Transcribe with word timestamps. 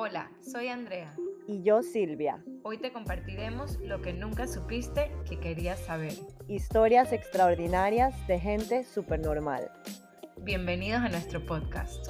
Hola, 0.00 0.30
soy 0.48 0.68
Andrea. 0.68 1.12
Y 1.48 1.64
yo 1.64 1.82
Silvia. 1.82 2.40
Hoy 2.62 2.78
te 2.78 2.92
compartiremos 2.92 3.80
lo 3.80 4.00
que 4.00 4.12
nunca 4.12 4.46
supiste 4.46 5.10
que 5.28 5.40
querías 5.40 5.80
saber. 5.80 6.12
Historias 6.46 7.12
extraordinarias 7.12 8.14
de 8.28 8.38
gente 8.38 8.86
normal. 9.20 9.72
Bienvenidos 10.36 11.02
a 11.02 11.08
nuestro 11.08 11.44
podcast. 11.44 12.06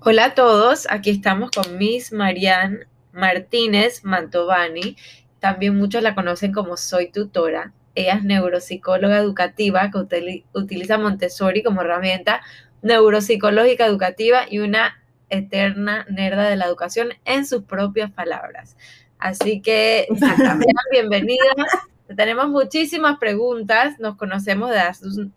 Hola 0.00 0.24
a 0.24 0.34
todos, 0.34 0.86
aquí 0.88 1.10
estamos 1.10 1.50
con 1.50 1.76
Miss 1.76 2.14
Marianne 2.14 2.86
Martínez 3.12 4.04
Mantovani. 4.04 4.96
También 5.38 5.76
muchos 5.76 6.02
la 6.02 6.14
conocen 6.14 6.54
como 6.54 6.78
Soy 6.78 7.12
Tutora. 7.12 7.74
Ella 7.94 8.14
es 8.14 8.24
neuropsicóloga 8.24 9.18
educativa 9.18 9.90
que 9.90 10.44
utiliza 10.54 10.96
Montessori 10.96 11.62
como 11.62 11.82
herramienta 11.82 12.40
neuropsicológica 12.82 13.86
educativa 13.86 14.42
y 14.48 14.60
una 14.60 15.02
eterna 15.30 16.06
nerda 16.08 16.48
de 16.48 16.56
la 16.56 16.66
educación 16.66 17.10
en 17.24 17.46
sus 17.46 17.64
propias 17.64 18.10
palabras. 18.10 18.76
Así 19.18 19.60
que 19.60 20.06
sean 20.18 20.60
bienvenidas. 20.90 21.54
Tenemos 22.16 22.48
muchísimas 22.48 23.18
preguntas, 23.18 23.98
nos 23.98 24.16
conocemos 24.16 24.70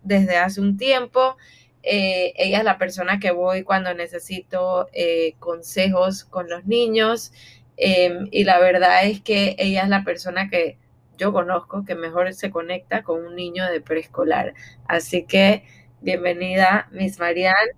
desde 0.02 0.36
hace 0.38 0.60
un 0.60 0.76
tiempo. 0.76 1.36
Eh, 1.82 2.32
ella 2.36 2.58
es 2.58 2.64
la 2.64 2.78
persona 2.78 3.18
que 3.18 3.32
voy 3.32 3.64
cuando 3.64 3.92
necesito 3.92 4.88
eh, 4.92 5.34
consejos 5.40 6.24
con 6.24 6.48
los 6.48 6.64
niños 6.64 7.32
em, 7.76 8.28
y 8.30 8.44
la 8.44 8.60
verdad 8.60 9.04
es 9.04 9.20
que 9.20 9.56
ella 9.58 9.82
es 9.82 9.88
la 9.88 10.04
persona 10.04 10.48
que 10.48 10.78
yo 11.18 11.32
conozco 11.32 11.84
que 11.84 11.94
mejor 11.96 12.32
se 12.34 12.50
conecta 12.50 13.02
con 13.02 13.24
un 13.24 13.34
niño 13.36 13.66
de 13.66 13.80
preescolar. 13.80 14.54
Así 14.86 15.24
que 15.24 15.64
Bienvenida, 16.02 16.88
Miss 16.90 17.20
Marianne. 17.20 17.70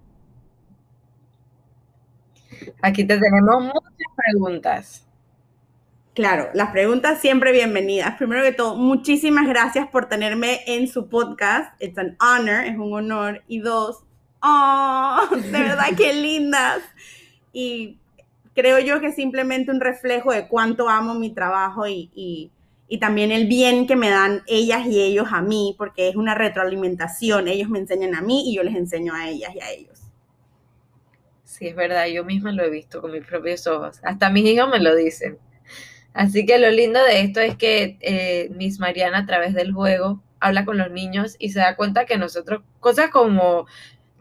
Aquí 2.81 3.05
te 3.05 3.19
tenemos 3.19 3.65
muchas 3.65 4.13
preguntas. 4.17 5.07
Claro, 6.15 6.49
las 6.55 6.71
preguntas 6.71 7.21
siempre 7.21 7.53
bienvenidas. 7.53 8.17
Primero 8.17 8.43
que 8.43 8.53
todo, 8.53 8.77
muchísimas 8.77 9.47
gracias 9.47 9.89
por 9.89 10.09
tenerme 10.09 10.61
en 10.67 10.89
su 10.89 11.11
podcast. 11.11 11.75
It's 11.83 11.99
an 11.99 12.17
honor, 12.19 12.65
es 12.65 12.79
un 12.79 12.95
honor. 12.95 13.43
Y 13.47 13.59
dos, 13.59 14.05
oh, 14.43 15.29
de 15.31 15.51
verdad 15.51 15.89
qué 15.95 16.13
lindas. 16.23 16.81
Y 17.53 17.99
creo 18.55 18.79
yo 18.79 19.01
que 19.01 19.09
es 19.09 19.17
simplemente 19.17 19.71
un 19.71 19.81
reflejo 19.81 20.33
de 20.33 20.49
cuánto 20.49 20.89
amo 20.89 21.13
mi 21.13 21.35
trabajo 21.35 21.87
y 21.87 22.11
y 22.15 22.51
también 22.99 23.33
el 23.33 23.47
bien 23.47 23.87
que 23.87 23.97
me 23.97 24.11
dan 24.11 24.43
ellas 24.47 24.87
y 24.87 25.03
ellos 25.03 25.29
a 25.33 25.43
mí, 25.43 25.75
porque 25.79 26.09
es 26.09 26.17
una 26.17 26.35
retroalimentación. 26.35 27.49
Ellos 27.49 27.69
me 27.69 27.79
enseñan 27.79 28.15
a 28.15 28.23
mí 28.23 28.51
y 28.51 28.57
yo 28.57 28.63
les 28.63 28.75
enseño 28.75 29.15
a 29.15 29.29
ellas 29.29 29.55
y 29.55 29.61
a 29.61 29.71
ellos. 29.71 30.01
Sí, 31.45 31.69
es 31.69 31.77
verdad, 31.77 32.07
yo 32.07 32.25
misma 32.25 32.53
lo 32.53 32.65
he 32.65 32.71
visto 32.71 33.01
con 33.01 33.13
mis 33.13 33.25
propios 33.25 33.67
ojos. 33.67 34.01
Hasta 34.03 34.31
mis 34.31 34.45
hijos 34.45 34.69
me 34.69 34.81
lo 34.81 34.95
dicen. 34.95 35.39
Así 36.13 36.47
que 36.47 36.59
lo 36.59 36.71
lindo 36.71 37.03
de 37.05 37.21
esto 37.21 37.41
es 37.41 37.57
que 37.57 37.99
eh, 38.01 38.49
Miss 38.55 38.79
Mariana 38.79 39.19
a 39.19 39.27
través 39.27 39.55
del 39.55 39.73
juego 39.73 40.23
habla 40.41 40.65
con 40.65 40.79
los 40.79 40.91
niños 40.91 41.37
y 41.39 41.51
se 41.51 41.61
da 41.61 41.77
cuenta 41.77 42.07
que 42.07 42.19
nosotros, 42.19 42.63
cosas 42.81 43.11
como 43.11 43.67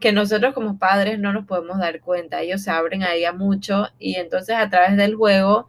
que 0.00 0.12
nosotros 0.12 0.54
como 0.54 0.78
padres 0.78 1.18
no 1.18 1.32
nos 1.32 1.46
podemos 1.46 1.78
dar 1.78 2.00
cuenta, 2.00 2.42
ellos 2.42 2.62
se 2.62 2.70
abren 2.70 3.02
a 3.02 3.14
ella 3.14 3.32
mucho 3.32 3.88
y 3.98 4.16
entonces 4.16 4.56
a 4.56 4.68
través 4.68 4.96
del 4.96 5.14
juego 5.14 5.68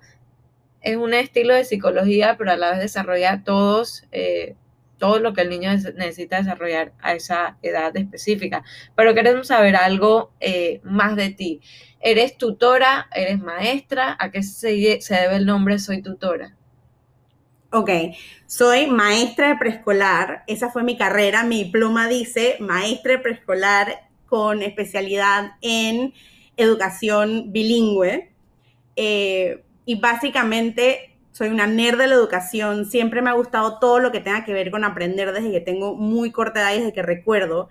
es 0.85 0.97
un 0.97 1.15
estilo 1.15 1.55
de 1.55 1.65
psicología, 1.65 2.35
pero 2.37 2.51
a 2.51 2.57
la 2.57 2.69
vez 2.69 2.79
desarrolla 2.79 3.43
todos, 3.43 4.03
eh, 4.11 4.55
todo 4.99 5.19
lo 5.19 5.33
que 5.33 5.41
el 5.41 5.49
niño 5.49 5.71
necesita 5.71 6.37
desarrollar 6.37 6.93
a 7.01 7.15
esa 7.15 7.57
edad 7.63 7.97
específica. 7.97 8.63
Pero 8.95 9.15
queremos 9.15 9.47
saber 9.47 9.75
algo 9.75 10.31
eh, 10.39 10.81
más 10.83 11.15
de 11.15 11.31
ti. 11.31 11.61
¿Eres 11.99 12.37
tutora? 12.37 13.09
¿Eres 13.15 13.39
maestra? 13.39 14.15
¿A 14.19 14.29
qué 14.29 14.43
se, 14.43 14.67
debe 14.67 15.35
el 15.35 15.47
nombre 15.47 15.79
Soy 15.79 16.03
Tutora? 16.03 16.55
Ok, 17.71 17.89
soy 18.45 18.85
maestra 18.85 19.49
de 19.49 19.55
preescolar. 19.55 20.43
Esa 20.45 20.69
fue 20.69 20.83
mi 20.83 20.97
carrera. 20.97 21.43
Mi 21.43 21.63
diploma 21.63 22.07
dice 22.07 22.57
maestra 22.59 23.13
de 23.13 23.19
preescolar 23.19 24.07
con 24.27 24.61
especialidad 24.61 25.53
en 25.61 26.13
educación 26.57 27.51
bilingüe. 27.51 28.31
Eh, 28.95 29.64
y 29.85 29.99
básicamente 29.99 31.15
soy 31.31 31.49
una 31.49 31.67
nerd 31.67 31.97
de 31.97 32.07
la 32.07 32.15
educación, 32.15 32.85
siempre 32.85 33.21
me 33.21 33.29
ha 33.29 33.33
gustado 33.33 33.77
todo 33.79 33.99
lo 33.99 34.11
que 34.11 34.21
tenga 34.21 34.45
que 34.45 34.53
ver 34.53 34.71
con 34.71 34.83
aprender 34.83 35.33
desde 35.33 35.51
que 35.51 35.59
tengo 35.59 35.95
muy 35.95 36.31
corta 36.31 36.61
edad, 36.61 36.79
desde 36.79 36.93
que 36.93 37.01
recuerdo. 37.01 37.69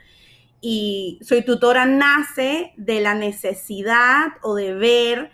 Y 0.61 1.19
soy 1.23 1.43
tutora 1.43 1.87
nace 1.87 2.73
de 2.77 3.01
la 3.01 3.15
necesidad 3.15 4.33
o 4.43 4.55
de 4.55 4.75
ver 4.75 5.31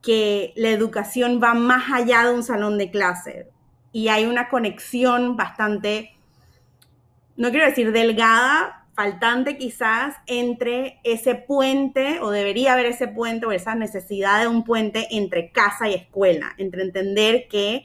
que 0.00 0.52
la 0.56 0.70
educación 0.70 1.40
va 1.42 1.54
más 1.54 1.90
allá 1.92 2.24
de 2.24 2.34
un 2.34 2.42
salón 2.42 2.78
de 2.78 2.90
clase 2.90 3.48
y 3.92 4.08
hay 4.08 4.24
una 4.24 4.48
conexión 4.48 5.36
bastante, 5.36 6.16
no 7.36 7.50
quiero 7.50 7.66
decir 7.66 7.92
delgada, 7.92 8.81
faltante 8.94 9.56
quizás 9.56 10.16
entre 10.26 11.00
ese 11.04 11.34
puente, 11.34 12.20
o 12.20 12.30
debería 12.30 12.74
haber 12.74 12.86
ese 12.86 13.08
puente, 13.08 13.46
o 13.46 13.52
esa 13.52 13.74
necesidad 13.74 14.40
de 14.40 14.48
un 14.48 14.64
puente 14.64 15.08
entre 15.10 15.50
casa 15.50 15.88
y 15.88 15.94
escuela, 15.94 16.54
entre 16.58 16.82
entender 16.82 17.48
que 17.48 17.84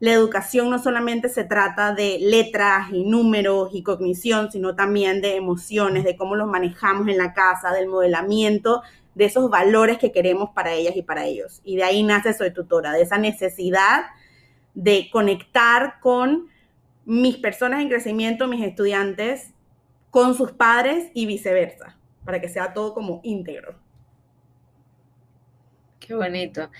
la 0.00 0.12
educación 0.12 0.70
no 0.70 0.78
solamente 0.78 1.28
se 1.28 1.44
trata 1.44 1.92
de 1.92 2.18
letras 2.20 2.88
y 2.92 3.04
números 3.04 3.70
y 3.72 3.82
cognición, 3.82 4.50
sino 4.52 4.76
también 4.76 5.20
de 5.20 5.36
emociones, 5.36 6.04
de 6.04 6.16
cómo 6.16 6.36
los 6.36 6.48
manejamos 6.48 7.08
en 7.08 7.18
la 7.18 7.32
casa, 7.34 7.72
del 7.72 7.88
modelamiento 7.88 8.82
de 9.16 9.24
esos 9.24 9.50
valores 9.50 9.98
que 9.98 10.12
queremos 10.12 10.50
para 10.50 10.72
ellas 10.72 10.94
y 10.96 11.02
para 11.02 11.24
ellos. 11.26 11.60
Y 11.64 11.76
de 11.76 11.82
ahí 11.82 12.04
nace 12.04 12.32
Soy 12.32 12.52
Tutora, 12.52 12.92
de 12.92 13.02
esa 13.02 13.18
necesidad 13.18 14.04
de 14.74 15.08
conectar 15.10 15.98
con 16.00 16.46
mis 17.04 17.36
personas 17.36 17.82
en 17.82 17.88
crecimiento, 17.88 18.46
mis 18.46 18.64
estudiantes, 18.64 19.52
con 20.10 20.34
sus 20.34 20.52
padres 20.52 21.10
y 21.14 21.26
viceversa, 21.26 21.98
para 22.24 22.40
que 22.40 22.48
sea 22.48 22.72
todo 22.72 22.94
como 22.94 23.20
íntegro. 23.22 23.76
Qué 25.98 26.14
bonito. 26.14 26.70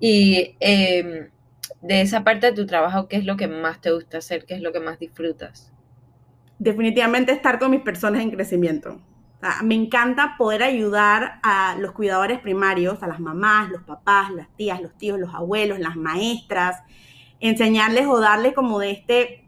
Y 0.00 0.56
em, 0.60 1.28
de 1.82 2.00
esa 2.00 2.24
parte 2.24 2.46
de 2.46 2.52
tu 2.52 2.66
trabajo, 2.66 3.08
¿qué 3.08 3.16
es 3.16 3.24
lo 3.24 3.36
que 3.36 3.48
más 3.48 3.80
te 3.80 3.92
gusta 3.92 4.18
hacer? 4.18 4.46
¿Qué 4.46 4.54
es 4.54 4.62
lo 4.62 4.72
que 4.72 4.80
más 4.80 4.98
disfrutas? 4.98 5.72
Definitivamente 6.58 7.32
estar 7.32 7.58
con 7.58 7.70
mis 7.70 7.82
personas 7.82 8.22
en 8.22 8.30
crecimiento. 8.30 9.00
me 9.62 9.76
encanta 9.76 10.34
poder 10.36 10.64
ayudar 10.64 11.38
a 11.44 11.76
los 11.78 11.92
cuidadores 11.92 12.40
primarios, 12.40 13.02
a 13.02 13.06
las 13.06 13.20
mamás, 13.20 13.70
los 13.70 13.82
papás, 13.82 14.32
las 14.32 14.48
tías, 14.56 14.80
los 14.80 14.96
tíos, 14.98 15.20
los 15.20 15.32
abuelos, 15.32 15.78
las 15.78 15.94
maestras, 15.94 16.82
enseñarles 17.38 18.06
o 18.06 18.18
darles 18.18 18.54
como 18.54 18.80
de 18.80 18.90
este, 18.90 19.44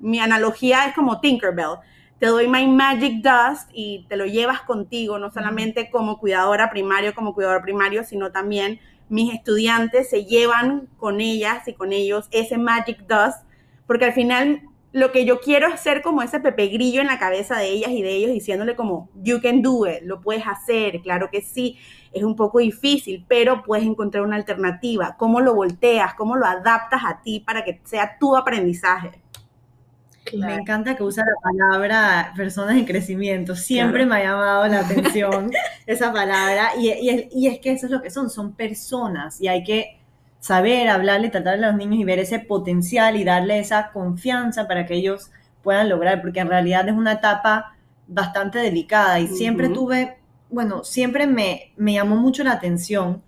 mi 0.00 0.18
analogía 0.18 0.86
es 0.86 0.94
como 0.94 1.20
Tinkerbell, 1.20 1.78
te 2.24 2.30
doy 2.30 2.48
my 2.48 2.66
magic 2.66 3.22
dust 3.22 3.68
y 3.74 4.06
te 4.08 4.16
lo 4.16 4.24
llevas 4.24 4.62
contigo, 4.62 5.18
no 5.18 5.30
solamente 5.30 5.90
como 5.90 6.18
cuidadora 6.18 6.70
primario, 6.70 7.14
como 7.14 7.34
cuidador 7.34 7.60
primario, 7.60 8.02
sino 8.02 8.32
también 8.32 8.80
mis 9.10 9.34
estudiantes 9.34 10.08
se 10.08 10.24
llevan 10.24 10.88
con 10.96 11.20
ellas 11.20 11.68
y 11.68 11.74
con 11.74 11.92
ellos 11.92 12.28
ese 12.30 12.56
magic 12.56 13.00
dust, 13.00 13.46
porque 13.86 14.06
al 14.06 14.14
final 14.14 14.62
lo 14.92 15.12
que 15.12 15.26
yo 15.26 15.38
quiero 15.38 15.68
es 15.68 15.80
ser 15.80 16.00
como 16.00 16.22
ese 16.22 16.40
pepe 16.40 16.68
grillo 16.68 17.02
en 17.02 17.08
la 17.08 17.18
cabeza 17.18 17.58
de 17.58 17.68
ellas 17.68 17.90
y 17.90 18.00
de 18.00 18.14
ellos 18.14 18.32
diciéndole 18.32 18.74
como, 18.74 19.10
you 19.22 19.42
can 19.42 19.60
do 19.60 19.86
it, 19.86 20.00
lo 20.04 20.22
puedes 20.22 20.46
hacer, 20.46 21.02
claro 21.02 21.28
que 21.30 21.42
sí, 21.42 21.76
es 22.14 22.22
un 22.22 22.36
poco 22.36 22.58
difícil, 22.60 23.26
pero 23.28 23.62
puedes 23.62 23.84
encontrar 23.84 24.24
una 24.24 24.36
alternativa, 24.36 25.16
cómo 25.18 25.42
lo 25.42 25.54
volteas, 25.54 26.14
cómo 26.14 26.36
lo 26.36 26.46
adaptas 26.46 27.02
a 27.04 27.20
ti 27.20 27.40
para 27.40 27.64
que 27.64 27.82
sea 27.84 28.16
tu 28.18 28.34
aprendizaje. 28.34 29.23
Me 30.32 30.54
encanta 30.54 30.96
que 30.96 31.02
usa 31.02 31.24
la 31.24 31.34
palabra 31.42 32.32
personas 32.36 32.76
en 32.76 32.86
crecimiento. 32.86 33.54
Siempre 33.54 34.06
me 34.06 34.16
ha 34.16 34.22
llamado 34.22 34.66
la 34.66 34.80
atención 34.80 35.50
esa 35.86 36.12
palabra. 36.12 36.70
Y, 36.78 36.90
y, 37.30 37.46
es 37.46 37.60
que 37.60 37.72
eso 37.72 37.86
es 37.86 37.92
lo 37.92 38.00
que 38.00 38.10
son, 38.10 38.30
son 38.30 38.54
personas. 38.54 39.40
Y 39.40 39.48
hay 39.48 39.62
que 39.62 40.00
saber 40.40 40.88
hablarle, 40.88 41.28
tratarle 41.28 41.66
a 41.66 41.70
los 41.70 41.76
niños 41.76 42.00
y 42.00 42.04
ver 42.04 42.18
ese 42.18 42.38
potencial 42.38 43.16
y 43.16 43.24
darle 43.24 43.58
esa 43.58 43.90
confianza 43.92 44.66
para 44.66 44.86
que 44.86 44.94
ellos 44.94 45.30
puedan 45.62 45.88
lograr. 45.90 46.22
Porque 46.22 46.40
en 46.40 46.48
realidad 46.48 46.88
es 46.88 46.94
una 46.94 47.12
etapa 47.12 47.76
bastante 48.06 48.58
delicada. 48.58 49.20
Y 49.20 49.28
siempre 49.28 49.68
tuve, 49.68 50.16
bueno, 50.48 50.84
siempre 50.84 51.26
me, 51.26 51.72
me 51.76 51.92
llamó 51.92 52.16
mucho 52.16 52.42
la 52.44 52.52
atención 52.52 53.22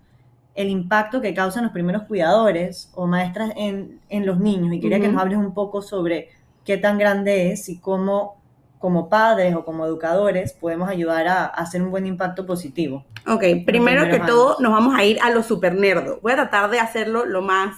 el 0.55 0.69
impacto 0.69 1.21
que 1.21 1.35
causan 1.35 1.63
los 1.63 1.71
primeros 1.71 2.03
cuidadores 2.03 2.91
o 2.95 3.05
maestras 3.05 3.51
en, 3.55 4.01
en 4.09 4.25
los 4.25 4.39
niños. 4.39 4.73
Y 4.73 4.79
quería 4.79 4.99
que 4.99 5.07
nos 5.07 5.21
hables 5.21 5.37
un 5.37 5.53
poco 5.53 5.83
sobre 5.83 6.29
qué 6.67 6.77
tan 6.77 6.97
grande 6.97 7.53
es 7.53 7.69
y 7.69 7.79
cómo 7.79 8.35
como 8.77 9.09
padres 9.09 9.55
o 9.55 9.63
como 9.63 9.85
educadores 9.85 10.51
podemos 10.51 10.89
ayudar 10.89 11.25
a, 11.29 11.45
hacer 11.45 11.81
un 11.81 11.91
buen 11.91 12.05
impacto 12.05 12.45
positivo. 12.45 13.05
Ok, 13.25 13.43
primero 13.65 14.09
que 14.09 14.19
todo 14.19 14.57
nos 14.59 14.73
vamos 14.73 14.93
a 14.93 15.05
ir 15.05 15.17
a 15.21 15.29
lo 15.29 15.43
super 15.43 15.73
nerdo. 15.73 16.19
Voy 16.21 16.33
a 16.33 16.35
tratar 16.35 16.69
de 16.69 16.79
hacerlo 16.79 17.25
lo 17.25 17.41
más 17.41 17.77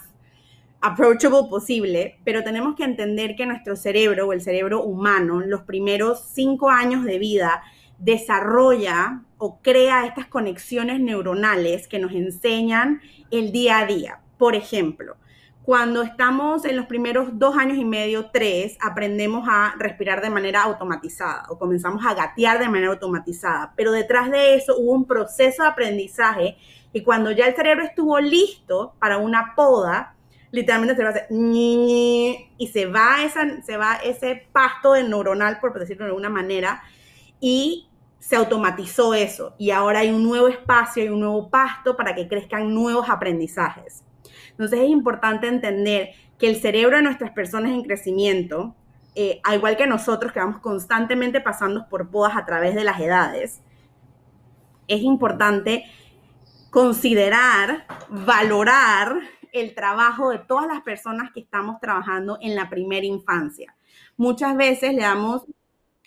approachable 0.81 1.47
posible, 1.51 2.19
pero 2.25 2.43
tenemos 2.43 2.75
que 2.75 2.83
entender 2.83 3.35
que 3.35 3.45
nuestro 3.45 3.75
cerebro 3.75 4.27
o 4.27 4.33
el 4.33 4.41
cerebro 4.41 4.83
humano, 4.83 5.39
los 5.39 5.61
primeros 5.61 6.23
cinco 6.33 6.71
años 6.71 7.05
de 7.05 7.19
vida, 7.19 7.61
desarrolla 7.99 9.21
o 9.37 9.59
crea 9.61 10.07
estas 10.07 10.25
conexiones 10.25 10.99
neuronales 10.99 11.87
que 11.87 11.99
nos 11.99 12.11
enseñan 12.11 13.01
el 13.29 13.51
día 13.51 13.77
a 13.77 13.85
día. 13.85 14.19
Por 14.39 14.55
ejemplo, 14.55 15.15
cuando 15.69 16.01
estamos 16.01 16.65
en 16.65 16.75
los 16.75 16.87
primeros 16.87 17.27
dos 17.33 17.55
años 17.55 17.77
y 17.77 17.85
medio, 17.85 18.31
tres, 18.31 18.75
aprendemos 18.81 19.47
a 19.47 19.75
respirar 19.77 20.19
de 20.19 20.31
manera 20.31 20.63
automatizada 20.63 21.45
o 21.47 21.59
comenzamos 21.59 22.03
a 22.07 22.15
gatear 22.15 22.57
de 22.57 22.67
manera 22.67 22.89
automatizada. 22.93 23.73
Pero 23.75 23.91
detrás 23.91 24.31
de 24.31 24.55
eso 24.55 24.75
hubo 24.79 24.93
un 24.93 25.05
proceso 25.05 25.61
de 25.61 25.69
aprendizaje 25.69 26.57
y 26.91 27.03
cuando 27.03 27.29
ya 27.29 27.45
el 27.45 27.55
cerebro 27.55 27.83
estuvo 27.83 28.19
listo 28.19 28.95
para 28.97 29.19
una 29.19 29.53
poda, 29.55 30.15
literalmente 30.49 30.95
se 30.95 31.03
va 31.03 31.09
a 31.09 31.11
hacer 31.11 31.27
y 31.29 32.69
se 32.73 32.85
va, 32.87 33.23
esa, 33.23 33.43
ese 34.03 34.47
pasto 34.51 34.93
de 34.93 35.03
neuronal, 35.03 35.59
por 35.59 35.77
decirlo 35.77 36.05
de 36.05 36.09
alguna 36.09 36.29
manera, 36.29 36.81
y 37.39 37.89
se 38.17 38.37
automatizó 38.37 39.13
eso. 39.13 39.53
Y 39.59 39.69
ahora 39.69 39.99
hay 39.99 40.09
un 40.09 40.23
nuevo 40.23 40.47
espacio, 40.47 41.05
y 41.05 41.09
un 41.09 41.19
nuevo 41.19 41.51
pasto 41.51 41.95
para 41.95 42.15
que 42.15 42.27
crezcan 42.27 42.73
nuevos 42.73 43.07
aprendizajes. 43.07 44.03
Entonces 44.59 44.81
es 44.81 44.89
importante 44.89 45.47
entender 45.47 46.09
que 46.37 46.49
el 46.49 46.57
cerebro 46.57 46.97
de 46.97 47.03
nuestras 47.03 47.31
personas 47.31 47.71
en 47.71 47.81
crecimiento, 47.81 48.75
eh, 49.15 49.39
al 49.45 49.55
igual 49.55 49.77
que 49.77 49.87
nosotros 49.87 50.33
que 50.33 50.41
vamos 50.41 50.59
constantemente 50.59 51.39
pasando 51.39 51.87
por 51.87 52.09
podas 52.09 52.35
a 52.35 52.45
través 52.45 52.75
de 52.75 52.83
las 52.83 52.99
edades, 52.99 53.61
es 54.89 55.01
importante 55.01 55.85
considerar, 56.71 57.85
valorar 58.09 59.21
el 59.53 59.73
trabajo 59.73 60.29
de 60.29 60.39
todas 60.39 60.67
las 60.67 60.81
personas 60.81 61.31
que 61.31 61.39
estamos 61.39 61.79
trabajando 61.79 62.37
en 62.41 62.53
la 62.53 62.69
primera 62.69 63.05
infancia. 63.05 63.73
Muchas 64.17 64.57
veces 64.57 64.93
le 64.93 65.03
damos 65.03 65.45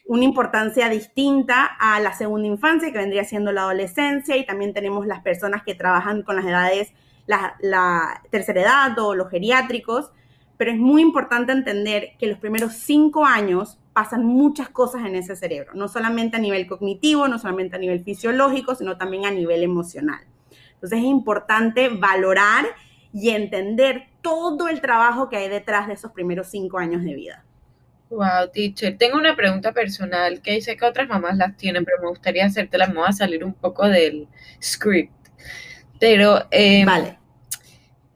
una 0.05 0.25
importancia 0.25 0.91
distinta 0.91 1.65
a 1.81 2.01
la 2.01 2.13
segunda 2.13 2.49
infancia, 2.49 2.93
que 2.93 2.99
vendría 2.99 3.25
siendo 3.25 3.51
la 3.51 3.63
adolescencia, 3.63 4.37
y 4.37 4.45
también 4.45 4.75
tenemos 4.75 5.07
las 5.07 5.23
personas 5.23 5.63
que 5.63 5.75
trabajan 5.75 6.23
con 6.23 6.37
las 6.37 6.45
edades 6.45 6.93
la, 7.27 8.23
tercera 8.31 8.63
edad 8.63 8.99
o 8.99 9.15
los 9.15 9.31
geriátricos, 9.31 10.11
pero 10.57 10.71
es 10.71 10.79
muy 10.79 11.03
importante 11.03 11.53
entender 11.53 12.11
que 12.19 12.27
los 12.27 12.39
primeros 12.39 12.75
cinco 12.75 13.25
años 13.25 13.79
pasan 13.93 14.25
muchas 14.25 14.69
cosas 14.69 15.05
en 15.05 15.17
ese 15.17 15.37
cerebro, 15.37 15.73
no 15.75 15.89
solamente 15.89 16.37
a 16.37 16.41
nivel 16.41 16.67
cognitivo, 16.67 17.29
no 17.29 17.39
solamente 17.39 17.77
a 17.77 17.79
nivel 17.79 18.03
fisiológico, 18.05 18.75
sino 18.75 18.97
también 18.97 19.27
a 19.27 19.31
nivel 19.31 19.63
emocional. 19.63 20.21
Entonces 20.75 20.99
es 21.01 21.05
importante 21.05 21.89
valorar 21.89 22.67
y 23.13 23.31
entender 23.31 24.09
todo 24.23 24.69
el 24.69 24.81
trabajo 24.81 25.29
que 25.29 25.37
hay 25.37 25.49
detrás 25.49 25.89
de 25.89 25.95
esos 25.95 26.13
primeros 26.13 26.49
cinco 26.49 26.79
años 26.79 27.05
de 27.05 27.15
vida. 27.15 27.45
Wow, 28.13 28.51
teacher. 28.53 28.97
Tengo 28.99 29.17
una 29.17 29.35
pregunta 29.35 29.73
personal 29.73 30.43
que 30.43 30.61
sé 30.61 30.77
que 30.77 30.85
otras 30.85 31.09
mamás 31.09 31.37
las 31.37 31.57
tienen, 31.57 31.85
pero 31.85 32.03
me 32.03 32.09
gustaría 32.09 32.45
hacértela. 32.45 32.87
Me 32.87 32.95
voy 32.95 33.09
a 33.09 33.13
salir 33.13 33.43
un 33.43 33.55
poco 33.55 33.89
del 33.89 34.29
script. 34.63 35.13
Pero, 36.03 36.49
em, 36.51 36.85
vale. 36.85 37.17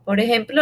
por 0.05 0.19
ejemplo, 0.19 0.61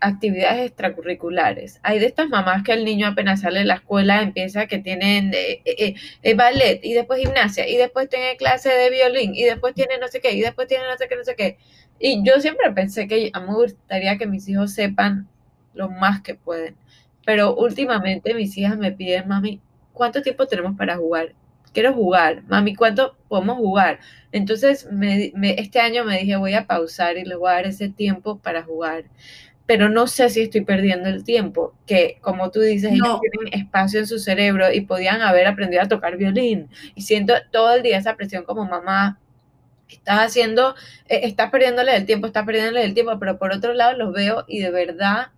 actividades 0.00 0.66
extracurriculares. 0.66 1.78
Hay 1.84 2.00
de 2.00 2.06
estas 2.06 2.28
mamás 2.28 2.64
que 2.64 2.72
el 2.72 2.84
niño 2.84 3.06
apenas 3.06 3.42
sale 3.42 3.60
de 3.60 3.64
la 3.64 3.74
escuela 3.74 4.22
empieza 4.22 4.66
que 4.66 4.78
tienen 4.78 5.32
eh, 5.34 5.62
eh, 5.64 5.94
eh, 6.24 6.34
ballet 6.34 6.80
y 6.82 6.94
después 6.94 7.20
gimnasia 7.20 7.68
y 7.68 7.76
después 7.76 8.08
tiene 8.08 8.36
clase 8.36 8.70
de 8.70 8.90
violín 8.90 9.36
y 9.36 9.44
después 9.44 9.72
tiene 9.74 9.98
no 9.98 10.08
sé 10.08 10.20
qué 10.20 10.32
y 10.32 10.40
después 10.40 10.66
tiene 10.66 10.82
no 10.90 10.96
sé 10.98 11.06
qué, 11.08 11.14
no 11.14 11.22
sé 11.22 11.36
qué. 11.36 11.58
Y 12.00 12.24
yo 12.24 12.40
siempre 12.40 12.68
pensé 12.72 13.06
que 13.06 13.30
a 13.32 13.38
mí 13.38 13.46
me 13.46 13.54
gustaría 13.54 14.18
que 14.18 14.26
mis 14.26 14.48
hijos 14.48 14.74
sepan 14.74 15.28
lo 15.74 15.88
más 15.90 16.22
que 16.22 16.34
pueden. 16.34 16.74
Pero 17.24 17.54
últimamente 17.54 18.34
mis 18.34 18.58
hijas 18.58 18.76
me 18.78 18.90
piden, 18.90 19.28
mami, 19.28 19.60
¿cuánto 19.92 20.22
tiempo 20.22 20.48
tenemos 20.48 20.76
para 20.76 20.96
jugar? 20.96 21.34
Quiero 21.74 21.92
jugar, 21.92 22.44
mami, 22.44 22.74
¿cuánto 22.74 23.16
podemos 23.28 23.58
jugar? 23.58 24.00
Entonces, 24.32 24.88
este 25.42 25.80
año 25.80 26.04
me 26.04 26.18
dije, 26.18 26.36
voy 26.36 26.54
a 26.54 26.66
pausar 26.66 27.18
y 27.18 27.24
le 27.24 27.36
voy 27.36 27.50
a 27.50 27.54
dar 27.54 27.66
ese 27.66 27.88
tiempo 27.90 28.38
para 28.38 28.62
jugar. 28.62 29.04
Pero 29.66 29.88
no 29.88 30.06
sé 30.06 30.28
si 30.30 30.42
estoy 30.42 30.62
perdiendo 30.62 31.08
el 31.08 31.24
tiempo, 31.24 31.74
que 31.86 32.18
como 32.20 32.50
tú 32.50 32.60
dices, 32.60 32.92
ellos 32.92 33.20
tienen 33.20 33.60
espacio 33.60 34.00
en 34.00 34.06
su 34.06 34.18
cerebro 34.18 34.70
y 34.72 34.82
podían 34.82 35.22
haber 35.22 35.46
aprendido 35.46 35.82
a 35.82 35.88
tocar 35.88 36.16
violín. 36.16 36.68
Y 36.94 37.02
siento 37.02 37.34
todo 37.50 37.74
el 37.74 37.82
día 37.82 37.98
esa 37.98 38.14
presión 38.16 38.44
como 38.44 38.66
mamá, 38.66 39.18
estás 39.88 40.20
haciendo, 40.20 40.74
eh, 41.08 41.20
estás 41.24 41.50
perdiéndole 41.50 41.96
el 41.96 42.06
tiempo, 42.06 42.26
estás 42.26 42.44
perdiéndole 42.44 42.84
el 42.84 42.94
tiempo, 42.94 43.18
pero 43.18 43.38
por 43.38 43.52
otro 43.52 43.72
lado 43.74 43.96
los 43.96 44.12
veo 44.12 44.44
y 44.46 44.60
de 44.60 44.70
verdad 44.70 45.28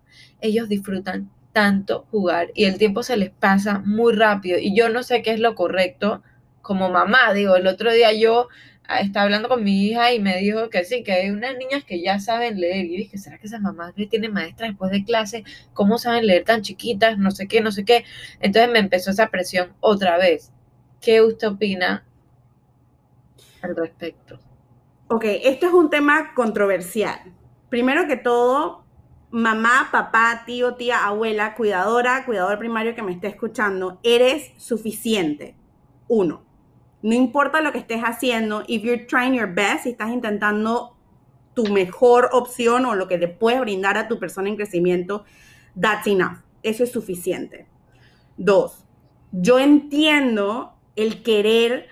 ellos 0.41 0.69
disfrutan 0.69 1.29
tanto 1.57 2.05
jugar 2.11 2.51
y 2.53 2.65
el 2.65 2.77
tiempo 2.77 3.01
se 3.01 3.17
les 3.17 3.31
pasa 3.31 3.79
muy 3.79 4.13
rápido 4.13 4.59
y 4.59 4.77
yo 4.77 4.89
no 4.89 5.01
sé 5.01 5.23
qué 5.23 5.31
es 5.31 5.39
lo 5.39 5.55
correcto 5.55 6.21
como 6.61 6.91
mamá. 6.91 7.33
Digo, 7.33 7.55
el 7.55 7.65
otro 7.65 7.91
día 7.91 8.13
yo 8.13 8.47
ah, 8.87 8.99
estaba 8.99 9.23
hablando 9.23 9.49
con 9.49 9.63
mi 9.63 9.87
hija 9.87 10.13
y 10.13 10.19
me 10.19 10.37
dijo 10.37 10.69
que 10.69 10.83
sí, 10.83 11.03
que 11.03 11.13
hay 11.13 11.31
unas 11.31 11.57
niñas 11.57 11.83
que 11.83 11.99
ya 11.99 12.19
saben 12.19 12.61
leer. 12.61 12.85
Y 12.85 12.97
dije, 12.97 13.17
¿será 13.17 13.39
que 13.39 13.47
esas 13.47 13.61
mamás 13.61 13.93
le 13.95 14.05
tienen 14.05 14.33
maestras 14.33 14.69
después 14.69 14.91
de 14.91 15.03
clase? 15.03 15.45
¿Cómo 15.73 15.97
saben 15.97 16.27
leer 16.27 16.43
tan 16.43 16.61
chiquitas? 16.61 17.17
No 17.17 17.31
sé 17.31 17.47
qué, 17.47 17.59
no 17.59 17.71
sé 17.71 17.85
qué. 17.85 18.05
Entonces 18.39 18.71
me 18.71 18.77
empezó 18.77 19.09
esa 19.09 19.31
presión 19.31 19.73
otra 19.79 20.19
vez. 20.19 20.51
¿Qué 21.01 21.23
usted 21.23 21.47
opina 21.47 22.05
al 23.63 23.75
respecto? 23.75 24.37
Ok, 25.07 25.23
esto 25.25 25.65
es 25.65 25.73
un 25.73 25.89
tema 25.89 26.35
controversial. 26.35 27.19
Primero 27.69 28.07
que 28.07 28.17
todo, 28.17 28.85
mamá, 29.29 29.89
papá, 29.91 30.43
tío, 30.45 30.75
tía, 30.75 31.05
abuela, 31.05 31.55
cuidadora, 31.55 32.25
cuidador 32.25 32.59
primario 32.59 32.95
que 32.95 33.01
me 33.01 33.11
esté 33.11 33.27
escuchando, 33.27 33.99
eres 34.03 34.51
suficiente. 34.57 35.55
Uno. 36.07 36.45
No 37.01 37.13
importa 37.13 37.61
lo 37.61 37.71
que 37.71 37.77
estés 37.77 38.01
haciendo, 38.01 38.63
if 38.67 38.81
you're 38.83 39.05
trying 39.05 39.33
your 39.33 39.53
best, 39.53 39.83
si 39.83 39.89
estás 39.89 40.09
intentando 40.09 40.97
tu 41.53 41.65
mejor 41.67 42.29
opción 42.31 42.85
o 42.85 42.95
lo 42.95 43.07
que 43.07 43.17
te 43.17 43.27
puedes 43.27 43.59
brindar 43.61 43.97
a 43.97 44.07
tu 44.07 44.19
persona 44.19 44.49
en 44.49 44.55
crecimiento, 44.55 45.23
that's 45.79 46.07
enough. 46.07 46.39
Eso 46.63 46.83
es 46.83 46.91
suficiente. 46.91 47.67
Dos, 48.37 48.85
yo 49.31 49.59
entiendo 49.59 50.73
el 50.95 51.21
querer 51.23 51.87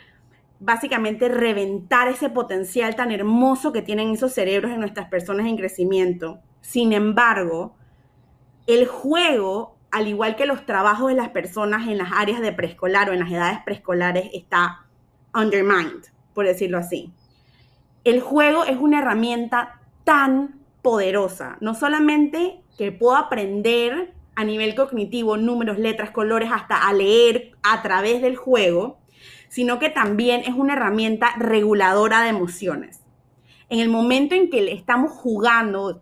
básicamente 0.59 1.29
reventar 1.29 2.07
ese 2.07 2.29
potencial 2.29 2.95
tan 2.95 3.11
hermoso 3.11 3.71
que 3.71 3.81
tienen 3.81 4.11
esos 4.11 4.33
cerebros 4.33 4.71
en 4.71 4.79
nuestras 4.79 5.09
personas 5.09 5.45
en 5.45 5.57
crecimiento 5.57 6.39
sin 6.67 6.93
embargo, 6.93 7.75
el 8.65 8.87
juego, 8.87 9.77
al 9.91 10.07
igual 10.07 10.35
que 10.35 10.47
los 10.47 10.65
trabajos 10.65 11.09
de 11.09 11.15
las 11.15 11.29
personas 11.29 11.87
en 11.87 11.99
las 11.99 12.11
áreas 12.11 12.41
de 12.41 12.51
preescolar 12.51 13.09
o 13.09 13.13
en 13.13 13.19
las 13.19 13.31
edades 13.31 13.59
preescolares, 13.63 14.31
está 14.33 14.85
undermined, 15.33 16.01
por 16.33 16.45
decirlo 16.45 16.79
así. 16.79 17.13
El 18.03 18.19
juego 18.19 18.65
es 18.65 18.77
una 18.77 18.99
herramienta 18.99 19.79
tan 20.03 20.59
poderosa, 20.81 21.57
no 21.61 21.75
solamente 21.75 22.61
que 22.77 22.91
puedo 22.91 23.15
aprender 23.15 24.13
a 24.35 24.43
nivel 24.43 24.73
cognitivo 24.73 25.37
números, 25.37 25.77
letras, 25.77 26.09
colores, 26.09 26.49
hasta 26.51 26.87
a 26.87 26.93
leer 26.93 27.51
a 27.61 27.83
través 27.83 28.23
del 28.23 28.37
juego, 28.37 28.97
sino 29.49 29.77
que 29.77 29.89
también 29.89 30.41
es 30.41 30.55
una 30.55 30.73
herramienta 30.73 31.35
reguladora 31.37 32.23
de 32.23 32.29
emociones. 32.29 33.01
En 33.69 33.79
el 33.79 33.89
momento 33.89 34.35
en 34.35 34.49
que 34.49 34.73
estamos 34.73 35.11
jugando, 35.11 36.01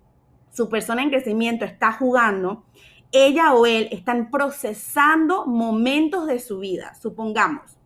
su 0.54 0.70
persona 0.70 1.02
en 1.02 1.10
crecimiento 1.10 1.66
está 1.66 1.92
jugando, 1.92 2.64
ella 3.12 3.54
o 3.54 3.66
él 3.66 3.90
están 3.92 4.32
procesando 4.32 5.46
momentos 5.46 6.28
de 6.28 6.40
su 6.40 6.60
vida. 6.60 6.94
Supongamos, 6.96 7.78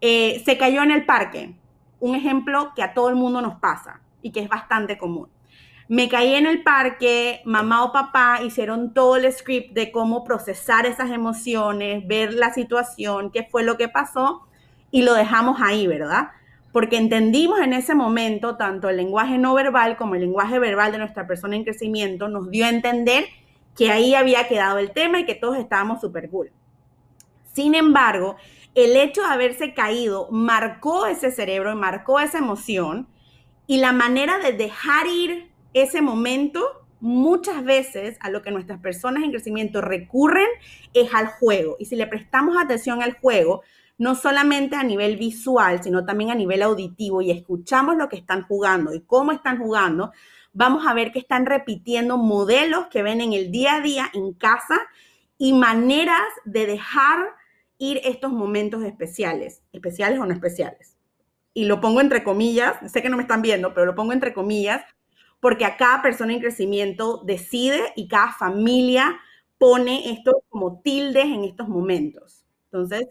eh, 0.00 0.42
se 0.44 0.58
cayó 0.58 0.82
en 0.82 0.90
el 0.90 1.06
parque, 1.06 1.56
un 1.98 2.14
ejemplo 2.14 2.72
que 2.76 2.82
a 2.82 2.92
todo 2.92 3.08
el 3.08 3.16
mundo 3.16 3.40
nos 3.40 3.58
pasa 3.58 4.02
y 4.20 4.30
que 4.30 4.40
es 4.40 4.48
bastante 4.48 4.98
común. 4.98 5.28
Me 5.88 6.08
caí 6.08 6.34
en 6.34 6.46
el 6.46 6.62
parque, 6.62 7.40
mamá 7.44 7.84
o 7.84 7.92
papá 7.92 8.40
hicieron 8.42 8.92
todo 8.92 9.16
el 9.16 9.32
script 9.32 9.72
de 9.72 9.90
cómo 9.92 10.24
procesar 10.24 10.84
esas 10.84 11.10
emociones, 11.10 12.06
ver 12.06 12.34
la 12.34 12.52
situación, 12.52 13.30
qué 13.30 13.44
fue 13.44 13.62
lo 13.62 13.76
que 13.76 13.88
pasó 13.88 14.48
y 14.90 15.02
lo 15.02 15.14
dejamos 15.14 15.60
ahí, 15.62 15.86
¿verdad? 15.86 16.30
Porque 16.76 16.98
entendimos 16.98 17.58
en 17.60 17.72
ese 17.72 17.94
momento 17.94 18.58
tanto 18.58 18.90
el 18.90 18.98
lenguaje 18.98 19.38
no 19.38 19.54
verbal 19.54 19.96
como 19.96 20.14
el 20.14 20.20
lenguaje 20.20 20.58
verbal 20.58 20.92
de 20.92 20.98
nuestra 20.98 21.26
persona 21.26 21.56
en 21.56 21.64
crecimiento, 21.64 22.28
nos 22.28 22.50
dio 22.50 22.66
a 22.66 22.68
entender 22.68 23.24
que 23.74 23.90
ahí 23.90 24.14
había 24.14 24.46
quedado 24.46 24.76
el 24.76 24.90
tema 24.90 25.18
y 25.18 25.24
que 25.24 25.34
todos 25.34 25.56
estábamos 25.56 26.02
súper 26.02 26.28
cool. 26.28 26.52
Sin 27.54 27.74
embargo, 27.74 28.36
el 28.74 28.94
hecho 28.94 29.22
de 29.22 29.28
haberse 29.28 29.72
caído 29.72 30.28
marcó 30.30 31.06
ese 31.06 31.30
cerebro 31.30 31.72
y 31.72 31.76
marcó 31.76 32.20
esa 32.20 32.36
emoción 32.36 33.08
y 33.66 33.78
la 33.78 33.92
manera 33.92 34.36
de 34.36 34.52
dejar 34.52 35.06
ir 35.06 35.50
ese 35.72 36.02
momento 36.02 36.62
muchas 37.00 37.64
veces 37.64 38.18
a 38.20 38.28
lo 38.28 38.42
que 38.42 38.50
nuestras 38.50 38.80
personas 38.80 39.22
en 39.22 39.30
crecimiento 39.30 39.80
recurren 39.80 40.48
es 40.92 41.14
al 41.14 41.28
juego. 41.28 41.76
Y 41.78 41.86
si 41.86 41.96
le 41.96 42.06
prestamos 42.06 42.58
atención 42.62 43.02
al 43.02 43.18
juego, 43.18 43.62
no 43.98 44.14
solamente 44.14 44.76
a 44.76 44.82
nivel 44.82 45.16
visual, 45.16 45.82
sino 45.82 46.04
también 46.04 46.30
a 46.30 46.34
nivel 46.34 46.62
auditivo 46.62 47.22
y 47.22 47.30
escuchamos 47.30 47.96
lo 47.96 48.08
que 48.08 48.16
están 48.16 48.42
jugando 48.42 48.94
y 48.94 49.00
cómo 49.00 49.32
están 49.32 49.58
jugando, 49.58 50.12
vamos 50.52 50.86
a 50.86 50.94
ver 50.94 51.12
que 51.12 51.18
están 51.18 51.46
repitiendo 51.46 52.16
modelos 52.16 52.86
que 52.88 53.02
ven 53.02 53.20
en 53.20 53.32
el 53.32 53.50
día 53.50 53.76
a 53.76 53.80
día 53.80 54.10
en 54.12 54.32
casa 54.34 54.80
y 55.38 55.52
maneras 55.52 56.26
de 56.44 56.66
dejar 56.66 57.18
ir 57.78 58.00
estos 58.04 58.32
momentos 58.32 58.82
especiales, 58.84 59.62
especiales 59.72 60.18
o 60.18 60.26
no 60.26 60.32
especiales. 60.32 60.96
Y 61.52 61.64
lo 61.64 61.80
pongo 61.80 62.00
entre 62.00 62.24
comillas, 62.24 62.76
sé 62.90 63.02
que 63.02 63.08
no 63.08 63.16
me 63.16 63.22
están 63.22 63.42
viendo, 63.42 63.72
pero 63.74 63.86
lo 63.86 63.94
pongo 63.94 64.12
entre 64.12 64.34
comillas, 64.34 64.82
porque 65.40 65.64
a 65.64 65.76
cada 65.76 66.02
persona 66.02 66.32
en 66.32 66.40
crecimiento 66.40 67.22
decide 67.24 67.80
y 67.96 68.08
cada 68.08 68.32
familia 68.32 69.18
pone 69.58 70.10
esto 70.10 70.42
como 70.48 70.80
tildes 70.80 71.24
en 71.24 71.44
estos 71.44 71.68
momentos. 71.68 72.44
Entonces, 72.64 73.06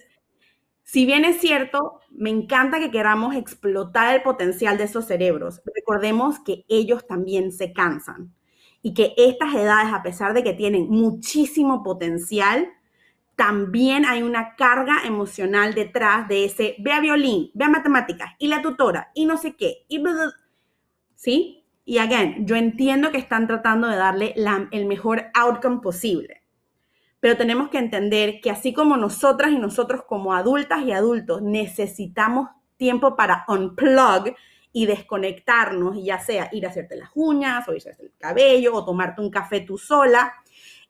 si 0.86 1.08
bien 1.08 1.26
es 1.26 1.42
cierto, 1.42 2.00
me 2.12 2.30
encanta 2.30 2.80
que 2.80 2.92
queramos 2.92 3.36
explotar 3.36 4.14
el 4.14 4.22
potencial 4.22 4.78
de 4.78 4.84
esos 4.84 5.06
cerebros, 5.06 5.62
recordemos 5.74 6.40
que 6.40 6.64
ellos 6.70 7.08
también 7.08 7.52
se 7.52 7.74
cansan 7.74 8.32
y 8.84 8.94
que 8.94 9.16
estas 9.18 9.56
edades, 9.56 9.92
a 9.92 10.04
pesar 10.04 10.36
de 10.36 10.44
que 10.44 10.54
tienen 10.54 10.88
muchísimo 10.88 11.82
potencial, 11.82 12.70
también 13.36 14.06
hay 14.06 14.22
una 14.22 14.56
carga 14.56 15.02
emocional 15.06 15.74
detrás 15.74 16.28
de 16.28 16.46
ese, 16.46 16.76
ve 16.78 16.92
a 16.92 17.00
violín, 17.00 17.50
ve 17.56 17.66
a 17.66 17.70
matemáticas, 17.70 18.34
y 18.38 18.48
la 18.48 18.62
tutora, 18.62 19.10
y 19.16 19.26
no 19.26 19.38
sé 19.38 19.56
qué, 19.56 19.86
y 19.90 20.04
¿sí? 21.16 21.66
Y 21.84 21.98
again, 21.98 22.46
yo 22.46 22.56
entiendo 22.56 23.12
que 23.12 23.18
están 23.18 23.48
tratando 23.48 23.88
de 23.88 23.96
darle 23.96 24.36
el 24.72 24.86
mejor 24.86 25.32
outcome 25.34 25.82
posible, 25.82 26.44
pero 27.26 27.38
tenemos 27.38 27.70
que 27.70 27.80
entender 27.80 28.40
que 28.40 28.52
así 28.52 28.72
como 28.72 28.98
nosotras 28.98 29.52
y 29.52 29.58
nosotros 29.58 30.04
como 30.08 30.36
adultas 30.36 30.84
y 30.84 30.92
adultos 30.92 31.42
necesitamos 31.42 32.50
tiempo 32.78 33.16
para 33.16 33.46
unplug 33.48 34.36
y 34.72 34.86
desconectarnos, 34.86 35.98
ya 36.04 36.20
sea 36.20 36.50
ir 36.52 36.68
a 36.68 36.70
hacerte 36.70 36.96
las 36.96 37.10
uñas, 37.16 37.68
o 37.68 37.72
ir 37.72 37.78
a 37.78 37.80
hacerte 37.80 38.04
el 38.04 38.14
cabello, 38.20 38.76
o 38.76 38.86
tomarte 38.86 39.24
un 39.24 39.32
café 39.32 39.62
tú 39.62 39.80
sola, 39.80 40.34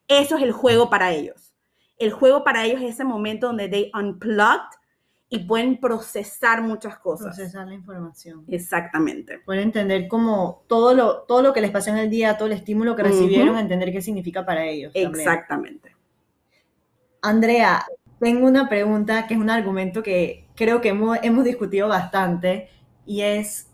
eso 0.10 0.36
es 0.36 0.44
el 0.44 0.52
juego 0.52 0.90
para 0.90 1.14
ellos. 1.14 1.56
El 1.98 2.12
juego 2.12 2.44
para 2.44 2.66
ellos 2.66 2.82
es 2.82 2.96
ese 2.96 3.06
momento 3.06 3.48
donde 3.48 3.70
they 3.70 3.90
unplugged 3.98 4.76
y 5.30 5.40
pueden 5.40 5.80
procesar 5.80 6.62
muchas 6.62 6.98
cosas. 6.98 7.34
Procesar 7.34 7.66
la 7.66 7.76
información. 7.76 8.44
Exactamente. 8.50 9.40
Pueden 9.40 9.64
entender 9.64 10.10
como 10.10 10.66
todo 10.68 10.94
lo, 10.94 11.22
todo 11.22 11.42
lo 11.42 11.54
que 11.54 11.62
les 11.62 11.72
pasó 11.72 11.92
en 11.92 11.98
el 11.98 12.10
día, 12.10 12.38
todo 12.38 12.48
el 12.48 12.56
estímulo 12.56 12.94
que 12.94 13.04
recibieron, 13.04 13.58
entender 13.58 13.94
qué 13.94 14.02
significa 14.02 14.46
para 14.46 14.66
ellos. 14.66 14.92
Exactamente. 14.94 15.95
Andrea, 17.28 17.86
tengo 18.20 18.48
una 18.48 18.70
pregunta 18.70 19.28
que 19.28 19.34
es 19.34 19.40
un 19.40 19.50
argumento 19.50 20.04
que 20.04 20.48
creo 20.56 20.82
que 20.82 20.90
hemos, 20.90 21.18
hemos 21.22 21.44
discutido 21.44 21.88
bastante 21.88 22.70
y 23.06 23.22
es 23.22 23.68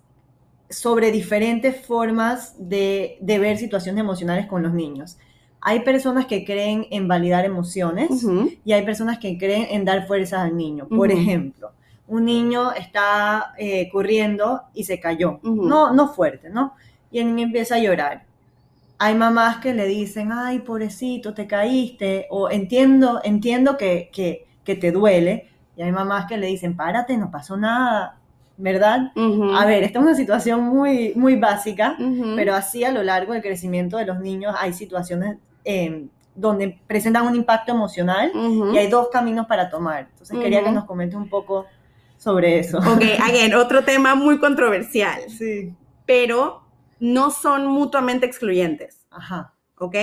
sobre 0.70 1.12
diferentes 1.12 1.86
formas 1.86 2.56
de, 2.58 3.18
de 3.22 3.40
ver 3.40 3.58
situaciones 3.58 4.02
emocionales 4.02 4.48
con 4.48 4.64
los 4.64 4.74
niños 4.74 5.18
hay 5.62 5.82
personas 5.82 6.26
que 6.26 6.44
creen 6.44 6.88
en 6.90 7.08
validar 7.08 7.46
emociones 7.46 8.26
y 8.66 8.74
hay 8.74 8.84
personas 8.84 9.20
que 9.20 9.38
creen 9.38 9.68
en 9.70 9.86
dar 9.86 10.08
fuerza 10.08 10.42
al 10.42 10.58
niño. 10.58 10.88
Por 10.88 11.12
ejemplo, 11.12 11.72
un 12.08 12.26
niño 12.26 12.72
está 12.74 13.54
eh, 13.58 13.88
corriendo 13.92 14.64
y 14.74 14.84
se 14.84 15.00
cayó, 15.00 15.40
no, 15.44 15.94
no 15.94 16.14
fuerte, 16.14 16.50
¿no? 16.50 16.74
Y 17.12 17.20
el 17.20 17.28
niño 17.28 17.46
empieza 17.46 17.76
a 17.76 17.80
llorar. 17.80 18.26
Hay 19.04 19.16
mamás 19.16 19.58
que 19.58 19.74
le 19.74 19.88
dicen, 19.88 20.32
ay, 20.32 20.60
pobrecito, 20.60 21.34
te 21.34 21.48
caíste, 21.48 22.28
o 22.30 22.50
entiendo, 22.50 23.20
entiendo 23.24 23.78
que, 23.78 24.10
que, 24.14 24.48
que 24.64 24.76
te 24.76 24.92
duele, 24.92 25.50
y 25.76 25.82
hay 25.82 25.92
mamás 25.92 26.28
que 26.28 26.38
le 26.38 26.48
dicen, 26.48 26.76
párate, 26.76 27.18
no 27.18 27.32
pasó 27.32 27.58
nada, 27.58 28.20
¿verdad? 28.58 29.12
A 29.56 29.66
ver, 29.66 29.84
esta 29.84 30.00
es 30.00 30.06
una 30.06 30.16
situación 30.16 30.62
muy, 30.62 31.14
muy 31.16 31.36
básica, 31.36 31.98
pero 32.36 32.54
así 32.54 32.84
a 32.84 32.92
lo 32.92 33.02
largo 33.02 33.34
del 33.34 33.42
crecimiento 33.42 33.98
de 33.98 34.06
los 34.06 34.20
niños 34.20 34.54
hay 34.60 34.74
situaciones 34.74 35.38
Em, 35.64 36.10
donde 36.34 36.80
presentan 36.88 37.28
un 37.28 37.36
impacto 37.36 37.74
emocional 37.74 38.32
y 38.74 38.78
hay 38.78 38.88
dos 38.88 39.10
caminos 39.10 39.48
para 39.48 39.70
tomar. 39.70 40.08
Entonces 40.12 40.40
quería 40.40 40.64
que 40.64 40.72
nos 40.72 40.86
comente 40.86 41.18
un 41.18 41.28
poco 41.28 41.66
sobre 42.18 42.58
eso. 42.58 42.78
Ok, 42.78 43.04
again, 43.22 43.54
otro 43.54 43.84
tema 43.84 44.16
muy 44.16 44.40
controversial. 44.40 45.24
Sí. 45.28 45.74
Pero 46.06 46.61
no 47.02 47.32
son 47.32 47.68
mutuamente 47.68 48.26
excluyentes. 48.26 49.06
Ajá. 49.10 49.54
¿Ok? 49.78 49.98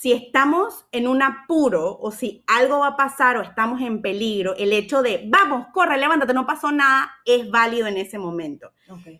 si 0.00 0.12
estamos 0.12 0.86
en 0.92 1.08
un 1.08 1.20
apuro 1.20 1.98
o 2.00 2.12
si 2.12 2.42
algo 2.46 2.78
va 2.78 2.86
a 2.86 2.96
pasar 2.96 3.36
o 3.36 3.42
estamos 3.42 3.82
en 3.82 4.00
peligro, 4.00 4.54
el 4.56 4.72
hecho 4.72 5.02
de, 5.02 5.28
vamos, 5.28 5.66
corre, 5.74 5.98
levántate, 5.98 6.32
no 6.32 6.46
pasó 6.46 6.72
nada, 6.72 7.10
es 7.26 7.50
válido 7.50 7.88
en 7.88 7.96
ese 7.96 8.16
momento. 8.16 8.72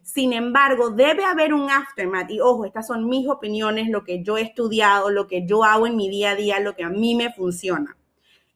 Sin 0.02 0.32
embargo, 0.32 0.88
debe 0.90 1.24
haber 1.24 1.52
un 1.52 1.68
aftermath. 1.68 2.30
Y 2.30 2.40
ojo, 2.40 2.64
estas 2.64 2.86
son 2.86 3.08
mis 3.08 3.28
opiniones, 3.28 3.90
lo 3.90 4.04
que 4.04 4.22
yo 4.22 4.38
he 4.38 4.42
estudiado, 4.42 5.10
lo 5.10 5.26
que 5.26 5.44
yo 5.44 5.64
hago 5.64 5.86
en 5.86 5.96
mi 5.96 6.08
día 6.08 6.30
a 6.30 6.36
día, 6.36 6.60
lo 6.60 6.74
que 6.74 6.84
a 6.84 6.88
mí 6.88 7.14
me 7.14 7.32
funciona. 7.32 7.96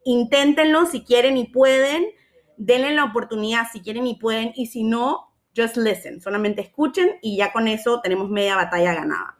Inténtenlo 0.04 0.86
si 0.86 1.02
quieren 1.02 1.36
y 1.36 1.48
pueden, 1.48 2.06
denle 2.56 2.94
la 2.94 3.04
oportunidad 3.04 3.66
si 3.72 3.80
quieren 3.80 4.06
y 4.06 4.14
pueden, 4.14 4.52
y 4.54 4.68
si 4.68 4.84
no, 4.84 5.33
just 5.56 5.76
listen, 5.76 6.20
solamente 6.20 6.62
escuchen 6.62 7.18
y 7.22 7.36
ya 7.36 7.52
con 7.52 7.68
eso 7.68 8.00
tenemos 8.00 8.28
media 8.28 8.56
batalla 8.56 8.94
ganada. 8.94 9.38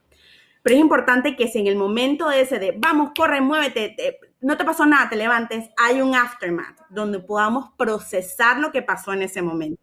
Pero 0.63 0.77
es 0.77 0.81
importante 0.81 1.37
que 1.37 1.49
si 1.49 1.59
en 1.59 1.67
el 1.67 1.77
momento 1.77 2.31
ese 2.31 2.59
de, 2.59 2.75
vamos, 2.77 3.11
corre, 3.15 3.41
muévete, 3.41 4.19
no 4.41 4.57
te 4.57 4.65
pasó 4.65 4.87
nada, 4.87 5.11
te 5.11 5.17
levantes, 5.17 5.69
hay 5.77 6.01
un 6.01 6.15
aftermath 6.15 6.81
donde 6.89 7.19
podamos 7.19 7.71
procesar 7.77 8.59
lo 8.59 8.73
que 8.73 8.81
pasó 8.81 9.13
en 9.13 9.23
ese 9.23 9.43
momento. 9.43 9.83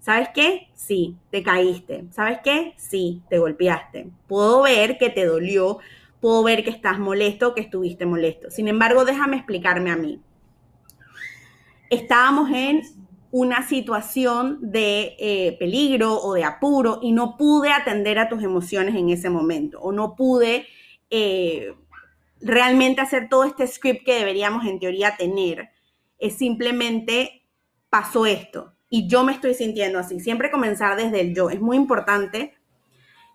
¿Sabes 0.00 0.28
qué? 0.34 0.68
Sí, 0.74 1.16
te 1.30 1.42
caíste. 1.42 2.04
¿Sabes 2.10 2.38
qué? 2.42 2.74
Sí, 2.76 3.22
te 3.28 3.38
golpeaste. 3.38 4.10
Puedo 4.26 4.62
ver 4.62 4.98
que 4.98 5.10
te 5.10 5.24
dolió, 5.24 5.78
puedo 6.20 6.42
ver 6.42 6.64
que 6.64 6.70
estás 6.70 6.98
molesto, 6.98 7.54
que 7.54 7.60
estuviste 7.60 8.06
molesto. 8.06 8.50
Sin 8.50 8.68
embargo, 8.68 9.04
déjame 9.04 9.36
explicarme 9.36 9.90
a 9.90 9.96
mí. 9.96 10.20
Estábamos 11.90 12.50
en 12.50 12.82
una 13.30 13.66
situación 13.66 14.58
de 14.60 15.16
eh, 15.18 15.56
peligro 15.58 16.14
o 16.20 16.34
de 16.34 16.44
apuro 16.44 17.00
y 17.02 17.12
no 17.12 17.36
pude 17.36 17.70
atender 17.70 18.18
a 18.18 18.28
tus 18.28 18.42
emociones 18.42 18.94
en 18.94 19.10
ese 19.10 19.28
momento 19.28 19.80
o 19.80 19.92
no 19.92 20.16
pude 20.16 20.66
eh, 21.10 21.74
realmente 22.40 23.00
hacer 23.00 23.28
todo 23.28 23.44
este 23.44 23.66
script 23.66 24.04
que 24.04 24.14
deberíamos 24.14 24.66
en 24.66 24.78
teoría 24.78 25.16
tener. 25.16 25.70
Es 26.18 26.36
simplemente 26.36 27.46
pasó 27.90 28.26
esto 28.26 28.74
y 28.88 29.08
yo 29.08 29.24
me 29.24 29.32
estoy 29.32 29.54
sintiendo 29.54 29.98
así. 29.98 30.20
Siempre 30.20 30.50
comenzar 30.50 30.96
desde 30.96 31.20
el 31.20 31.34
yo. 31.34 31.50
Es 31.50 31.60
muy 31.60 31.76
importante 31.76 32.54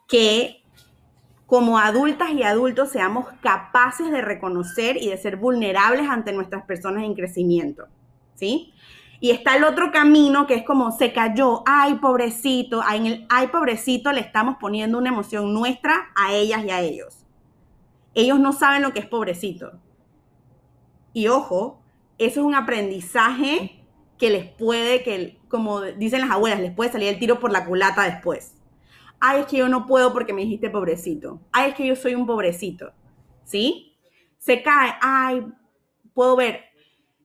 que 0.08 0.64
como 1.46 1.78
adultas 1.78 2.32
y 2.32 2.42
adultos 2.42 2.90
seamos 2.90 3.28
capaces 3.42 4.10
de 4.10 4.22
reconocer 4.22 4.98
y 4.98 5.10
de 5.10 5.18
ser 5.18 5.38
vulnerables 5.38 6.10
ante 6.10 6.34
nuestras 6.34 6.66
personas 6.66 7.04
en 7.04 7.14
crecimiento. 7.14 7.86
¿Sí? 8.34 8.74
Y 9.24 9.32
está 9.32 9.56
el 9.56 9.64
otro 9.64 9.94
camino 9.94 10.48
que 10.48 10.56
es 10.56 10.64
como 10.64 10.92
se 10.92 11.14
cayó, 11.14 11.64
ay 11.66 11.94
pobrecito, 11.96 12.84
en 12.94 13.06
el 13.06 13.26
ay 13.30 13.48
pobrecito 13.48 14.12
le 14.12 14.20
estamos 14.20 14.58
poniendo 14.60 14.98
una 14.98 15.12
emoción 15.12 15.54
nuestra 15.54 16.12
a 16.14 16.34
ellas 16.34 16.66
y 16.66 16.72
a 16.72 16.82
ellos. 16.82 17.26
Ellos 18.16 18.38
no 18.42 18.52
saben 18.52 18.82
lo 18.82 18.92
que 18.92 19.00
es 19.00 19.06
pobrecito. 19.06 19.80
Y 21.14 21.30
ojo, 21.30 21.82
eso 22.18 22.42
es 22.42 22.46
un 22.46 22.54
aprendizaje 22.54 23.86
que 24.18 24.30
les 24.30 24.44
puede, 24.44 25.04
que 25.04 25.40
como 25.48 25.80
dicen 25.80 26.20
las 26.20 26.32
abuelas, 26.32 26.60
les 26.60 26.74
puede 26.74 26.92
salir 26.92 27.08
el 27.08 27.18
tiro 27.18 27.40
por 27.40 27.54
la 27.54 27.64
culata 27.64 28.04
después. 28.04 28.56
Ay, 29.22 29.40
es 29.40 29.46
que 29.46 29.56
yo 29.56 29.70
no 29.70 29.86
puedo 29.86 30.12
porque 30.12 30.34
me 30.34 30.42
dijiste 30.42 30.70
pobrecito. 30.70 31.40
Ay, 31.54 31.70
es 31.70 31.76
que 31.76 31.88
yo 31.88 31.96
soy 31.96 32.14
un 32.14 32.26
pobrecito. 32.26 32.92
¿Sí? 33.46 33.96
Se 34.38 34.62
cae, 34.62 34.96
ay, 35.00 35.48
puedo 36.14 36.36
ver, 36.36 36.73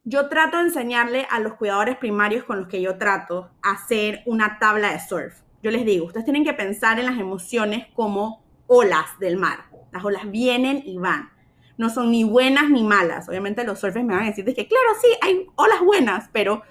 yo 0.09 0.31
trato 0.31 0.57
de 0.57 0.63
enseñarle 0.63 1.27
a 1.31 1.39
los 1.39 1.55
cuidadores 1.55 1.99
primarios 1.99 2.45
con 2.45 2.61
los 2.61 2.69
que 2.69 2.81
yo 2.81 2.97
trato 2.97 3.51
a 3.63 3.73
hacer 3.73 4.23
una 4.25 4.59
tabla 4.59 4.93
de 4.93 5.01
surf. 5.01 5.43
Yo 5.63 5.71
les 5.71 5.85
digo, 5.85 6.07
ustedes 6.07 6.25
tienen 6.25 6.45
que 6.45 6.55
pensar 6.55 6.99
en 6.99 7.05
las 7.05 7.19
emociones 7.19 7.89
como 7.93 8.43
olas 8.67 9.05
del 9.21 9.37
mar. 9.37 9.65
Las 9.93 10.03
olas 10.03 10.31
vienen 10.31 10.83
y 10.87 10.97
van. 10.97 11.29
No 11.77 11.91
son 11.91 12.11
ni 12.11 12.25
buenas 12.25 12.71
ni 12.71 12.85
malas. 12.85 13.29
Obviamente 13.29 13.65
los 13.65 13.81
surfers 13.81 14.03
me 14.03 14.15
van 14.15 14.23
a 14.23 14.29
decir 14.29 14.47
que, 14.47 14.67
claro, 14.67 14.89
sí, 14.99 15.09
hay 15.21 15.47
olas 15.57 15.81
buenas, 15.83 16.31
pero 16.33 16.63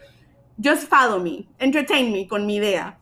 just 0.62 0.89
follow 0.89 1.22
me, 1.22 1.48
entertain 1.60 2.12
me 2.12 2.27
con 2.27 2.48
mi 2.48 2.56
idea. 2.56 2.98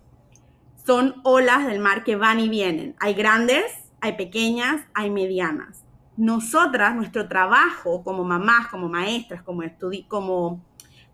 Son 0.85 1.15
olas 1.23 1.65
del 1.65 1.79
mar 1.79 2.03
que 2.03 2.17
van 2.17 2.41
y 2.41 2.49
vienen. 2.49 2.93
Hay 2.99 3.13
grandes, 3.13 3.63
hay 4.01 4.17
pequeñas, 4.17 4.81
hay 4.93 5.09
medianas 5.11 5.84
nosotras, 6.17 6.95
nuestro 6.95 7.27
trabajo 7.27 8.03
como 8.03 8.23
mamás, 8.23 8.67
como 8.67 8.87
maestras, 8.87 9.41
como, 9.43 9.63
como 10.07 10.61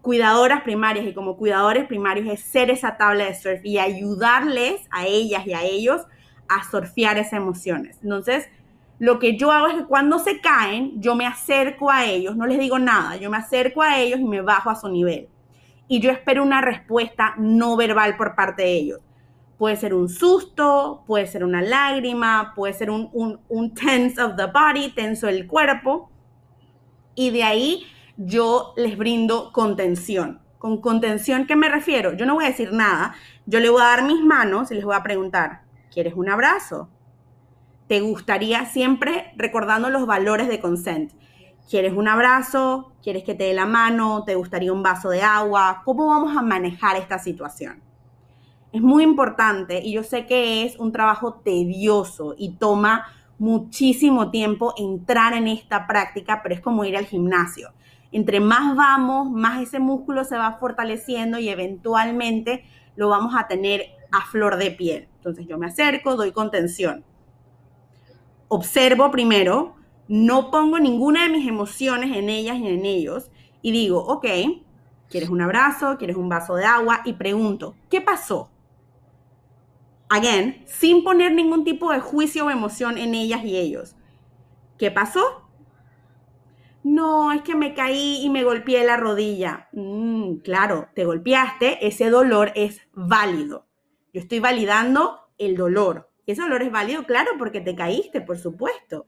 cuidadoras 0.01 0.61
primarias 0.61 1.05
y 1.05 1.13
como 1.13 1.37
cuidadores 1.37 1.85
primarios 1.85 2.27
es 2.27 2.41
ser 2.41 2.69
esa 2.69 2.97
tabla 2.97 3.25
de 3.25 3.35
surf 3.35 3.61
y 3.63 3.79
ayudarles 3.79 4.81
a 4.91 5.05
ellas 5.05 5.45
y 5.45 5.53
a 5.53 5.63
ellos 5.63 6.01
a 6.47 6.69
surfear 6.69 7.17
esas 7.17 7.33
emociones. 7.33 7.97
Entonces, 8.03 8.49
lo 8.99 9.17
que 9.17 9.37
yo 9.37 9.51
hago 9.51 9.67
es 9.67 9.75
que 9.75 9.85
cuando 9.85 10.19
se 10.19 10.41
caen, 10.41 11.01
yo 11.01 11.15
me 11.15 11.25
acerco 11.25 11.89
a 11.89 12.05
ellos, 12.05 12.35
no 12.35 12.45
les 12.45 12.59
digo 12.59 12.77
nada, 12.77 13.15
yo 13.15 13.31
me 13.31 13.37
acerco 13.37 13.81
a 13.81 13.99
ellos 13.99 14.19
y 14.19 14.25
me 14.25 14.41
bajo 14.41 14.69
a 14.69 14.75
su 14.75 14.89
nivel. 14.89 15.27
Y 15.87 15.99
yo 15.99 16.11
espero 16.11 16.43
una 16.43 16.61
respuesta 16.61 17.33
no 17.37 17.75
verbal 17.75 18.15
por 18.15 18.35
parte 18.35 18.61
de 18.63 18.73
ellos. 18.73 18.99
Puede 19.61 19.75
ser 19.75 19.93
un 19.93 20.09
susto, 20.09 21.03
puede 21.05 21.27
ser 21.27 21.43
una 21.43 21.61
lágrima, 21.61 22.53
puede 22.55 22.73
ser 22.73 22.89
un, 22.89 23.11
un, 23.47 23.73
tense 23.75 24.19
of 24.19 24.35
the 24.35 24.47
body, 24.47 24.89
tenso 24.89 25.27
el 25.27 25.45
cuerpo. 25.45 26.09
Y 27.13 27.29
de 27.29 27.43
ahí 27.43 27.83
yo 28.17 28.73
les 28.75 28.97
brindo 28.97 29.51
contención. 29.53 30.41
Con 30.57 30.81
contención, 30.81 31.45
¿qué 31.45 31.55
me 31.55 31.69
refiero? 31.69 32.13
Yo 32.13 32.25
no 32.25 32.33
voy 32.33 32.45
a 32.45 32.47
decir 32.47 32.73
nada, 32.73 33.13
yo 33.45 33.59
le 33.59 33.69
voy 33.69 33.83
a 33.83 33.85
dar 33.85 34.03
mis 34.03 34.19
manos 34.23 34.71
y 34.71 34.73
les 34.73 34.83
voy 34.83 34.95
a 34.95 35.03
preguntar, 35.03 35.61
¿quieres 35.93 36.15
un 36.15 36.27
abrazo? 36.27 36.89
¿Te 37.87 38.01
gustaría 38.01 38.65
siempre 38.65 39.31
recordando 39.37 39.91
los 39.91 40.07
valores 40.07 40.47
de 40.47 40.59
consent? 40.59 41.13
¿Quieres 41.69 41.93
un 41.93 42.07
abrazo? 42.07 42.93
¿Quieres 43.03 43.23
que 43.23 43.35
te 43.35 43.43
dé 43.43 43.53
la 43.53 43.67
mano? 43.67 44.23
¿Te 44.25 44.33
gustaría 44.33 44.73
un 44.73 44.81
vaso 44.81 45.11
de 45.11 45.21
agua? 45.21 45.83
¿Cómo 45.85 46.07
vamos 46.07 46.35
a 46.35 46.41
manejar 46.41 46.95
esta 46.95 47.19
situación? 47.19 47.90
Es 48.73 48.81
muy 48.81 49.03
importante 49.03 49.81
y 49.83 49.93
yo 49.93 50.03
sé 50.03 50.25
que 50.25 50.63
es 50.63 50.77
un 50.77 50.91
trabajo 50.91 51.41
tedioso 51.43 52.35
y 52.37 52.53
toma 52.53 53.05
muchísimo 53.37 54.31
tiempo 54.31 54.73
entrar 54.77 55.33
en 55.33 55.47
esta 55.47 55.87
práctica, 55.87 56.41
pero 56.41 56.55
es 56.55 56.61
como 56.61 56.85
ir 56.85 56.95
al 56.95 57.05
gimnasio 57.05 57.73
entre 58.11 58.39
más 58.39 58.75
vamos, 58.75 59.31
más 59.31 59.61
ese 59.61 59.79
músculo 59.79 60.23
se 60.23 60.37
va 60.37 60.57
fortaleciendo 60.59 61.39
y 61.39 61.49
eventualmente 61.49 62.65
lo 62.95 63.09
vamos 63.09 63.33
a 63.37 63.47
tener 63.47 63.85
a 64.11 64.25
flor 64.25 64.57
de 64.57 64.71
piel. 64.71 65.07
Entonces 65.15 65.47
yo 65.47 65.57
me 65.57 65.67
acerco, 65.67 66.15
doy 66.15 66.31
contención. 66.31 67.05
Observo 68.49 69.11
primero, 69.11 69.75
no 70.09 70.51
pongo 70.51 70.77
ninguna 70.77 71.23
de 71.23 71.29
mis 71.29 71.47
emociones 71.47 72.15
en 72.15 72.29
ellas 72.29 72.57
y 72.57 72.67
en 72.67 72.85
ellos 72.85 73.31
y 73.61 73.71
digo, 73.71 73.99
ok, 73.99 74.25
¿quieres 75.09 75.29
un 75.29 75.41
abrazo? 75.41 75.95
¿Quieres 75.97 76.17
un 76.17 76.27
vaso 76.27 76.55
de 76.55 76.65
agua? 76.65 77.01
Y 77.05 77.13
pregunto, 77.13 77.75
¿qué 77.89 78.01
pasó? 78.01 78.49
Again, 80.11 80.63
sin 80.67 81.03
poner 81.03 81.31
ningún 81.31 81.63
tipo 81.63 81.91
de 81.91 81.99
juicio 81.99 82.45
o 82.45 82.49
emoción 82.49 82.97
en 82.97 83.15
ellas 83.15 83.43
y 83.43 83.57
ellos. 83.57 83.95
¿Qué 84.77 84.91
pasó? 84.91 85.41
no, 86.83 87.31
es 87.31 87.41
que 87.41 87.55
me 87.55 87.73
caí 87.73 88.21
y 88.23 88.29
me 88.29 88.43
golpeé 88.43 88.83
la 88.83 88.97
rodilla. 88.97 89.69
Mm, 89.71 90.37
claro, 90.37 90.89
te 90.95 91.05
golpeaste, 91.05 91.85
ese 91.85 92.09
dolor 92.09 92.51
es 92.55 92.81
válido. 92.93 93.67
Yo 94.13 94.21
estoy 94.21 94.39
validando 94.39 95.29
el 95.37 95.55
dolor. 95.55 96.09
Ese 96.25 96.41
dolor 96.41 96.61
es 96.63 96.71
válido, 96.71 97.03
claro, 97.03 97.31
porque 97.37 97.61
te 97.61 97.75
caíste, 97.75 98.21
por 98.21 98.37
supuesto. 98.37 99.07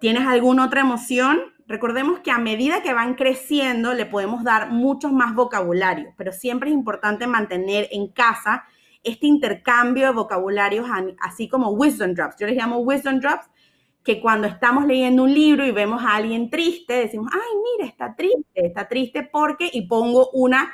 ¿Tienes 0.00 0.26
alguna 0.26 0.66
otra 0.66 0.80
emoción? 0.80 1.40
Recordemos 1.66 2.20
que 2.20 2.30
a 2.30 2.38
medida 2.38 2.82
que 2.82 2.94
van 2.94 3.14
creciendo 3.14 3.92
le 3.92 4.06
podemos 4.06 4.44
dar 4.44 4.70
muchos 4.70 5.12
más 5.12 5.34
vocabularios, 5.34 6.14
pero 6.16 6.32
siempre 6.32 6.70
es 6.70 6.74
importante 6.74 7.26
mantener 7.26 7.88
en 7.90 8.08
casa 8.08 8.64
este 9.06 9.26
intercambio 9.26 10.08
de 10.08 10.12
vocabularios, 10.12 10.86
así 11.20 11.48
como 11.48 11.70
wisdom 11.70 12.12
drops. 12.12 12.36
Yo 12.38 12.46
les 12.46 12.56
llamo 12.56 12.78
wisdom 12.78 13.20
drops 13.20 13.48
que 14.02 14.20
cuando 14.20 14.46
estamos 14.46 14.86
leyendo 14.86 15.24
un 15.24 15.32
libro 15.32 15.64
y 15.66 15.72
vemos 15.72 16.02
a 16.04 16.16
alguien 16.16 16.50
triste, 16.50 16.94
decimos, 16.94 17.30
ay, 17.32 17.56
mira, 17.72 17.90
está 17.90 18.14
triste, 18.14 18.66
está 18.66 18.86
triste 18.88 19.28
porque, 19.30 19.68
y 19.72 19.86
pongo 19.88 20.30
una, 20.30 20.72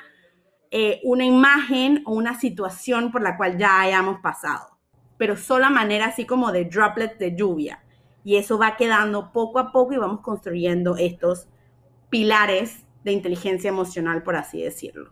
eh, 0.71 1.01
una 1.05 1.25
imagen 1.25 2.03
o 2.05 2.13
una 2.13 2.39
situación 2.39 3.11
por 3.11 3.23
la 3.23 3.37
cual 3.37 3.57
ya 3.57 3.81
hayamos 3.81 4.21
pasado, 4.21 4.79
pero 5.17 5.37
solo 5.37 5.67
a 5.67 5.71
manera 5.71 6.07
así 6.07 6.27
como 6.27 6.53
de 6.53 6.67
droplets 6.67 7.19
de 7.19 7.35
lluvia. 7.35 7.83
Y 8.25 8.37
eso 8.37 8.59
va 8.59 8.77
quedando 8.77 9.33
poco 9.33 9.59
a 9.59 9.73
poco 9.73 9.95
y 9.95 9.97
vamos 9.97 10.21
construyendo 10.21 10.97
estos 10.97 11.49
pilares 12.11 12.85
de 13.03 13.13
inteligencia 13.13 13.69
emocional, 13.69 14.23
por 14.23 14.37
así 14.37 14.63
decirlo. 14.63 15.11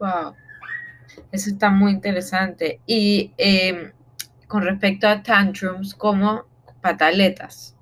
Wow, 0.00 0.34
eso 1.32 1.50
está 1.50 1.70
muy 1.70 1.92
interesante. 1.92 2.80
Y 2.86 3.32
em, 3.38 3.92
con 4.46 4.62
respecto 4.62 5.08
a 5.08 5.22
tantrums, 5.22 5.94
¿cómo 5.94 6.44
pataletas. 6.86 7.74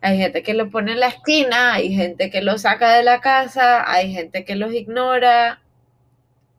Hay 0.00 0.16
gente 0.16 0.42
que 0.42 0.54
lo 0.54 0.70
pone 0.70 0.92
en 0.92 1.00
la 1.00 1.08
esquina, 1.08 1.74
hay 1.74 1.92
gente 1.92 2.30
que 2.30 2.40
lo 2.40 2.56
saca 2.56 2.94
de 2.94 3.02
la 3.02 3.20
casa, 3.20 3.90
hay 3.90 4.12
gente 4.12 4.44
que 4.44 4.54
los 4.54 4.72
ignora. 4.72 5.60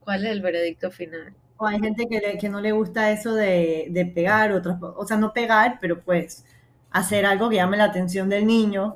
¿Cuál 0.01 0.25
es 0.25 0.31
el 0.31 0.41
veredicto 0.41 0.91
final? 0.91 1.33
O 1.57 1.65
hay 1.65 1.79
gente 1.79 2.05
que, 2.07 2.37
que 2.37 2.49
no 2.49 2.59
le 2.59 2.71
gusta 2.71 3.11
eso 3.11 3.33
de, 3.33 4.11
pegar, 4.13 4.51
otros, 4.51 4.77
o 4.81 5.05
sea, 5.05 5.17
no 5.17 5.31
pegar, 5.31 5.77
pero 5.79 6.01
pues 6.01 6.45
hacer 6.91 7.25
algo 7.25 7.49
que 7.49 7.55
llame 7.55 7.77
la 7.77 7.85
atención 7.85 8.29
del 8.29 8.45
niño, 8.45 8.95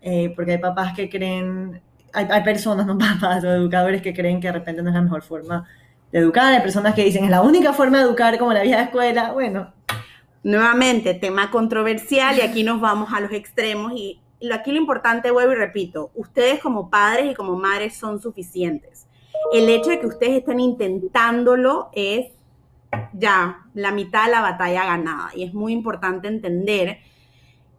eh, 0.00 0.32
porque 0.36 0.52
hay 0.52 0.58
papás 0.58 0.94
que 0.94 1.10
creen, 1.10 1.80
hay, 2.12 2.26
hay, 2.30 2.42
personas, 2.44 2.86
no 2.86 2.96
papás 2.98 3.42
o 3.44 3.52
educadores 3.52 4.02
que 4.02 4.14
creen 4.14 4.40
que 4.40 4.48
de 4.48 4.52
repente 4.52 4.82
no 4.82 4.90
es 4.90 4.94
la 4.94 5.02
mejor 5.02 5.22
forma 5.22 5.66
de 6.12 6.18
educar, 6.18 6.52
hay 6.52 6.60
personas 6.60 6.94
que 6.94 7.04
dicen 7.04 7.24
es 7.24 7.30
la 7.30 7.42
única 7.42 7.72
forma 7.72 7.98
de 7.98 8.04
educar 8.04 8.38
como 8.38 8.52
la 8.52 8.62
vieja 8.62 8.82
escuela, 8.82 9.32
bueno, 9.32 9.72
Nuevamente, 10.46 11.12
tema 11.14 11.50
controversial 11.50 12.38
y 12.38 12.40
aquí 12.40 12.62
nos 12.62 12.80
vamos 12.80 13.12
a 13.12 13.18
los 13.18 13.32
extremos 13.32 13.92
y 13.94 14.20
aquí 14.52 14.70
lo 14.70 14.78
importante, 14.78 15.32
vuelvo 15.32 15.54
y 15.54 15.56
repito, 15.56 16.12
ustedes 16.14 16.60
como 16.60 16.88
padres 16.88 17.32
y 17.32 17.34
como 17.34 17.56
madres 17.56 17.96
son 17.96 18.22
suficientes. 18.22 19.08
El 19.52 19.68
hecho 19.68 19.90
de 19.90 19.98
que 19.98 20.06
ustedes 20.06 20.38
estén 20.38 20.60
intentándolo 20.60 21.88
es 21.92 22.28
ya 23.12 23.66
la 23.74 23.90
mitad 23.90 24.26
de 24.26 24.30
la 24.30 24.40
batalla 24.40 24.86
ganada 24.86 25.30
y 25.34 25.42
es 25.42 25.52
muy 25.52 25.72
importante 25.72 26.28
entender 26.28 26.98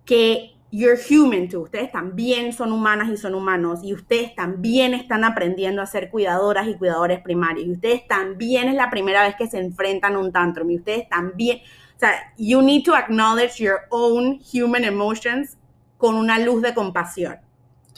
que 0.03 0.56
you're 0.71 0.97
human 0.97 1.47
too. 1.47 1.61
Ustedes 1.61 1.91
también 1.91 2.53
son 2.53 2.71
humanas 2.71 3.09
y 3.09 3.17
son 3.17 3.35
humanos 3.35 3.79
y 3.83 3.93
ustedes 3.93 4.35
también 4.35 4.93
están 4.93 5.23
aprendiendo 5.23 5.81
a 5.81 5.85
ser 5.85 6.09
cuidadoras 6.09 6.67
y 6.67 6.75
cuidadores 6.75 7.21
primarios 7.21 7.67
y 7.67 7.71
ustedes 7.71 8.07
también 8.07 8.67
es 8.67 8.75
la 8.75 8.89
primera 8.89 9.23
vez 9.23 9.35
que 9.35 9.47
se 9.47 9.59
enfrentan 9.59 10.15
a 10.15 10.19
un 10.19 10.31
tantrum 10.31 10.69
y 10.71 10.77
ustedes 10.77 11.07
también, 11.09 11.59
o 11.95 11.99
sea, 11.99 12.33
you 12.37 12.61
need 12.61 12.83
to 12.83 12.95
acknowledge 12.95 13.57
your 13.57 13.81
own 13.89 14.39
human 14.53 14.83
emotions 14.83 15.57
con 15.97 16.15
una 16.15 16.39
luz 16.39 16.61
de 16.61 16.73
compasión. 16.73 17.37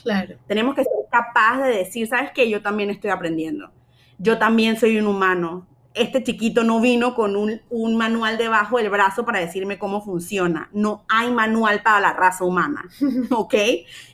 Claro. 0.01 0.35
Tenemos 0.47 0.75
que 0.75 0.83
ser 0.83 0.93
capaces 1.11 1.65
de 1.65 1.77
decir, 1.77 2.07
¿sabes 2.07 2.31
qué? 2.33 2.49
Yo 2.49 2.61
también 2.61 2.89
estoy 2.89 3.09
aprendiendo. 3.09 3.71
Yo 4.17 4.37
también 4.37 4.77
soy 4.77 4.97
un 4.97 5.07
humano. 5.07 5.67
Este 5.93 6.23
chiquito 6.23 6.63
no 6.63 6.79
vino 6.79 7.15
con 7.15 7.35
un, 7.35 7.61
un 7.69 7.97
manual 7.97 8.37
debajo 8.37 8.77
del 8.77 8.89
brazo 8.89 9.25
para 9.25 9.39
decirme 9.39 9.79
cómo 9.79 10.03
funciona. 10.03 10.69
No 10.71 11.03
hay 11.09 11.31
manual 11.31 11.81
para 11.81 11.99
la 11.99 12.13
raza 12.13 12.45
humana, 12.45 12.85
¿ok? 13.31 13.55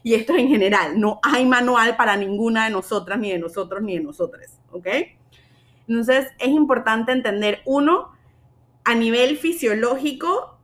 Y 0.04 0.14
esto 0.14 0.36
en 0.36 0.48
general. 0.48 1.00
No 1.00 1.20
hay 1.22 1.46
manual 1.46 1.98
para 1.98 2.16
ninguna 2.16 2.66
de 2.66 2.72
nosotras, 2.72 3.20
ni 3.20 3.32
de 3.32 3.40
nosotros, 3.40 3.82
ni 3.82 3.98
de 3.98 4.04
nosotras, 4.04 4.60
¿ok? 4.72 4.88
Entonces 5.88 6.28
es 6.40 6.48
importante 6.48 7.12
entender, 7.12 7.62
uno, 7.66 8.12
a 8.84 8.96
nivel 8.96 9.38
fisiológico, 9.38 10.58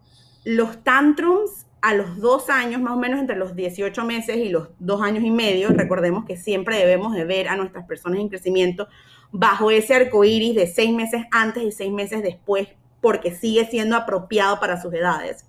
los 0.43 0.83
tantrums 0.83 1.67
a 1.81 1.95
los 1.95 2.19
dos 2.19 2.49
años, 2.49 2.79
más 2.79 2.93
o 2.93 2.99
menos 2.99 3.19
entre 3.19 3.35
los 3.35 3.55
18 3.55 4.05
meses 4.05 4.37
y 4.37 4.49
los 4.49 4.69
dos 4.77 5.01
años 5.01 5.23
y 5.23 5.31
medio, 5.31 5.69
recordemos 5.69 6.25
que 6.25 6.37
siempre 6.37 6.77
debemos 6.77 7.13
de 7.13 7.25
ver 7.25 7.49
a 7.49 7.55
nuestras 7.55 7.85
personas 7.87 8.19
en 8.19 8.29
crecimiento 8.29 8.87
bajo 9.31 9.71
ese 9.71 9.95
arco 9.95 10.23
iris 10.23 10.55
de 10.55 10.67
seis 10.67 10.93
meses 10.93 11.25
antes 11.31 11.63
y 11.63 11.71
seis 11.71 11.91
meses 11.91 12.21
después, 12.21 12.67
porque 13.01 13.33
sigue 13.33 13.65
siendo 13.65 13.95
apropiado 13.95 14.59
para 14.59 14.81
sus 14.81 14.93
edades. 14.93 15.45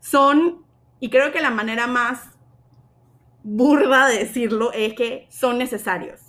Son, 0.00 0.64
y 1.00 1.10
creo 1.10 1.32
que 1.32 1.40
la 1.40 1.50
manera 1.50 1.86
más 1.86 2.30
burda 3.42 4.08
de 4.08 4.18
decirlo 4.18 4.72
es 4.72 4.94
que 4.94 5.26
son 5.30 5.58
necesarios. 5.58 6.20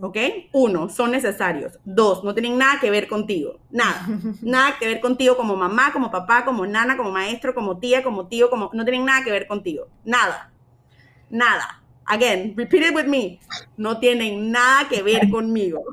¿Ok? 0.00 0.16
Uno, 0.52 0.88
son 0.88 1.10
necesarios. 1.10 1.78
Dos, 1.84 2.24
no 2.24 2.32
tienen 2.32 2.56
nada 2.56 2.80
que 2.80 2.90
ver 2.90 3.08
contigo. 3.08 3.60
Nada. 3.70 4.08
nada 4.42 4.78
que 4.78 4.86
ver 4.86 5.00
contigo 5.00 5.36
como 5.36 5.54
mamá, 5.54 5.92
como 5.92 6.10
papá, 6.10 6.44
como 6.44 6.66
nana, 6.66 6.96
como 6.96 7.12
maestro, 7.12 7.54
como 7.54 7.78
tía, 7.78 8.02
como 8.02 8.26
tío, 8.26 8.48
como... 8.48 8.70
No 8.72 8.84
tienen 8.84 9.04
nada 9.04 9.22
que 9.22 9.30
ver 9.30 9.46
contigo. 9.46 9.88
Nada. 10.04 10.50
Nada. 11.28 11.81
Again, 12.06 12.54
repeat 12.56 12.82
it 12.82 12.94
with 12.94 13.06
me. 13.06 13.40
No 13.76 13.98
tienen 13.98 14.50
nada 14.50 14.88
que 14.88 15.02
ver 15.02 15.30
conmigo. 15.30 15.84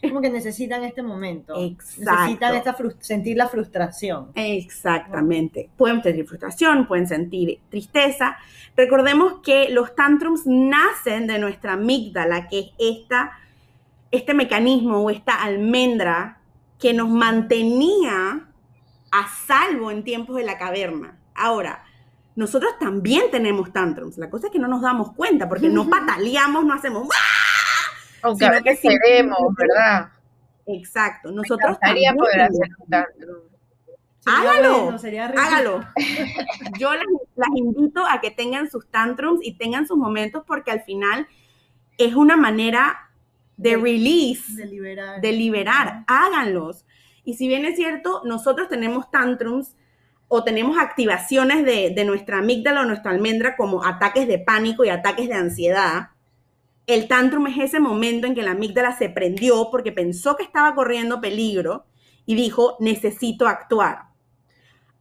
Como 0.00 0.20
que 0.20 0.30
necesitan 0.30 0.84
este 0.84 1.02
momento. 1.02 1.54
Exacto. 1.56 2.46
Necesitan 2.52 2.94
sentir 3.00 3.36
la 3.36 3.48
frustración. 3.48 4.30
Exactamente. 4.34 5.70
Pueden 5.76 6.02
sentir 6.02 6.26
frustración, 6.26 6.86
pueden 6.86 7.08
sentir 7.08 7.60
tristeza. 7.68 8.36
Recordemos 8.76 9.40
que 9.42 9.70
los 9.70 9.94
tantrums 9.96 10.42
nacen 10.46 11.26
de 11.26 11.38
nuestra 11.38 11.72
amígdala, 11.72 12.48
que 12.48 12.60
es 12.60 12.66
esta, 12.78 13.32
este 14.12 14.34
mecanismo 14.34 14.98
o 14.98 15.10
esta 15.10 15.42
almendra 15.42 16.38
que 16.78 16.94
nos 16.94 17.08
mantenía 17.08 18.48
a 19.10 19.28
salvo 19.46 19.90
en 19.90 20.04
tiempos 20.04 20.36
de 20.36 20.44
la 20.44 20.58
caverna. 20.58 21.18
Ahora, 21.34 21.84
nosotros 22.38 22.78
también 22.78 23.32
tenemos 23.32 23.72
tantrums. 23.72 24.16
La 24.16 24.30
cosa 24.30 24.46
es 24.46 24.52
que 24.52 24.60
no 24.60 24.68
nos 24.68 24.80
damos 24.80 25.12
cuenta 25.12 25.48
porque 25.48 25.68
no 25.68 25.90
pataleamos, 25.90 26.64
no 26.64 26.72
hacemos 26.72 27.08
aunque 28.22 28.46
a 28.46 28.60
veces 28.60 28.78
queremos, 28.80 29.38
¿verdad? 29.56 30.10
Exacto. 30.66 31.32
Nosotros 31.32 31.80
también. 31.80 32.14
poder 32.16 32.42
hacer 32.42 32.68
un 32.78 32.88
tantrum. 32.88 33.42
hágalo, 34.24 34.96
hágalo. 35.36 35.80
Yo 36.78 36.94
las, 36.94 37.48
invito 37.56 38.06
a 38.06 38.20
que 38.20 38.30
tengan 38.30 38.70
sus 38.70 38.88
tantrums 38.88 39.40
y 39.42 39.58
tengan 39.58 39.88
sus 39.88 39.96
momentos 39.96 40.44
porque 40.46 40.70
al 40.70 40.82
final 40.82 41.26
es 41.96 42.14
una 42.14 42.36
manera 42.36 43.10
de 43.56 43.76
release, 43.76 44.54
de 44.54 44.66
liberar. 44.66 45.20
De 45.20 45.32
liberar. 45.32 46.04
Háganlos. 46.06 46.84
Y 47.24 47.34
si 47.34 47.48
bien 47.48 47.64
es 47.64 47.74
cierto, 47.74 48.22
nosotros 48.24 48.68
tenemos 48.68 49.10
tantrums 49.10 49.74
o 50.28 50.44
tenemos 50.44 50.78
activaciones 50.78 51.64
de, 51.64 52.04
nuestra 52.04 52.38
amígdala 52.38 52.82
o 52.82 52.84
nuestra 52.84 53.10
almendra 53.10 53.56
como 53.56 53.84
ataques 53.84 54.28
de 54.28 54.38
pánico 54.38 54.84
y 54.84 54.90
ataques 54.90 55.28
de 55.28 55.34
ansiedad, 55.34 56.10
el 56.86 57.08
tantrum 57.08 57.46
es 57.46 57.58
ese 57.58 57.80
momento 57.80 58.26
en 58.26 58.34
que 58.34 58.42
la 58.42 58.52
amígdala 58.52 58.96
se 58.96 59.08
prendió 59.08 59.70
porque 59.70 59.92
pensó 59.92 60.36
que 60.36 60.42
estaba 60.42 60.74
corriendo 60.74 61.20
peligro 61.20 61.86
y 62.26 62.34
dijo, 62.34 62.76
necesito 62.78 63.46
actuar. 63.46 64.08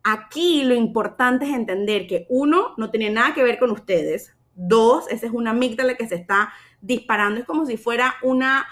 Aquí 0.04 0.64
lo 0.64 0.74
importante 0.74 1.46
es 1.46 1.54
entender 1.54 2.08
que 2.08 2.26
uno, 2.30 2.74
no 2.78 2.90
tiene 2.90 3.10
nada 3.10 3.34
que 3.34 3.44
ver 3.44 3.60
con 3.60 3.72
ustedes. 3.72 4.34
Dos, 4.56 5.10
esa 5.10 5.26
es 5.26 5.34
una 5.34 5.52
amígdala 5.52 5.96
que 5.96 6.08
se 6.08 6.16
está 6.16 6.54
disparando. 6.80 7.42
Es 7.42 7.46
como 7.46 7.66
si 7.66 7.76
fuera 7.76 8.16
una, 8.22 8.66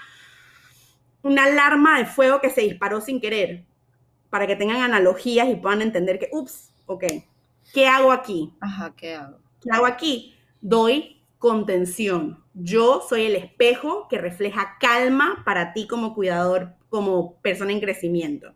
una 1.22 1.44
alarma 1.44 1.98
de 1.98 2.06
fuego 2.06 2.40
que 2.40 2.48
se 2.48 2.62
disparó 2.62 3.02
sin 3.02 3.20
querer. 3.20 3.65
Para 4.36 4.46
que 4.46 4.56
tengan 4.56 4.82
analogías 4.82 5.48
y 5.48 5.54
puedan 5.54 5.80
entender 5.80 6.18
que, 6.18 6.28
ups, 6.30 6.70
ok, 6.84 7.04
¿qué 7.72 7.86
hago 7.86 8.12
aquí? 8.12 8.52
Ajá, 8.60 8.92
¿qué 8.94 9.14
hago? 9.14 9.38
¿Qué 9.62 9.70
hago 9.72 9.86
aquí? 9.86 10.34
Doy 10.60 11.22
contención. 11.38 12.44
Yo 12.52 13.02
soy 13.08 13.22
el 13.22 13.34
espejo 13.34 14.08
que 14.10 14.18
refleja 14.18 14.76
calma 14.78 15.42
para 15.46 15.72
ti 15.72 15.86
como 15.86 16.14
cuidador, 16.14 16.74
como 16.90 17.40
persona 17.40 17.72
en 17.72 17.80
crecimiento. 17.80 18.52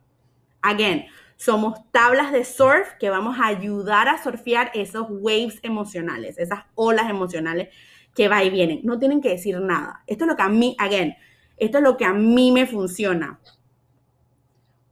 Again, 0.61 1.07
somos 1.37 1.90
tablas 1.93 2.31
de 2.31 2.45
surf 2.45 2.87
que 3.01 3.09
vamos 3.09 3.38
a 3.40 3.47
ayudar 3.47 4.07
a 4.11 4.23
surfear 4.23 4.71
esos 4.75 5.07
waves 5.09 5.61
emocionales, 5.62 6.37
esas 6.37 6.64
olas 6.75 7.09
emocionales 7.09 7.71
que 8.14 8.29
va 8.29 8.45
y 8.45 8.51
vienen. 8.51 8.81
No 8.85 8.99
tienen 8.99 9.23
que 9.23 9.31
decir 9.31 9.59
nada. 9.62 10.05
Esto 10.07 10.25
es 10.25 10.29
lo 10.29 10.37
que 10.37 10.43
a 10.43 10.51
mí, 10.51 10.77
again, 10.79 11.14
esto 11.57 11.79
es 11.79 11.85
lo 11.85 11.97
que 11.97 12.05
a 12.05 12.12
mí 12.12 12.53
me 12.53 12.66
funciona. 12.66 13.40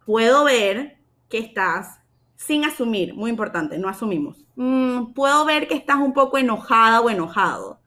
Puedo 0.09 0.45
ver 0.45 0.97
que 1.29 1.37
estás 1.37 2.01
sin 2.35 2.65
asumir, 2.65 3.13
muy 3.13 3.29
importante, 3.29 3.77
no 3.77 3.91
asumimos. 3.91 4.43
Mm, 4.57 5.13
puedo 5.13 5.45
ver 5.45 5.69
que 5.69 5.75
estás 5.75 5.99
un 5.99 6.15
poco 6.15 6.39
enojada 6.39 7.03
o 7.03 7.11
enojado. 7.11 7.79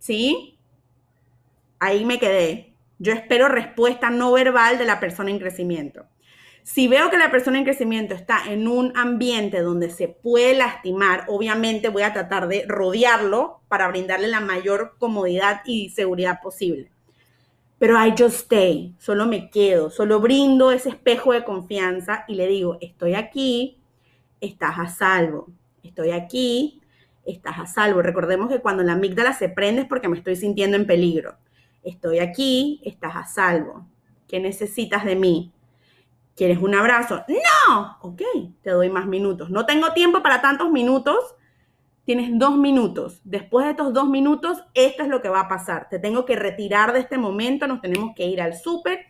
¿Sí? 0.00 0.58
Ahí 1.78 2.04
me 2.04 2.18
quedé. 2.18 2.74
Yo 2.98 3.12
espero 3.12 3.46
respuesta 3.46 4.10
no 4.10 4.32
verbal 4.32 4.76
de 4.76 4.86
la 4.86 4.98
persona 4.98 5.30
en 5.30 5.38
crecimiento. 5.38 6.04
Si 6.64 6.88
veo 6.88 7.10
que 7.10 7.18
la 7.18 7.30
persona 7.30 7.58
en 7.58 7.64
crecimiento 7.64 8.12
está 8.16 8.52
en 8.52 8.66
un 8.66 8.92
ambiente 8.96 9.60
donde 9.60 9.90
se 9.90 10.08
puede 10.08 10.56
lastimar, 10.56 11.26
obviamente 11.28 11.90
voy 11.90 12.02
a 12.02 12.12
tratar 12.12 12.48
de 12.48 12.64
rodearlo 12.66 13.60
para 13.68 13.86
brindarle 13.86 14.26
la 14.26 14.40
mayor 14.40 14.96
comodidad 14.98 15.60
y 15.64 15.90
seguridad 15.90 16.40
posible. 16.42 16.90
Pero 17.80 17.96
I 17.96 18.10
just 18.10 18.42
stay, 18.42 18.94
solo 18.98 19.24
me 19.24 19.48
quedo, 19.48 19.88
solo 19.88 20.20
brindo 20.20 20.70
ese 20.70 20.90
espejo 20.90 21.32
de 21.32 21.44
confianza 21.44 22.26
y 22.28 22.34
le 22.34 22.46
digo, 22.46 22.76
estoy 22.82 23.14
aquí, 23.14 23.80
estás 24.38 24.78
a 24.78 24.86
salvo, 24.86 25.48
estoy 25.82 26.10
aquí, 26.10 26.82
estás 27.24 27.58
a 27.58 27.64
salvo. 27.64 28.02
Recordemos 28.02 28.50
que 28.50 28.60
cuando 28.60 28.82
la 28.82 28.92
amígdala 28.92 29.32
se 29.32 29.48
prende 29.48 29.80
es 29.80 29.88
porque 29.88 30.08
me 30.08 30.18
estoy 30.18 30.36
sintiendo 30.36 30.76
en 30.76 30.86
peligro. 30.86 31.38
Estoy 31.82 32.18
aquí, 32.18 32.82
estás 32.84 33.16
a 33.16 33.24
salvo. 33.24 33.86
¿Qué 34.28 34.40
necesitas 34.40 35.06
de 35.06 35.16
mí? 35.16 35.50
¿Quieres 36.36 36.58
un 36.58 36.74
abrazo? 36.74 37.24
No, 37.28 37.96
ok, 38.02 38.20
te 38.60 38.72
doy 38.72 38.90
más 38.90 39.06
minutos. 39.06 39.48
No 39.48 39.64
tengo 39.64 39.94
tiempo 39.94 40.22
para 40.22 40.42
tantos 40.42 40.70
minutos. 40.70 41.16
Tienes 42.10 42.36
dos 42.36 42.58
minutos. 42.58 43.20
Después 43.22 43.66
de 43.66 43.70
estos 43.70 43.94
dos 43.94 44.08
minutos, 44.08 44.64
esto 44.74 45.04
es 45.04 45.08
lo 45.08 45.22
que 45.22 45.28
va 45.28 45.42
a 45.42 45.48
pasar. 45.48 45.88
Te 45.88 46.00
tengo 46.00 46.24
que 46.24 46.34
retirar 46.34 46.92
de 46.92 46.98
este 46.98 47.18
momento, 47.18 47.68
nos 47.68 47.80
tenemos 47.80 48.16
que 48.16 48.26
ir 48.26 48.42
al 48.42 48.56
súper. 48.56 49.06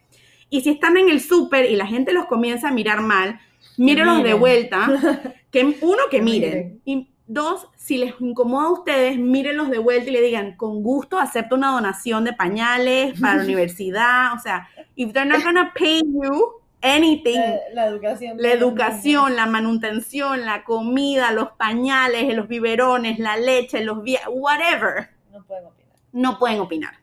Y 0.50 0.60
si 0.60 0.68
están 0.68 0.98
en 0.98 1.08
el 1.08 1.22
súper 1.22 1.70
y 1.70 1.76
la 1.76 1.86
gente 1.86 2.12
los 2.12 2.26
comienza 2.26 2.68
a 2.68 2.72
mirar 2.72 3.00
mal, 3.00 3.40
mírenlos 3.78 4.22
de 4.22 4.34
vuelta. 4.34 4.86
Que, 5.50 5.78
uno, 5.80 6.02
que 6.10 6.20
miren. 6.20 6.82
Y 6.84 7.08
dos, 7.26 7.68
si 7.74 7.96
les 7.96 8.12
incomoda 8.20 8.66
a 8.66 8.72
ustedes, 8.72 9.16
mírenlos 9.16 9.70
de 9.70 9.78
vuelta 9.78 10.10
y 10.10 10.12
le 10.12 10.20
digan, 10.20 10.58
con 10.58 10.82
gusto 10.82 11.18
acepto 11.18 11.56
una 11.56 11.70
donación 11.70 12.24
de 12.24 12.34
pañales 12.34 13.18
para 13.18 13.36
la 13.36 13.44
universidad. 13.44 14.34
O 14.34 14.40
sea, 14.40 14.68
if 14.94 15.10
they're 15.14 15.24
not 15.24 15.42
gonna 15.42 15.72
pay 15.74 16.02
you, 16.02 16.59
anything. 16.82 17.38
La, 17.72 17.86
educación. 17.86 18.36
La 18.38 18.52
educación, 18.52 19.36
la 19.36 19.46
manutención, 19.46 20.44
la 20.44 20.64
comida, 20.64 21.32
los 21.32 21.52
pañales, 21.52 22.34
los 22.34 22.48
biberones, 22.48 23.18
la 23.18 23.36
leche, 23.36 23.84
los 23.84 23.98
whatever. 24.28 25.10
No 25.30 25.44
pueden 25.44 25.66
opinar. 25.66 25.96
No 26.12 26.38
pueden 26.38 26.60
opinar. 26.60 26.94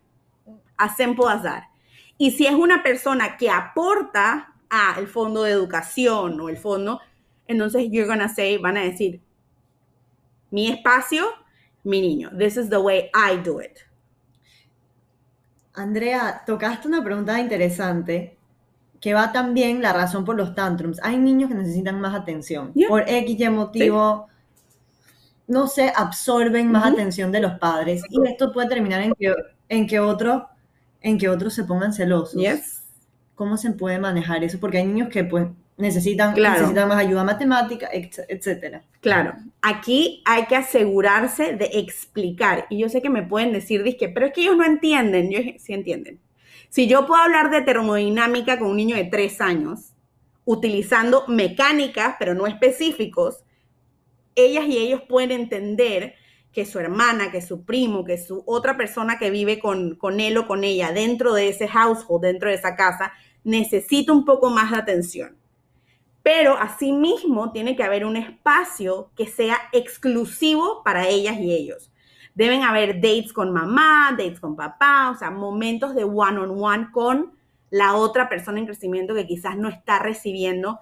Hacen 0.78 1.16
dar. 1.44 1.70
Y 2.18 2.32
si 2.32 2.46
es 2.46 2.54
una 2.54 2.84
persona 2.84 3.38
que 3.38 3.50
aporta 3.50 4.54
a 4.70 4.96
el 5.00 5.08
fondo 5.08 5.44
de 5.44 5.52
educación 5.52 6.40
o 6.40 6.50
el 6.50 6.58
fondo, 6.58 7.00
entonces 7.48 7.88
you're 7.90 8.08
gonna 8.08 8.28
say, 8.28 8.58
van 8.58 8.78
a 8.78 8.82
decir, 8.82 9.22
mi 10.52 10.70
espacio, 10.70 11.28
mi 11.84 12.02
niño. 12.02 12.32
This 12.38 12.58
is 12.58 12.70
the 12.70 12.80
way 12.80 13.10
I 13.14 13.38
do 13.38 13.62
it. 13.62 13.80
Andrea, 15.74 16.44
tocaste 16.46 16.88
una 16.88 17.04
pregunta 17.04 17.40
interesante 17.40 18.37
que 19.00 19.14
va 19.14 19.32
también 19.32 19.82
la 19.82 19.94
razón 19.94 20.26
por 20.26 20.36
los 20.36 20.56
tantrums. 20.56 21.00
Hay 21.04 21.18
niños 21.18 21.50
que 21.50 21.56
necesitan 21.56 22.00
más 22.02 22.16
atención. 22.16 22.74
Por 22.88 23.08
X 23.08 23.40
y 23.40 23.50
motivo, 23.50 24.28
no 25.48 25.68
se 25.68 25.92
absorben 25.96 26.72
más 26.72 26.94
atención 26.94 27.32
de 27.32 27.42
los 27.42 27.54
padres. 27.60 28.04
Y 28.10 28.28
esto 28.28 28.52
puede 28.52 28.70
terminar 28.70 29.02
en 29.02 29.14
que, 29.14 29.34
en 29.70 29.88
que, 29.88 30.00
otro, 30.00 30.50
en 31.02 31.18
que 31.18 31.30
otros 31.30 31.54
se 31.54 31.64
pongan 31.64 31.94
celosos. 31.94 32.42
¿Cómo 33.36 33.56
se 33.58 33.72
puede 33.72 34.00
manejar 34.00 34.44
eso? 34.44 34.60
Porque 34.60 34.80
hay 34.80 34.88
niños 34.88 35.10
que 35.10 35.24
pues 35.24 35.48
necesitan, 35.78 36.34
necesitan 36.34 36.88
más 36.88 36.98
ayuda 36.98 37.24
matemática, 37.24 37.88
etcétera. 37.92 38.84
Claro, 39.00 39.36
aquí 39.62 40.24
hay 40.26 40.48
que 40.48 40.56
asegurarse 40.56 41.54
de 41.54 41.70
explicar. 41.74 42.66
Y 42.72 42.80
yo 42.80 42.90
sé 42.90 43.00
que 43.00 43.12
me 43.12 43.22
pueden 43.22 43.54
decir, 43.54 43.84
disque, 43.84 44.10
pero 44.10 44.26
es 44.26 44.34
que 44.34 44.42
ellos 44.42 44.58
no 44.58 44.66
entienden. 44.66 45.30
Yo 45.30 45.40
sí 45.60 45.74
entienden 45.74 46.20
si 46.70 46.88
yo 46.88 47.06
puedo 47.06 47.22
hablar 47.22 47.50
de 47.50 47.62
termodinámica 47.62 48.60
con 48.60 48.70
un 48.70 48.78
niño 48.78 48.96
de 48.96 49.06
tres 49.06 49.42
años, 49.42 49.94
utilizando 50.46 51.26
mecánicas, 51.28 52.16
pero 52.20 52.34
no 52.34 52.48
específicos, 52.48 53.44
ellas 54.36 54.66
y 54.68 54.78
ellos 54.78 55.02
pueden 55.08 55.32
entender 55.32 56.16
que 56.52 56.66
su 56.66 56.80
hermana, 56.80 57.32
que 57.32 57.42
su 57.42 57.66
primo, 57.66 58.04
que 58.04 58.18
su 58.18 58.44
otra 58.46 58.78
persona 58.78 59.20
que 59.20 59.30
vive 59.30 59.60
con, 59.60 59.96
con 59.96 60.20
él 60.20 60.38
o 60.38 60.48
con 60.48 60.64
ella 60.64 60.92
dentro 60.92 61.34
de 61.34 61.50
ese 61.50 61.68
household, 61.68 62.24
dentro 62.24 62.50
de 62.50 62.56
esa 62.56 62.76
casa, 62.76 63.12
necesita 63.44 64.12
un 64.12 64.26
poco 64.26 64.50
más 64.50 64.72
de 64.72 64.78
atención. 64.78 65.38
Pero 66.24 66.58
asimismo 66.58 67.52
tiene 67.52 67.76
que 67.76 67.84
haber 67.84 68.06
un 68.06 68.18
espacio 68.18 69.12
que 69.16 69.28
sea 69.28 69.58
exclusivo 69.72 70.82
para 70.84 71.08
ellas 71.08 71.38
y 71.40 71.54
ellos. 71.54 71.92
Deben 72.38 72.62
haber 72.62 73.02
dates 73.02 73.34
con 73.34 73.52
mamá, 73.52 74.12
dates 74.12 74.40
con 74.40 74.56
papá, 74.56 75.10
o 75.10 75.18
sea, 75.18 75.32
momentos 75.32 75.96
de 75.96 76.04
one-on-one 76.04 76.92
con 76.92 77.32
la 77.72 77.96
otra 77.96 78.30
persona 78.30 78.60
en 78.60 78.68
crecimiento 78.68 79.16
que 79.16 79.26
quizás 79.26 79.58
no 79.58 79.70
está 79.70 79.98
recibiendo 79.98 80.80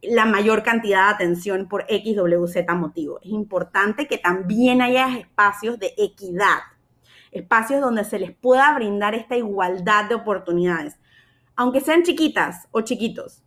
la 0.00 0.24
mayor 0.24 0.62
cantidad 0.62 1.08
de 1.08 1.14
atención 1.14 1.68
por 1.68 1.84
X, 1.86 2.16
W, 2.16 2.48
Z 2.48 2.74
motivo. 2.74 3.20
Es 3.20 3.28
importante 3.28 4.06
que 4.06 4.16
también 4.16 4.80
haya 4.80 5.18
espacios 5.18 5.78
de 5.78 5.92
equidad, 5.98 6.60
espacios 7.30 7.82
donde 7.82 8.02
se 8.04 8.18
les 8.18 8.34
pueda 8.34 8.72
brindar 8.74 9.14
esta 9.14 9.36
igualdad 9.36 10.08
de 10.08 10.14
oportunidades, 10.14 10.98
aunque 11.56 11.82
sean 11.82 12.04
chiquitas 12.04 12.68
o 12.70 12.80
chiquitos. 12.80 13.42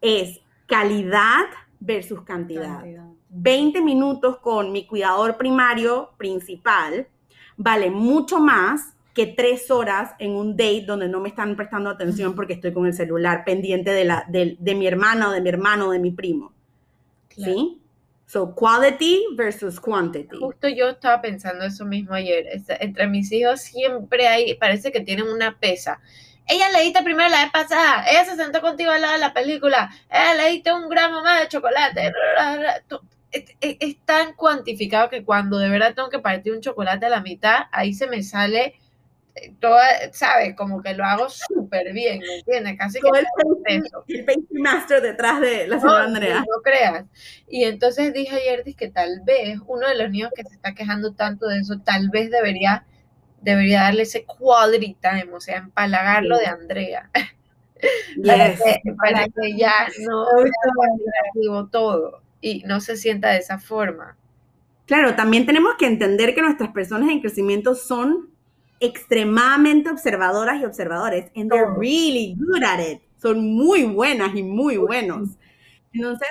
Es 0.00 0.40
calidad 0.68 1.46
versus 1.80 2.22
cantidad. 2.22 2.84
20 3.36 3.80
minutos 3.80 4.38
con 4.38 4.70
mi 4.70 4.86
cuidador 4.86 5.36
primario 5.36 6.12
principal 6.16 7.08
vale 7.56 7.90
mucho 7.90 8.38
más 8.38 8.94
que 9.12 9.26
tres 9.26 9.70
horas 9.72 10.12
en 10.20 10.32
un 10.32 10.56
date 10.56 10.84
donde 10.86 11.08
no 11.08 11.20
me 11.20 11.28
están 11.28 11.56
prestando 11.56 11.90
atención 11.90 12.34
porque 12.34 12.52
estoy 12.52 12.72
con 12.72 12.86
el 12.86 12.94
celular 12.94 13.44
pendiente 13.44 13.90
de, 13.90 14.04
la, 14.04 14.24
de, 14.28 14.74
mi 14.74 14.86
hermana 14.86 15.28
o 15.28 15.32
de 15.32 15.40
mi 15.40 15.48
hermano 15.48 15.88
o 15.88 15.90
de 15.90 15.98
mi 15.98 16.12
primo. 16.12 16.52
¿Sí? 17.30 17.80
So, 18.26 18.54
quality 18.54 19.26
versus 19.36 19.80
quantity. 19.80 20.36
Justo 20.38 20.68
yo 20.68 20.90
estaba 20.90 21.20
pensando 21.20 21.64
eso 21.64 21.84
mismo 21.84 22.14
ayer. 22.14 22.46
Entre 22.68 23.06
mis 23.08 23.30
hijos 23.32 23.60
siempre 23.60 24.28
hay, 24.28 24.54
parece 24.54 24.90
que 24.92 25.00
tienen 25.00 25.28
una 25.28 25.58
pesa. 25.58 26.00
Ella 26.46 26.70
leíste 26.70 27.02
primero 27.02 27.28
la 27.30 27.42
vez 27.42 27.52
pasada, 27.52 28.04
ella 28.08 28.24
se 28.24 28.36
sentó 28.36 28.60
contigo 28.60 28.90
al 28.90 29.00
lado 29.00 29.14
de 29.14 29.20
la 29.20 29.32
película, 29.32 29.90
ella 30.10 30.34
leíste 30.34 30.74
un 30.74 30.90
gramo 30.90 31.22
más 31.22 31.40
de 31.40 31.48
chocolate 31.48 32.12
es, 33.60 33.96
tan 34.04 34.34
cuantificado 34.34 35.10
que 35.10 35.24
cuando 35.24 35.58
de 35.58 35.68
verdad 35.68 35.94
tengo 35.94 36.08
que 36.08 36.18
partir 36.18 36.52
un 36.52 36.60
chocolate 36.60 37.06
a 37.06 37.10
la 37.10 37.20
mitad, 37.20 37.64
ahí 37.72 37.92
se 37.92 38.06
me 38.06 38.22
sale 38.22 38.74
eh, 39.34 39.54
toda, 39.60 39.84
¿sabes? 40.12 40.54
Como 40.54 40.82
que 40.82 40.94
lo 40.94 41.04
hago 41.04 41.28
súper 41.28 41.92
bien, 41.92 42.20
¿me 42.20 42.38
entiendes? 42.38 42.76
Casi 42.78 43.00
que 43.00 43.08
el 43.08 44.24
pastry 44.24 44.60
master 44.60 45.02
detrás 45.02 45.40
de 45.40 45.66
la 45.66 45.80
señora 45.80 46.04
Andrea. 46.04 46.38
No, 46.40 46.62
creas. 46.62 47.04
Y 47.48 47.64
entonces 47.64 48.12
dije 48.12 48.36
ayer 48.36 48.64
que 48.76 48.88
tal 48.88 49.22
vez 49.24 49.58
uno 49.66 49.88
de 49.88 49.96
los 49.96 50.10
niños 50.10 50.30
que 50.34 50.44
se 50.44 50.54
está 50.54 50.74
quejando 50.74 51.14
tanto 51.14 51.46
de 51.48 51.58
eso, 51.58 51.80
tal 51.80 52.10
vez 52.10 52.30
debería, 52.30 52.86
debería 53.40 53.82
darle 53.82 54.02
ese 54.02 54.24
quality 54.24 54.96
time, 55.00 55.28
o 55.32 55.40
sea, 55.40 55.58
empalagarlo 55.58 56.38
de 56.38 56.46
Andrea. 56.46 57.10
para, 58.24 59.26
que, 59.26 59.56
ya 59.58 59.72
no 59.98 61.66
todo 61.68 62.23
y 62.44 62.62
no 62.66 62.80
se 62.80 62.96
sienta 62.98 63.30
de 63.30 63.38
esa 63.38 63.58
forma. 63.58 64.18
Claro, 64.84 65.16
también 65.16 65.46
tenemos 65.46 65.76
que 65.78 65.86
entender 65.86 66.34
que 66.34 66.42
nuestras 66.42 66.72
personas 66.72 67.08
en 67.08 67.20
crecimiento 67.20 67.74
son 67.74 68.28
extremadamente 68.80 69.88
observadoras 69.88 70.60
y 70.60 70.64
observadores. 70.66 71.30
And 71.34 71.50
they're 71.50 71.72
really 71.74 72.36
good 72.38 72.62
at 72.62 72.80
it. 72.80 73.00
Son 73.16 73.40
muy 73.54 73.84
buenas 73.84 74.36
y 74.36 74.42
muy 74.42 74.76
buenos. 74.76 75.30
Entonces, 75.94 76.28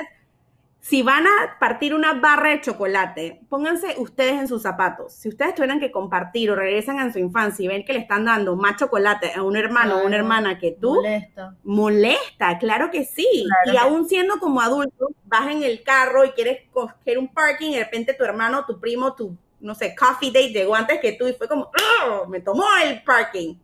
si 0.84 1.02
van 1.02 1.26
a 1.26 1.58
partir 1.62 1.96
una 1.96 2.16
barra 2.16 2.50
de 2.50 2.60
chocolate, 2.60 3.40
pónganse 3.48 3.96
ustedes 4.00 4.34
en 4.34 4.50
sus 4.50 4.64
zapatos. 4.64 5.14
Si 5.14 5.30
ustedes 5.30 5.56
tuvieran 5.56 5.80
que 5.80 5.94
compartir 5.94 6.52
o 6.52 6.56
regresan 6.56 7.00
a 7.00 7.10
su 7.14 7.20
infancia 7.20 7.64
y 7.64 7.70
ven 7.70 7.86
que 7.86 7.94
le 7.94 8.00
están 8.00 8.26
dando 8.26 8.58
más 8.58 8.76
chocolate 8.76 9.32
a 9.34 9.44
un 9.44 9.56
hermano 9.56 10.00
o 10.00 10.06
una 10.06 10.18
hermana 10.18 10.60
que 10.60 10.72
tú, 10.74 10.96
molesta. 10.96 11.56
Molesta, 11.64 12.58
claro 12.58 12.92
que 12.92 13.06
sí. 13.06 13.46
y 13.72 13.78
aún 13.78 14.10
siendo 14.10 14.40
como 14.40 14.60
adulto, 14.60 15.08
vas 15.24 15.48
en 15.48 15.64
el 15.64 15.84
carro 15.84 16.26
y 16.26 16.32
quieres 16.32 16.70
coger 16.74 17.18
un 17.18 17.30
parking 17.30 17.70
y 17.70 17.76
de 17.76 17.86
repente 17.86 18.14
tu 18.14 18.26
hermano, 18.26 18.66
tu 18.66 18.82
primo, 18.82 19.16
tu, 19.16 19.38
no 19.62 19.76
sé, 19.76 19.96
coffee 19.96 20.32
date 20.34 20.52
llegó 20.52 20.76
antes 20.76 21.00
que 21.00 21.14
tú 21.14 21.30
y 21.30 21.34
fue 21.34 21.48
como, 21.48 21.72
¡Oh! 22.04 22.28
me 22.28 22.42
tomó 22.42 22.66
el 22.84 23.02
parking. 23.04 23.56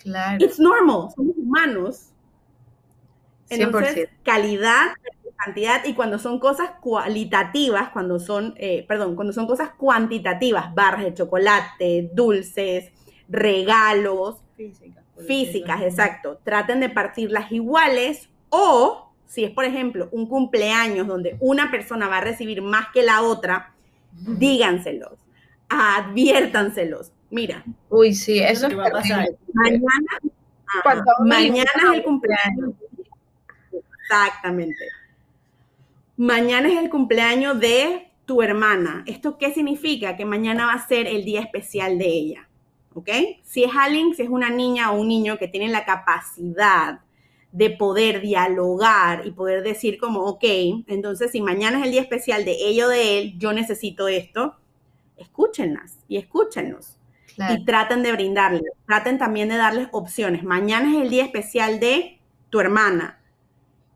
Claro. 0.00 0.44
It's 0.44 0.58
normal, 0.58 1.08
somos 1.16 1.36
humanos. 1.38 2.10
Entonces, 3.48 4.10
calidad 4.24 4.88
cantidad 5.36 5.84
y 5.84 5.94
cuando 5.94 6.18
son 6.18 6.38
cosas 6.38 6.70
cualitativas, 6.80 7.90
cuando 7.90 8.18
son, 8.18 8.54
eh, 8.56 8.84
perdón, 8.88 9.14
cuando 9.14 9.32
son 9.32 9.46
cosas 9.46 9.70
cuantitativas, 9.76 10.74
barras 10.74 11.04
de 11.04 11.14
chocolate, 11.14 12.10
dulces, 12.12 12.90
regalos, 13.28 14.42
físicas, 14.56 15.04
físicas, 15.26 15.82
exacto, 15.82 16.40
traten 16.44 16.80
de 16.80 16.88
partirlas 16.88 17.52
iguales 17.52 18.28
o 18.48 19.12
si 19.26 19.44
es, 19.44 19.50
por 19.50 19.64
ejemplo, 19.64 20.08
un 20.12 20.26
cumpleaños 20.28 21.06
donde 21.06 21.36
una 21.40 21.70
persona 21.70 22.08
va 22.08 22.18
a 22.18 22.20
recibir 22.20 22.62
más 22.62 22.86
que 22.92 23.02
la 23.02 23.22
otra, 23.22 23.74
díganselos, 24.12 25.18
adviértanselos. 25.68 27.12
Mira. 27.28 27.64
Uy, 27.90 28.14
sí, 28.14 28.38
eso 28.38 28.68
es 28.68 28.78
va 28.78 28.86
a 28.86 28.90
pasar. 28.90 29.28
Mañana, 29.52 29.82
mañana 31.24 31.70
es 31.74 31.92
el 31.94 32.04
cumpleaños. 32.04 32.70
Exactamente 34.02 34.76
mañana 36.16 36.68
es 36.68 36.78
el 36.78 36.90
cumpleaños 36.90 37.60
de 37.60 38.10
tu 38.24 38.42
hermana. 38.42 39.04
¿Esto 39.06 39.38
qué 39.38 39.52
significa? 39.52 40.16
Que 40.16 40.24
mañana 40.24 40.66
va 40.66 40.72
a 40.72 40.86
ser 40.86 41.06
el 41.06 41.24
día 41.24 41.40
especial 41.40 41.98
de 41.98 42.06
ella. 42.06 42.48
¿Ok? 42.94 43.08
Si 43.44 43.62
es 43.62 43.70
alguien, 43.74 44.14
si 44.14 44.22
es 44.22 44.28
una 44.28 44.50
niña 44.50 44.90
o 44.90 45.00
un 45.00 45.08
niño 45.08 45.38
que 45.38 45.48
tiene 45.48 45.68
la 45.68 45.84
capacidad 45.84 47.00
de 47.52 47.70
poder 47.70 48.20
dialogar 48.20 49.26
y 49.26 49.30
poder 49.30 49.62
decir 49.62 49.98
como, 49.98 50.20
ok, 50.24 50.44
entonces 50.88 51.30
si 51.30 51.40
mañana 51.40 51.78
es 51.78 51.84
el 51.84 51.92
día 51.92 52.02
especial 52.02 52.44
de 52.44 52.52
ella 52.52 52.86
o 52.86 52.88
de 52.88 53.18
él, 53.18 53.34
yo 53.38 53.52
necesito 53.52 54.08
esto, 54.08 54.56
escúchenlas 55.16 55.98
y 56.08 56.16
escúchenlos. 56.16 56.98
Y 57.50 57.66
traten 57.66 58.02
de 58.02 58.12
brindarles, 58.12 58.72
traten 58.86 59.18
también 59.18 59.50
de 59.50 59.58
darles 59.58 59.88
opciones. 59.92 60.42
Mañana 60.42 60.90
es 60.94 61.02
el 61.02 61.10
día 61.10 61.22
especial 61.22 61.80
de 61.80 62.18
tu 62.48 62.60
hermana 62.60 63.15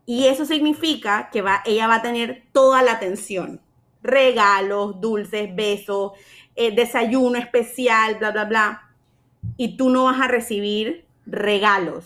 y 0.05 0.27
eso 0.27 0.45
significa 0.45 1.29
que 1.31 1.41
va, 1.41 1.61
ella 1.65 1.87
va 1.87 1.95
a 1.95 2.01
tener 2.01 2.43
toda 2.51 2.81
la 2.81 2.93
atención. 2.93 3.61
Regalos, 4.01 4.99
dulces, 4.99 5.55
besos, 5.55 6.13
eh, 6.55 6.73
desayuno 6.73 7.37
especial, 7.37 8.15
bla, 8.15 8.31
bla, 8.31 8.45
bla. 8.45 8.89
Y 9.57 9.77
tú 9.77 9.89
no 9.89 10.05
vas 10.05 10.19
a 10.19 10.27
recibir 10.27 11.05
regalos. 11.25 12.05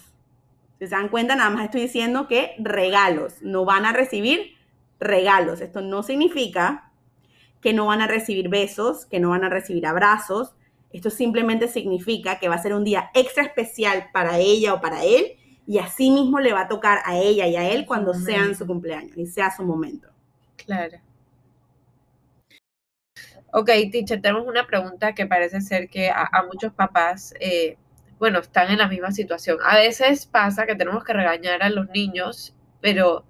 Si 0.79 0.87
se 0.87 0.95
dan 0.95 1.07
cuenta, 1.07 1.35
nada 1.35 1.49
más 1.49 1.65
estoy 1.65 1.81
diciendo 1.81 2.27
que 2.27 2.53
regalos. 2.59 3.41
No 3.41 3.63
van 3.63 3.85
a 3.85 3.93
recibir 3.93 4.55
regalos. 4.99 5.61
Esto 5.61 5.81
no 5.81 6.03
significa 6.03 6.91
que 7.61 7.73
no 7.73 7.87
van 7.87 8.01
a 8.01 8.07
recibir 8.07 8.49
besos, 8.49 9.05
que 9.05 9.19
no 9.19 9.29
van 9.29 9.45
a 9.45 9.49
recibir 9.49 9.87
abrazos. 9.87 10.53
Esto 10.91 11.09
simplemente 11.09 11.69
significa 11.69 12.39
que 12.39 12.49
va 12.49 12.55
a 12.55 12.61
ser 12.61 12.73
un 12.73 12.83
día 12.83 13.09
extra 13.13 13.43
especial 13.43 14.09
para 14.13 14.37
ella 14.37 14.73
o 14.73 14.81
para 14.81 15.03
él 15.03 15.37
y 15.67 15.79
así 15.79 16.11
mismo 16.11 16.39
le 16.39 16.53
va 16.53 16.61
a 16.61 16.67
tocar 16.67 16.99
a 17.05 17.17
ella 17.17 17.47
y 17.47 17.55
a 17.55 17.69
él 17.69 17.85
cuando 17.85 18.13
sea 18.13 18.43
en 18.43 18.55
su 18.55 18.67
cumpleaños 18.67 19.17
y 19.17 19.25
sea 19.25 19.51
su 19.55 19.63
momento. 19.63 20.09
Claro. 20.55 20.97
Ok, 23.51 23.67
teacher, 23.91 24.21
tenemos 24.21 24.45
una 24.47 24.67
pregunta 24.67 25.13
que 25.13 25.25
parece 25.25 25.61
ser 25.61 25.89
que 25.89 26.09
a, 26.09 26.29
muchos 26.51 26.73
papás, 26.73 27.33
eh, 27.39 27.77
bueno, 28.19 28.39
están 28.39 28.69
en 28.69 28.79
la 28.79 28.87
misma 28.87 29.11
situación. 29.11 29.57
A 29.63 29.77
veces 29.77 30.25
pasa 30.25 30.65
que 30.65 30.75
tenemos 30.75 31.03
que 31.03 31.13
regañar 31.13 31.63
a 31.63 31.69
los 31.69 31.87
niños, 31.89 32.53
pero 32.81 33.23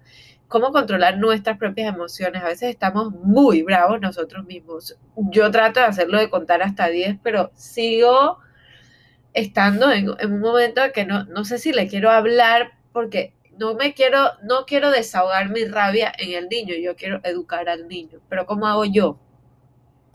¿cómo 0.48 0.72
controlar 0.72 1.18
nuestras 1.18 1.58
propias 1.58 1.94
emociones? 1.94 2.42
A 2.42 2.48
veces 2.48 2.70
estamos 2.70 3.12
muy 3.12 3.62
bravos 3.62 4.00
nosotros 4.00 4.44
mismos. 4.46 4.98
Yo 5.16 5.50
trato 5.52 5.80
de 5.80 5.86
hacerlo 5.86 6.18
de 6.18 6.28
contar 6.28 6.60
hasta 6.60 6.88
10, 6.88 7.18
pero 7.22 7.52
sigo 7.54 8.40
estando 9.36 9.92
en, 9.92 10.08
un 10.08 10.40
momento 10.40 10.80
que 10.92 11.04
no, 11.04 11.24
no 11.24 11.44
sé 11.44 11.58
si 11.58 11.72
le 11.72 11.86
quiero 11.86 12.10
hablar 12.10 12.72
porque 12.92 13.34
no 13.58 13.74
me 13.74 13.94
quiero, 13.94 14.30
no 14.42 14.64
quiero 14.66 14.90
desahogar 14.90 15.50
mi 15.50 15.64
rabia 15.66 16.12
en 16.18 16.32
el 16.32 16.48
niño, 16.48 16.74
yo 16.74 16.96
quiero 16.96 17.20
educar 17.22 17.68
al 17.68 17.86
niño, 17.86 18.18
pero 18.28 18.46
¿cómo 18.46 18.66
hago 18.66 18.84
yo? 18.86 19.18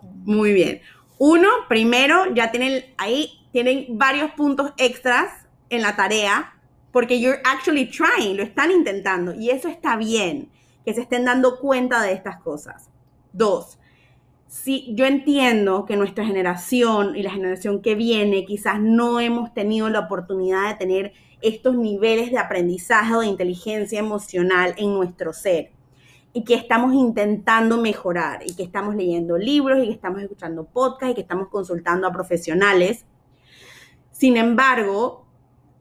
Muy 0.01 0.53
bien. 0.53 0.81
Uno, 1.19 1.47
primero, 1.69 2.33
ya 2.33 2.51
tienen 2.51 2.83
ahí, 2.97 3.45
tienen 3.51 3.85
varios 3.97 4.31
puntos 4.31 4.73
extras 4.77 5.47
en 5.69 5.83
la 5.83 5.95
tarea, 5.95 6.55
porque 6.91 7.21
you're 7.21 7.41
actually 7.45 7.85
trying, 7.85 8.35
lo 8.35 8.43
están 8.43 8.71
intentando, 8.71 9.33
y 9.33 9.51
eso 9.51 9.69
está 9.69 9.97
bien, 9.97 10.51
que 10.83 10.93
se 10.95 11.01
estén 11.01 11.25
dando 11.25 11.59
cuenta 11.59 12.01
de 12.01 12.13
estas 12.13 12.41
cosas. 12.41 12.89
Dos, 13.33 13.77
sí, 14.51 14.91
yo 14.95 15.05
entiendo 15.05 15.85
que 15.85 15.95
nuestra 15.95 16.25
generación 16.25 17.15
y 17.15 17.23
la 17.23 17.31
generación 17.31 17.81
que 17.81 17.95
viene 17.95 18.43
quizás 18.43 18.81
no 18.81 19.21
hemos 19.21 19.53
tenido 19.53 19.89
la 19.89 20.01
oportunidad 20.01 20.67
de 20.67 20.75
tener 20.75 21.13
estos 21.41 21.77
niveles 21.77 22.31
de 22.31 22.37
aprendizaje 22.37 23.15
o 23.15 23.21
de 23.21 23.27
inteligencia 23.27 23.97
emocional 23.97 24.75
en 24.77 24.93
nuestro 24.93 25.31
ser 25.31 25.71
y 26.33 26.43
que 26.43 26.53
estamos 26.55 26.93
intentando 26.93 27.77
mejorar 27.77 28.41
y 28.45 28.53
que 28.53 28.63
estamos 28.63 28.93
leyendo 28.93 29.37
libros 29.37 29.79
y 29.81 29.87
que 29.87 29.93
estamos 29.93 30.21
escuchando 30.21 30.65
podcasts 30.65 31.13
y 31.13 31.15
que 31.15 31.21
estamos 31.21 31.47
consultando 31.47 32.05
a 32.05 32.11
profesionales. 32.11 33.05
Sin 34.11 34.35
embargo, 34.35 35.25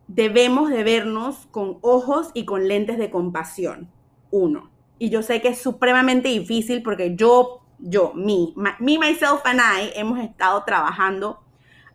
debemos 0.07 0.71
de 0.71 0.85
vernos 0.85 1.49
con 1.51 1.79
ojos 1.81 2.31
y 2.35 2.45
con 2.45 2.69
lentes 2.69 2.99
de 2.99 3.11
compasión. 3.11 3.91
Uno. 4.31 4.71
Y 5.01 5.11
yo 5.11 5.23
sé 5.23 5.41
que 5.41 5.49
es 5.49 5.59
supremamente 5.59 6.29
difícil 6.29 6.85
porque 6.85 7.17
yo 7.17 7.60
yo, 7.83 8.13
me, 8.15 8.53
me, 8.79 8.99
myself 8.99 9.41
and 9.45 9.61
I, 9.61 9.93
hemos 9.95 10.19
estado 10.19 10.63
trabajando 10.65 11.43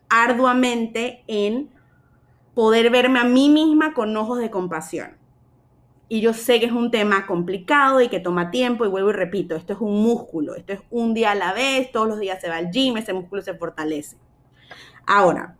arduamente 0.08 1.24
en 1.26 1.70
poder 2.54 2.90
verme 2.90 3.18
a 3.18 3.24
mí 3.24 3.48
misma 3.48 3.94
con 3.94 4.16
ojos 4.16 4.38
de 4.38 4.50
compasión. 4.50 5.16
Y 6.08 6.20
yo 6.20 6.32
sé 6.32 6.60
que 6.60 6.66
es 6.66 6.72
un 6.72 6.90
tema 6.90 7.26
complicado 7.26 8.00
y 8.00 8.08
que 8.08 8.20
toma 8.20 8.50
tiempo 8.50 8.84
y 8.84 8.88
vuelvo 8.88 9.10
y 9.10 9.14
repito, 9.14 9.56
esto 9.56 9.72
es 9.72 9.80
un 9.80 10.02
músculo, 10.02 10.54
esto 10.54 10.72
es 10.72 10.80
un 10.90 11.14
día 11.14 11.32
a 11.32 11.34
la 11.34 11.52
vez, 11.52 11.90
todos 11.90 12.06
los 12.06 12.20
días 12.20 12.40
se 12.40 12.48
va 12.48 12.56
al 12.56 12.70
gym, 12.70 12.96
ese 12.96 13.12
músculo 13.12 13.42
se 13.42 13.54
fortalece. 13.54 14.16
Ahora, 15.04 15.56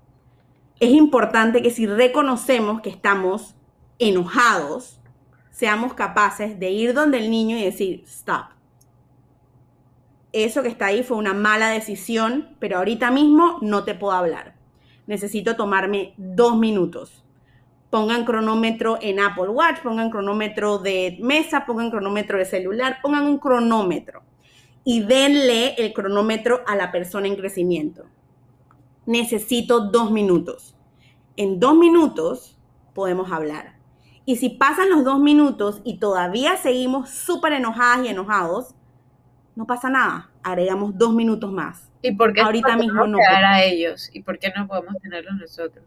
es 0.78 0.90
importante 0.90 1.62
que 1.62 1.70
si 1.70 1.86
reconocemos 1.86 2.80
que 2.80 2.90
estamos 2.90 3.56
enojados, 3.98 5.00
seamos 5.50 5.94
capaces 5.94 6.58
de 6.58 6.70
ir 6.70 6.94
donde 6.94 7.18
el 7.18 7.30
niño 7.30 7.56
y 7.56 7.64
decir, 7.64 8.04
stop, 8.06 8.55
eso 10.44 10.62
que 10.62 10.68
está 10.68 10.86
ahí 10.86 11.02
fue 11.02 11.16
una 11.16 11.34
mala 11.34 11.70
decisión, 11.70 12.56
pero 12.58 12.78
ahorita 12.78 13.10
mismo 13.10 13.58
no 13.62 13.84
te 13.84 13.94
puedo 13.94 14.12
hablar. 14.12 14.54
Necesito 15.06 15.56
tomarme 15.56 16.14
dos 16.16 16.56
minutos. 16.56 17.24
Pongan 17.90 18.24
cronómetro 18.24 18.98
en 19.00 19.20
Apple 19.20 19.48
Watch, 19.48 19.80
pongan 19.82 20.10
cronómetro 20.10 20.78
de 20.78 21.18
mesa, 21.20 21.64
pongan 21.64 21.90
cronómetro 21.90 22.38
de 22.38 22.44
celular, 22.44 22.98
pongan 23.02 23.24
un 23.24 23.38
cronómetro 23.38 24.22
y 24.84 25.00
denle 25.00 25.74
el 25.74 25.92
cronómetro 25.92 26.62
a 26.66 26.76
la 26.76 26.92
persona 26.92 27.26
en 27.26 27.36
crecimiento. 27.36 28.04
Necesito 29.06 29.80
dos 29.80 30.10
minutos. 30.10 30.76
En 31.36 31.60
dos 31.60 31.76
minutos 31.76 32.58
podemos 32.94 33.30
hablar. 33.30 33.76
Y 34.24 34.36
si 34.36 34.48
pasan 34.48 34.90
los 34.90 35.04
dos 35.04 35.20
minutos 35.20 35.80
y 35.84 35.98
todavía 35.98 36.56
seguimos 36.56 37.10
súper 37.10 37.52
enojadas 37.52 38.04
y 38.04 38.08
enojados, 38.08 38.74
no 39.56 39.66
pasa 39.66 39.88
nada, 39.88 40.30
agregamos 40.42 40.96
dos 40.96 41.14
minutos 41.14 41.50
más. 41.50 41.90
¿Y 42.02 42.12
por 42.12 42.32
qué 42.32 42.42
ahorita 42.42 42.76
mismo 42.76 43.06
no 43.06 43.18
a 43.18 43.62
ellos? 43.64 44.10
¿Y 44.12 44.22
por 44.22 44.38
qué 44.38 44.52
no 44.54 44.68
podemos 44.68 44.94
tenerlos 45.00 45.34
nosotros? 45.34 45.84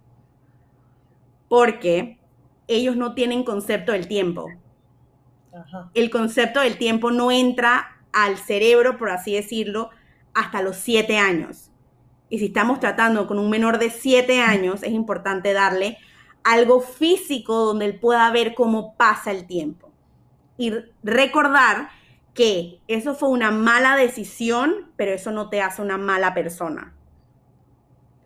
Porque 1.47 2.19
ellos 2.67 2.95
no 2.95 3.13
tienen 3.13 3.43
concepto 3.43 3.91
del 3.91 4.07
tiempo. 4.07 4.47
El 5.93 6.09
concepto 6.09 6.61
del 6.61 6.77
tiempo 6.77 7.11
no 7.11 7.31
entra 7.31 7.99
al 8.11 8.37
cerebro, 8.37 8.97
por 8.97 9.11
así 9.11 9.33
decirlo, 9.35 9.91
hasta 10.33 10.61
los 10.63 10.75
siete 10.75 11.17
años. 11.17 11.71
Y 12.27 12.39
si 12.39 12.45
estamos 12.45 12.79
tratando 12.79 13.27
con 13.27 13.37
un 13.37 13.49
menor 13.51 13.77
de 13.77 13.91
siete 13.91 14.41
años, 14.41 14.81
es 14.81 14.91
importante 14.91 15.53
darle 15.53 15.97
algo 16.43 16.81
físico 16.81 17.65
donde 17.65 17.85
él 17.85 17.99
pueda 17.99 18.29
ver 18.31 18.55
cómo 18.55 18.95
pasa 18.95 19.31
el 19.31 19.45
tiempo. 19.45 19.91
Y 20.57 20.73
recordar 21.03 21.89
que 22.33 22.79
eso 22.87 23.15
fue 23.15 23.29
una 23.29 23.51
mala 23.51 23.95
decisión, 23.95 24.91
pero 24.95 25.11
eso 25.11 25.31
no 25.31 25.49
te 25.49 25.61
hace 25.61 25.81
una 25.81 25.97
mala 25.97 26.33
persona. 26.33 26.93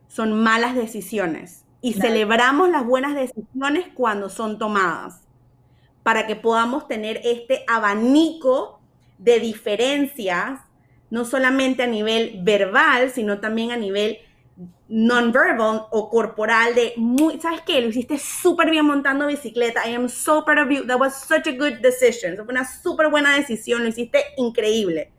Son 0.08 0.42
malas 0.42 0.74
decisiones. 0.74 1.64
Y 1.80 1.92
celebramos 1.92 2.70
las 2.70 2.86
buenas 2.86 3.14
decisiones 3.14 3.86
cuando 3.94 4.30
son 4.30 4.58
tomadas, 4.58 5.20
para 6.02 6.26
que 6.26 6.34
podamos 6.34 6.88
tener 6.88 7.20
este 7.24 7.64
abanico 7.68 8.80
de 9.18 9.38
diferencias, 9.38 10.60
no 11.10 11.26
solamente 11.26 11.82
a 11.82 11.86
nivel 11.86 12.40
verbal, 12.42 13.10
sino 13.10 13.38
también 13.38 13.70
a 13.70 13.76
nivel 13.76 14.18
non-verbal 14.88 15.88
o 15.90 16.08
corporal 16.08 16.74
de 16.74 16.92
muy, 16.96 17.40
¿sabes 17.40 17.62
qué? 17.62 17.80
Lo 17.80 17.88
hiciste 17.88 18.18
súper 18.18 18.70
bien 18.70 18.84
montando 18.84 19.26
bicicleta. 19.26 19.88
I 19.88 19.94
am 19.94 20.08
so 20.08 20.44
proud 20.44 20.66
of 20.66 20.70
you. 20.70 20.86
That 20.86 21.00
was 21.00 21.14
such 21.14 21.48
a 21.48 21.52
good 21.52 21.80
decision. 21.80 22.36
fue 22.36 22.44
una 22.48 22.64
súper 22.64 23.10
buena 23.10 23.34
decisión. 23.36 23.82
Lo 23.82 23.88
hiciste 23.88 24.20
increíble. 24.36 25.10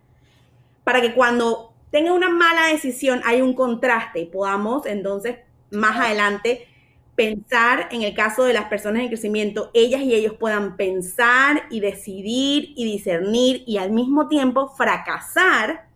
Para 0.84 1.02
que 1.02 1.14
cuando 1.14 1.74
tenga 1.92 2.14
una 2.14 2.30
mala 2.30 2.68
decisión 2.68 3.22
hay 3.26 3.42
un 3.42 3.54
contraste 3.54 4.20
y 4.20 4.26
podamos 4.26 4.86
entonces 4.86 5.38
más 5.72 5.98
adelante 5.98 6.68
pensar 7.16 7.88
en 7.92 8.04
el 8.04 8.14
caso 8.14 8.44
de 8.44 8.54
las 8.54 8.66
personas 8.66 9.02
en 9.02 9.08
crecimiento, 9.08 9.72
ellas 9.74 10.02
y 10.02 10.14
ellos 10.14 10.36
puedan 10.38 10.76
pensar 10.76 11.64
y 11.70 11.80
decidir 11.80 12.74
y 12.76 12.86
discernir 12.86 13.64
y 13.66 13.78
al 13.78 13.92
mismo 13.92 14.28
tiempo 14.28 14.68
fracasar 14.76 15.88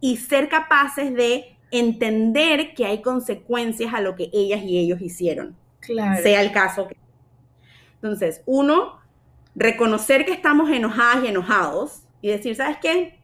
y 0.00 0.16
ser 0.16 0.48
capaces 0.48 1.14
de 1.14 1.56
entender 1.72 2.74
que 2.74 2.86
hay 2.86 3.02
consecuencias 3.02 3.92
a 3.92 4.00
lo 4.00 4.14
que 4.14 4.30
ellas 4.32 4.62
y 4.62 4.78
ellos 4.78 5.00
hicieron. 5.00 5.56
Claro. 5.80 6.22
Sea 6.22 6.42
el 6.42 6.52
caso 6.52 6.86
que. 6.86 6.96
Entonces, 7.94 8.42
uno, 8.46 9.00
reconocer 9.54 10.24
que 10.24 10.32
estamos 10.32 10.70
enojadas 10.70 11.24
y 11.24 11.28
enojados 11.28 12.02
y 12.20 12.28
decir, 12.28 12.54
¿sabes 12.54 12.78
qué? 12.80 13.18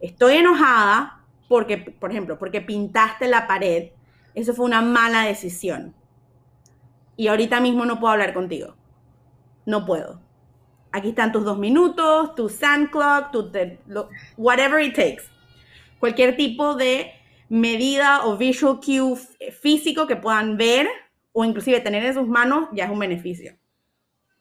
Estoy 0.00 0.34
enojada 0.36 1.24
porque, 1.48 1.78
por 1.78 2.10
ejemplo, 2.10 2.38
porque 2.38 2.60
pintaste 2.60 3.28
la 3.28 3.46
pared. 3.46 3.90
Eso 4.34 4.52
fue 4.52 4.66
una 4.66 4.82
mala 4.82 5.22
decisión. 5.22 5.94
Y 7.16 7.28
ahorita 7.28 7.60
mismo 7.60 7.86
no 7.86 7.98
puedo 7.98 8.12
hablar 8.12 8.34
contigo. 8.34 8.74
No 9.64 9.86
puedo. 9.86 10.20
Aquí 10.92 11.10
están 11.10 11.32
tus 11.32 11.44
dos 11.44 11.58
minutos, 11.58 12.34
tu 12.34 12.48
sand 12.48 12.90
clock, 12.90 13.30
tu 13.30 13.50
whatever 14.36 14.82
it 14.82 14.94
takes. 14.94 15.24
Cualquier 15.98 16.36
tipo 16.36 16.74
de 16.74 17.15
medida 17.48 18.26
o 18.26 18.36
visual 18.36 18.80
cue 18.80 19.16
físico 19.52 20.06
que 20.06 20.16
puedan 20.16 20.56
ver 20.56 20.88
o 21.32 21.44
inclusive 21.44 21.80
tener 21.80 22.04
en 22.04 22.14
sus 22.14 22.26
manos, 22.26 22.68
ya 22.72 22.84
es 22.84 22.90
un 22.90 22.98
beneficio. 22.98 23.56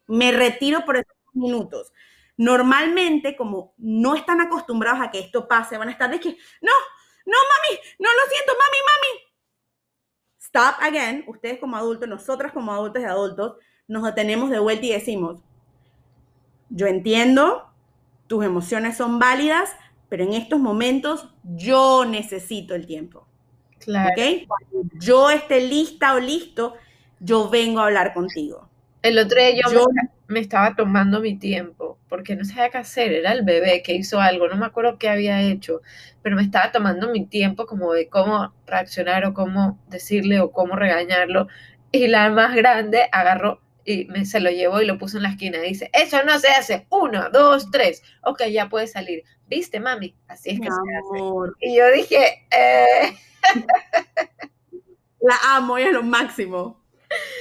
Me 0.08 0.32
retiro 0.32 0.86
por 0.86 0.98
esos 0.98 1.16
minutos. 1.34 1.92
Normalmente, 2.38 3.36
como 3.36 3.74
no 3.78 4.16
están 4.16 4.42
acostumbrados 4.42 5.02
a 5.02 5.12
que 5.12 5.20
esto 5.20 5.48
pase, 5.48 5.78
van 5.78 5.90
a 5.90 5.92
estar 5.92 6.10
de 6.10 6.20
que, 6.20 6.30
no, 6.30 6.72
no, 7.26 7.38
mami, 7.38 7.80
no 8.00 8.10
lo 8.10 8.30
siento, 8.30 8.54
mami, 8.54 8.78
mami. 8.88 9.26
Stop 10.40 10.76
again. 10.82 11.24
Ustedes 11.28 11.60
como 11.60 11.76
adultos, 11.76 12.08
nosotras 12.08 12.52
como 12.54 12.72
adultos 12.72 13.02
y 13.02 13.06
adultos, 13.06 13.58
nos 13.88 14.04
detenemos 14.04 14.50
de 14.50 14.60
vuelta 14.60 14.86
y 14.86 14.92
decimos, 14.92 15.42
yo 16.70 16.88
entiendo, 16.88 17.70
tus 18.28 18.44
emociones 18.44 18.98
son 18.98 19.20
válidas, 19.20 19.76
pero 20.16 20.30
en 20.30 20.34
estos 20.34 20.62
momentos 20.62 21.28
yo 21.44 22.06
necesito 22.06 22.74
el 22.74 22.86
tiempo. 22.86 23.28
Claro. 23.80 24.12
¿Ok? 24.12 24.48
Cuando 24.48 24.90
yo 24.98 25.30
esté 25.30 25.60
lista 25.60 26.14
o 26.14 26.22
listo, 26.22 26.76
yo 27.20 27.50
vengo 27.50 27.82
a 27.82 27.88
hablar 27.88 28.14
contigo. 28.14 28.70
El 29.02 29.20
otro 29.20 29.42
día 29.42 29.62
yo, 29.70 29.86
me, 30.30 30.40
estaba 30.40 30.74
tomando 30.74 31.20
mi 31.20 31.38
tiempo 31.38 32.00
porque 32.08 32.38
no 32.38 32.46
sabía 32.46 32.70
qué 32.70 32.78
hacer, 32.78 33.12
era 33.12 33.34
el 33.34 33.44
bebé 33.44 33.84
que 33.84 33.94
hizo 33.94 34.22
algo, 34.22 34.48
no 34.48 34.56
me 34.56 34.66
acuerdo 34.66 34.98
qué 34.98 35.10
había 35.10 35.42
hecho, 35.42 35.82
pero 36.22 36.38
me 36.38 36.44
estaba 36.44 36.72
tomando 36.72 37.12
mi 37.12 37.26
tiempo 37.26 37.66
como 37.66 37.92
de 37.92 38.08
cómo 38.08 38.54
reaccionar 38.66 39.26
o 39.26 39.34
cómo 39.34 39.84
decirle 39.90 40.40
o 40.40 40.54
cómo 40.54 40.78
regañarlo. 40.78 41.50
Y 41.92 42.08
la 42.08 42.30
más 42.30 42.56
grande 42.56 43.10
agarró 43.12 43.60
y 43.86 44.06
me, 44.06 44.26
se 44.26 44.40
lo 44.40 44.50
llevó 44.50 44.82
y 44.82 44.86
lo 44.86 44.98
puso 44.98 45.18
en 45.18 45.24
la 45.24 45.30
esquina. 45.30 45.62
Dice, 45.62 45.90
eso 45.94 46.24
no 46.24 46.38
se 46.40 46.50
hace. 46.50 46.88
Uno, 46.90 47.30
dos, 47.32 47.70
tres. 47.72 48.02
Ok, 48.24 48.44
ya 48.52 48.68
puede 48.68 48.88
salir. 48.88 49.24
¿Viste, 49.48 49.80
mami? 49.80 50.16
Así 50.28 50.50
es 50.50 50.60
que 50.60 50.68
se 50.68 50.72
hace. 50.72 51.24
Y 51.62 51.78
yo 51.78 51.92
dije, 51.92 52.48
eh... 52.52 53.16
la 55.22 55.38
amo, 55.56 55.78
es 55.78 55.92
lo 55.92 56.04
máximo. 56.04 56.84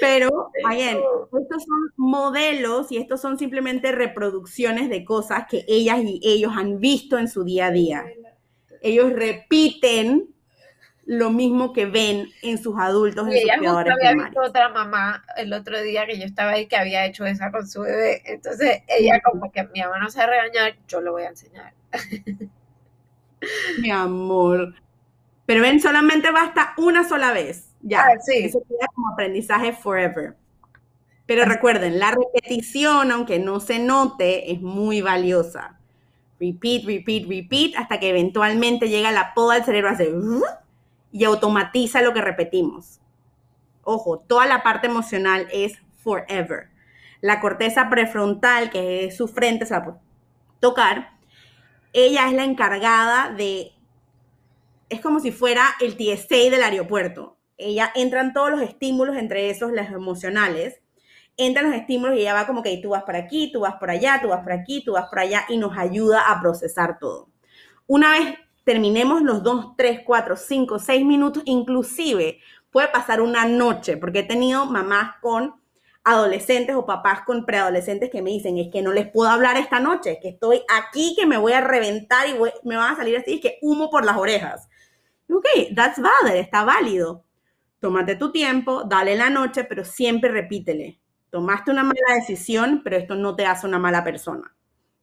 Pero, 0.00 0.50
bien, 0.68 0.98
estos 1.40 1.64
son 1.64 1.92
modelos 1.96 2.92
y 2.92 2.98
estos 2.98 3.20
son 3.20 3.38
simplemente 3.38 3.92
reproducciones 3.92 4.88
de 4.88 5.04
cosas 5.04 5.46
que 5.48 5.64
ellas 5.66 5.98
y 6.02 6.20
ellos 6.22 6.52
han 6.54 6.78
visto 6.78 7.18
en 7.18 7.28
su 7.28 7.44
día 7.44 7.66
a 7.66 7.70
día. 7.70 8.04
Ellos 8.82 9.12
repiten 9.12 10.33
lo 11.06 11.30
mismo 11.30 11.72
que 11.72 11.86
ven 11.86 12.28
en 12.42 12.62
sus 12.62 12.78
adultos, 12.78 13.28
y 13.28 13.38
en 13.38 13.44
ella 13.44 13.56
sus 13.58 13.66
había 13.68 14.14
visto 14.14 14.40
otra 14.40 14.70
mamá 14.70 15.24
el 15.36 15.52
otro 15.52 15.80
día 15.82 16.06
que 16.06 16.18
yo 16.18 16.24
estaba 16.24 16.52
ahí 16.52 16.66
que 16.66 16.76
había 16.76 17.04
hecho 17.04 17.26
esa 17.26 17.50
con 17.50 17.68
su 17.68 17.82
bebé. 17.82 18.22
Entonces 18.24 18.82
ella 18.88 19.20
como 19.22 19.52
que 19.52 19.64
mi 19.74 19.80
mamá 19.80 19.98
no 19.98 20.10
sabe 20.10 20.32
regañar, 20.32 20.76
yo 20.88 21.00
lo 21.00 21.12
voy 21.12 21.24
a 21.24 21.28
enseñar. 21.28 21.74
Mi 23.80 23.90
amor. 23.90 24.74
Pero 25.46 25.60
ven, 25.60 25.80
solamente 25.80 26.30
basta 26.30 26.72
una 26.78 27.06
sola 27.06 27.32
vez. 27.32 27.68
Ya. 27.82 28.00
Ah, 28.00 28.18
sí. 28.18 28.44
Eso 28.44 28.62
queda 28.66 28.86
como 28.94 29.10
aprendizaje 29.10 29.72
forever. 29.72 30.34
Pero 31.26 31.44
recuerden, 31.44 31.98
la 31.98 32.12
repetición, 32.12 33.10
aunque 33.10 33.38
no 33.38 33.60
se 33.60 33.78
note, 33.78 34.52
es 34.52 34.60
muy 34.60 35.00
valiosa. 35.00 35.78
Repeat, 36.40 36.84
repeat, 36.84 37.28
repeat, 37.28 37.76
hasta 37.76 38.00
que 38.00 38.10
eventualmente 38.10 38.88
llega 38.88 39.12
la 39.12 39.32
poda 39.34 39.54
del 39.54 39.64
cerebro, 39.64 39.90
hace 39.90 40.10
y 41.14 41.22
automatiza 41.22 42.02
lo 42.02 42.12
que 42.12 42.20
repetimos. 42.20 43.00
Ojo, 43.84 44.18
toda 44.18 44.46
la 44.46 44.64
parte 44.64 44.88
emocional 44.88 45.46
es 45.52 45.78
forever. 46.02 46.70
La 47.20 47.40
corteza 47.40 47.88
prefrontal, 47.88 48.68
que 48.68 49.04
es 49.04 49.16
su 49.16 49.28
frente, 49.28 49.64
se 49.64 49.74
va 49.74 49.78
a 49.78 50.00
tocar, 50.58 51.12
ella 51.92 52.26
es 52.26 52.34
la 52.34 52.42
encargada 52.42 53.30
de, 53.30 53.70
es 54.88 55.00
como 55.00 55.20
si 55.20 55.30
fuera 55.30 55.76
el 55.80 55.96
TSA 55.96 56.50
del 56.50 56.64
aeropuerto. 56.64 57.38
Ella 57.56 57.92
entran 57.94 58.32
todos 58.32 58.50
los 58.50 58.62
estímulos, 58.62 59.16
entre 59.16 59.50
esos 59.50 59.70
los 59.70 59.86
emocionales, 59.86 60.82
entran 61.36 61.70
los 61.70 61.76
estímulos 61.76 62.16
y 62.16 62.22
ella 62.22 62.34
va 62.34 62.48
como 62.48 62.64
que 62.64 62.76
tú 62.78 62.88
vas 62.88 63.04
por 63.04 63.14
aquí, 63.14 63.52
tú 63.52 63.60
vas 63.60 63.76
por 63.76 63.88
allá, 63.88 64.18
tú 64.20 64.28
vas 64.30 64.42
por 64.42 64.52
aquí, 64.52 64.82
tú 64.84 64.94
vas 64.94 65.08
por 65.08 65.20
allá 65.20 65.44
y 65.48 65.58
nos 65.58 65.78
ayuda 65.78 66.28
a 66.28 66.40
procesar 66.40 66.98
todo. 66.98 67.28
Una 67.86 68.10
vez 68.10 68.34
terminemos 68.64 69.22
los 69.22 69.42
dos, 69.42 69.76
tres, 69.76 70.00
cuatro, 70.04 70.36
cinco, 70.36 70.78
seis 70.78 71.04
minutos, 71.04 71.42
inclusive 71.46 72.40
puede 72.70 72.88
pasar 72.88 73.20
una 73.20 73.44
noche, 73.44 73.96
porque 73.96 74.20
he 74.20 74.24
tenido 74.24 74.66
mamás 74.66 75.16
con 75.20 75.54
adolescentes 76.02 76.74
o 76.74 76.84
papás 76.84 77.20
con 77.24 77.46
preadolescentes 77.46 78.10
que 78.10 78.20
me 78.20 78.30
dicen, 78.30 78.58
es 78.58 78.68
que 78.72 78.82
no 78.82 78.92
les 78.92 79.08
puedo 79.10 79.30
hablar 79.30 79.56
esta 79.56 79.80
noche, 79.80 80.18
que 80.20 80.30
estoy 80.30 80.62
aquí, 80.68 81.14
que 81.16 81.24
me 81.24 81.38
voy 81.38 81.52
a 81.52 81.60
reventar 81.60 82.28
y 82.28 82.34
me 82.66 82.76
van 82.76 82.94
a 82.94 82.96
salir 82.96 83.16
así, 83.16 83.34
es 83.34 83.40
que 83.40 83.58
humo 83.62 83.90
por 83.90 84.04
las 84.04 84.16
orejas. 84.16 84.68
Ok, 85.30 85.46
that's 85.74 86.00
valid, 86.00 86.36
está 86.36 86.64
válido. 86.64 87.24
Tómate 87.80 88.16
tu 88.16 88.32
tiempo, 88.32 88.84
dale 88.84 89.14
la 89.14 89.30
noche, 89.30 89.64
pero 89.64 89.84
siempre 89.84 90.30
repítele. 90.30 91.00
Tomaste 91.30 91.70
una 91.70 91.82
mala 91.82 92.14
decisión, 92.14 92.82
pero 92.84 92.96
esto 92.96 93.14
no 93.14 93.34
te 93.34 93.46
hace 93.46 93.66
una 93.66 93.78
mala 93.78 94.04
persona. 94.04 94.54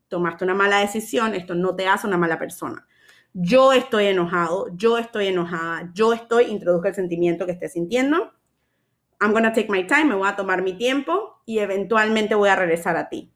Tomaste 0.08 0.44
una 0.44 0.56
mala 0.56 0.80
decisión, 0.80 1.34
esto 1.36 1.56
no 1.56 1.76
te 1.76 1.88
hace 1.88 2.08
una 2.08 2.18
mala 2.18 2.38
persona 2.38 2.88
yo 3.34 3.74
estoy 3.74 4.08
enojado, 4.08 4.68
yo 4.76 4.98
estoy 4.98 5.28
enojada, 5.28 5.90
yo 5.94 6.14
estoy, 6.14 6.46
introduzca 6.46 6.90
el 6.90 6.96
sentimiento 6.96 7.46
que 7.46 7.54
esté 7.54 7.70
sintiendo. 7.70 8.34
I'm 9.20 9.34
gonna 9.34 9.54
take 9.54 9.70
my 9.70 9.86
time, 9.86 10.06
me 10.06 10.16
voy 10.16 10.28
a 10.28 10.36
tomar 10.36 10.62
mi 10.64 10.74
tiempo 10.74 11.42
y 11.46 11.60
eventualmente 11.60 12.36
voy 12.36 12.50
a 12.50 12.56
regresar 12.56 12.98
a 12.98 13.10
ti. 13.10 13.32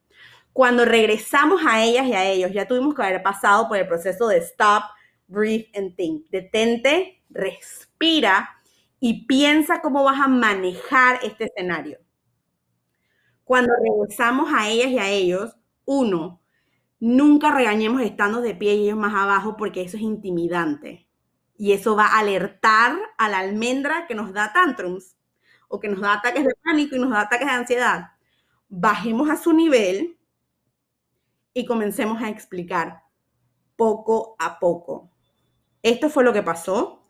Cuando 0.52 0.86
regresamos 0.86 1.62
a 1.66 1.84
ellas 1.84 2.08
y 2.08 2.14
a 2.14 2.26
ellos, 2.26 2.52
ya 2.52 2.68
tuvimos 2.68 2.96
que 2.96 3.04
haber 3.04 3.22
pasado 3.22 3.68
por 3.68 3.78
el 3.78 3.88
proceso 3.88 4.28
de 4.28 4.38
stop, 4.38 4.84
breathe 5.28 5.70
and 5.76 5.96
think. 5.96 6.30
Detente, 6.30 7.24
respira 7.30 8.50
y 9.00 9.26
piensa 9.26 9.82
cómo 9.82 10.04
vas 10.04 10.20
a 10.20 10.28
manejar 10.28 11.20
este 11.24 11.46
escenario. 11.46 12.00
Cuando 13.44 13.74
regresamos 13.84 14.52
a 14.54 14.70
ellas 14.70 14.88
y 14.88 14.98
a 14.98 15.10
ellos, 15.10 15.56
uno, 15.86 16.42
Nunca 17.00 17.52
regañemos 17.52 18.02
estando 18.02 18.42
de 18.42 18.56
pie 18.56 18.76
y 18.76 18.86
ellos 18.86 18.98
más 18.98 19.14
abajo 19.14 19.58
porque 19.58 19.82
eso 19.82 19.98
es 19.98 20.04
intimidante. 20.04 21.08
Y 21.58 21.74
eso 21.74 21.96
va 21.96 22.08
a 22.08 22.20
alertar 22.20 22.98
a 23.18 23.30
la 23.30 23.40
almendra 23.40 24.08
que 24.08 24.16
nos 24.16 24.34
da 24.34 24.52
tantrums 24.54 25.16
o 25.68 25.80
que 25.80 25.88
nos 25.88 26.02
da 26.02 26.14
ataques 26.14 26.44
de 26.44 26.54
pánico 26.64 26.96
y 26.96 27.00
nos 27.00 27.12
da 27.12 27.22
ataques 27.22 27.48
de 27.48 27.54
ansiedad. 27.54 28.12
Bajemos 28.70 29.30
a 29.30 29.38
su 29.38 29.54
nivel 29.54 30.18
y 31.54 31.66
comencemos 31.66 32.22
a 32.22 32.30
explicar 32.30 33.04
poco 33.76 34.36
a 34.40 34.60
poco. 34.60 35.12
Esto 35.82 36.10
fue 36.10 36.24
lo 36.24 36.34
que 36.34 36.44
pasó. 36.44 37.06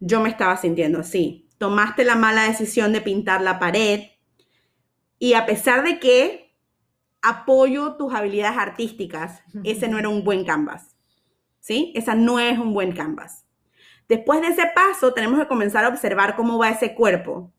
Yo 0.00 0.20
me 0.20 0.28
estaba 0.28 0.56
sintiendo 0.56 1.00
así. 1.00 1.48
Tomaste 1.58 2.04
la 2.04 2.14
mala 2.14 2.44
decisión 2.44 2.92
de 2.92 3.00
pintar 3.00 3.40
la 3.40 3.58
pared 3.58 4.02
y 5.18 5.32
a 5.32 5.46
pesar 5.46 5.82
de 5.82 5.98
que 5.98 6.47
apoyo 7.22 7.96
tus 7.96 8.14
habilidades 8.14 8.58
artísticas, 8.58 9.42
ese 9.64 9.88
no 9.88 9.98
era 9.98 10.08
un 10.08 10.24
buen 10.24 10.44
canvas. 10.44 10.96
¿Sí? 11.60 11.92
Esa 11.94 12.14
no 12.14 12.38
es 12.38 12.58
un 12.58 12.72
buen 12.72 12.92
canvas. 12.92 13.44
Después 14.08 14.40
de 14.40 14.48
ese 14.48 14.70
paso, 14.74 15.12
tenemos 15.12 15.38
que 15.38 15.48
comenzar 15.48 15.84
a 15.84 15.88
observar 15.88 16.34
cómo 16.34 16.58
va 16.58 16.70
ese 16.70 16.94
cuerpo, 16.94 17.52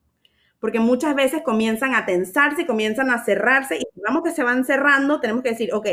porque 0.59 0.79
muchas 0.79 1.13
veces 1.13 1.43
comienzan 1.43 1.93
a 1.93 2.05
tensarse, 2.05 2.65
comienzan 2.65 3.11
a 3.11 3.23
cerrarse 3.23 3.77
y 3.77 3.83
vamos 4.01 4.23
que 4.23 4.31
se 4.31 4.43
van 4.43 4.65
cerrando, 4.65 5.19
tenemos 5.19 5.43
que 5.43 5.49
decir, 5.49 5.73
ok, 5.73 5.87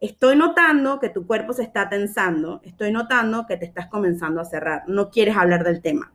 estoy 0.00 0.34
notando 0.34 0.98
que 0.98 1.08
tu 1.08 1.26
cuerpo 1.26 1.52
se 1.52 1.62
está 1.62 1.88
tensando, 1.88 2.60
estoy 2.64 2.90
notando 2.90 3.46
que 3.46 3.56
te 3.56 3.64
estás 3.64 3.86
comenzando 3.86 4.40
a 4.40 4.44
cerrar, 4.44 4.82
no 4.88 5.10
quieres 5.10 5.36
hablar 5.36 5.62
del 5.62 5.80
tema. 5.82 6.12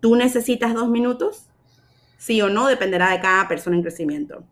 ¿Tú 0.00 0.14
necesitas 0.14 0.74
dos 0.74 0.88
minutos? 0.88 1.48
Sí 2.18 2.42
o 2.42 2.50
no, 2.50 2.66
dependerá 2.66 3.10
de 3.10 3.20
cada 3.20 3.48
persona 3.48 3.76
en 3.76 3.82
crecimiento. 3.82 4.44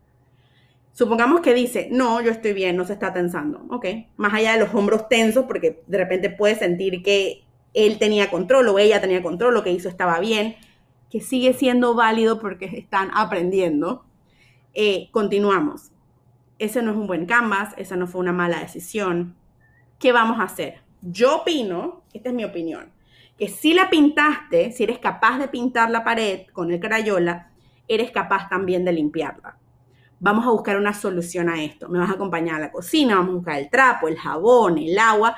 Supongamos 0.93 1.41
que 1.41 1.55
dice, 1.55 1.89
no, 1.91 2.21
yo 2.21 2.29
estoy 2.29 2.53
bien, 2.53 2.77
no 2.77 2.85
se 2.85 2.93
está 2.93 3.11
tensando. 3.11 3.65
Ok, 3.71 3.85
más 4.15 4.31
allá 4.31 4.53
de 4.53 4.59
los 4.59 4.75
hombros 4.75 5.09
tensos, 5.09 5.45
porque 5.45 5.81
de 5.87 5.97
repente 5.97 6.29
puede 6.29 6.53
sentir 6.53 7.01
que 7.01 7.45
él 7.73 7.97
tenía 7.97 8.29
control 8.29 8.69
o 8.69 8.77
ella 8.77 9.01
tenía 9.01 9.23
control, 9.23 9.55
lo 9.55 9.63
que 9.63 9.71
hizo 9.71 9.89
estaba 9.89 10.19
bien, 10.19 10.55
que 11.09 11.19
sigue 11.19 11.53
siendo 11.53 11.95
válido 11.95 12.39
porque 12.39 12.65
están 12.65 13.09
aprendiendo. 13.15 14.05
Eh, 14.75 15.09
continuamos. 15.11 15.91
Ese 16.59 16.83
no 16.83 16.91
es 16.91 16.97
un 16.97 17.07
buen 17.07 17.25
canvas, 17.25 17.73
esa 17.77 17.95
no 17.95 18.05
fue 18.05 18.21
una 18.21 18.31
mala 18.31 18.59
decisión. 18.59 19.35
¿Qué 19.97 20.11
vamos 20.11 20.39
a 20.39 20.43
hacer? 20.43 20.81
Yo 21.01 21.37
opino, 21.37 22.03
esta 22.13 22.29
es 22.29 22.35
mi 22.35 22.45
opinión, 22.45 22.91
que 23.39 23.47
si 23.47 23.73
la 23.73 23.89
pintaste, 23.89 24.71
si 24.71 24.83
eres 24.83 24.99
capaz 24.99 25.39
de 25.39 25.47
pintar 25.47 25.89
la 25.89 26.03
pared 26.03 26.45
con 26.53 26.71
el 26.71 26.79
crayola, 26.79 27.51
eres 27.87 28.11
capaz 28.11 28.47
también 28.47 28.85
de 28.85 28.93
limpiarla 28.93 29.57
vamos 30.23 30.47
a 30.47 30.51
buscar 30.51 30.77
una 30.77 30.93
solución 30.93 31.49
a 31.49 31.61
esto. 31.61 31.89
Me 31.89 31.99
vas 31.99 32.09
a 32.09 32.13
acompañar 32.13 32.55
a 32.55 32.59
la 32.59 32.71
cocina, 32.71 33.17
vamos 33.17 33.31
a 33.31 33.35
buscar 33.35 33.59
el 33.59 33.69
trapo, 33.69 34.07
el 34.07 34.17
jabón, 34.17 34.77
el 34.77 34.97
agua 34.97 35.35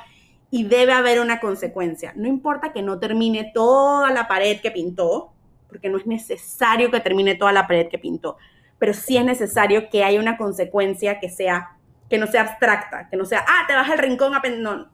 y 0.51 0.63
debe 0.63 0.93
haber 0.93 1.19
una 1.19 1.39
consecuencia. 1.39 2.13
No 2.15 2.27
importa 2.27 2.71
que 2.71 2.83
no 2.83 2.99
termine 2.99 3.51
toda 3.51 4.11
la 4.11 4.27
pared 4.27 4.61
que 4.61 4.69
pintó, 4.69 5.33
porque 5.67 5.89
no 5.89 5.97
es 5.97 6.05
necesario 6.05 6.91
que 6.91 6.99
termine 6.99 7.33
toda 7.33 7.51
la 7.51 7.65
pared 7.65 7.87
que 7.89 7.97
pintó, 7.97 8.37
pero 8.77 8.93
sí 8.93 9.17
es 9.17 9.25
necesario 9.25 9.89
que 9.89 10.03
haya 10.03 10.19
una 10.19 10.37
consecuencia 10.37 11.19
que 11.19 11.29
sea 11.29 11.71
que 12.07 12.19
no 12.19 12.27
sea 12.27 12.43
abstracta, 12.43 13.09
que 13.09 13.17
no 13.17 13.25
sea, 13.25 13.43
ah, 13.47 13.63
te 13.67 13.73
vas 13.73 13.89
al 13.89 13.97
rincón 13.97 14.35
a 14.35 14.41
no, 14.47 14.87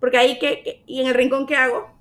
porque 0.00 0.18
ahí 0.18 0.40
que 0.40 0.82
y 0.86 1.00
en 1.00 1.06
el 1.06 1.14
rincón 1.14 1.46
qué 1.46 1.54
hago? 1.54 1.95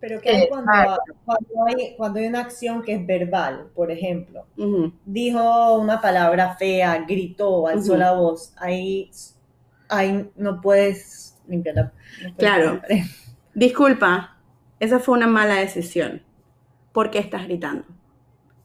Pero 0.00 0.20
¿qué 0.20 0.30
hay 0.30 0.48
cuando, 0.48 0.72
hay 0.72 1.94
cuando, 1.96 2.18
hay, 2.18 2.26
una 2.26 2.40
acción 2.40 2.82
que 2.82 2.94
es 2.94 3.06
verbal, 3.06 3.70
por 3.74 3.90
ejemplo? 3.90 4.46
Dijo 5.04 5.74
una 5.74 6.00
palabra 6.00 6.56
fea, 6.56 7.04
gritó, 7.06 7.66
alzó 7.66 7.96
la 7.98 8.12
voz. 8.12 8.54
Ahí, 8.56 9.10
ahí 9.88 10.30
no 10.36 10.60
puedes 10.60 11.38
limpiar 11.46 11.92
Claro. 12.38 12.80
Disculpa, 13.54 14.38
esa 14.78 14.98
fue 15.00 15.18
una 15.18 15.26
mala 15.26 15.56
decisión. 15.56 16.22
¿Por 16.92 17.10
qué 17.10 17.18
estás 17.18 17.44
gritando? 17.44 17.84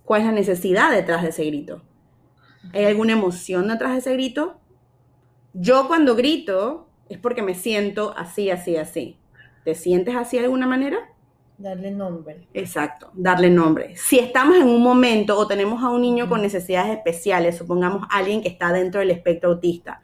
¿Cuál 0.05 0.21
es 0.21 0.27
la 0.27 0.33
necesidad 0.33 0.91
detrás 0.91 1.23
de 1.23 1.29
ese 1.29 1.43
grito? 1.45 1.81
¿Hay 2.73 2.86
alguna 2.86 3.13
emoción 3.13 3.67
detrás 3.67 3.91
de 3.91 3.97
ese 3.99 4.13
grito? 4.13 4.59
Yo 5.53 5.88
cuando 5.88 6.15
grito 6.15 6.88
es 7.09 7.17
porque 7.17 7.41
me 7.41 7.55
siento 7.55 8.13
así, 8.17 8.49
así, 8.49 8.77
así. 8.77 9.17
¿Te 9.63 9.75
sientes 9.75 10.15
así 10.15 10.38
de 10.38 10.45
alguna 10.45 10.67
manera? 10.67 10.97
Darle 11.57 11.91
nombre. 11.91 12.47
Exacto, 12.53 13.11
darle 13.13 13.49
nombre. 13.49 13.95
Si 13.95 14.19
estamos 14.19 14.57
en 14.57 14.67
un 14.67 14.83
momento 14.83 15.37
o 15.37 15.47
tenemos 15.47 15.81
a 15.81 15.89
un 15.89 16.01
niño 16.01 16.27
con 16.27 16.41
necesidades 16.41 16.97
especiales, 16.97 17.57
supongamos 17.57 18.05
alguien 18.11 18.41
que 18.41 18.49
está 18.49 18.73
dentro 18.73 18.99
del 18.99 19.11
espectro 19.11 19.51
autista, 19.51 20.01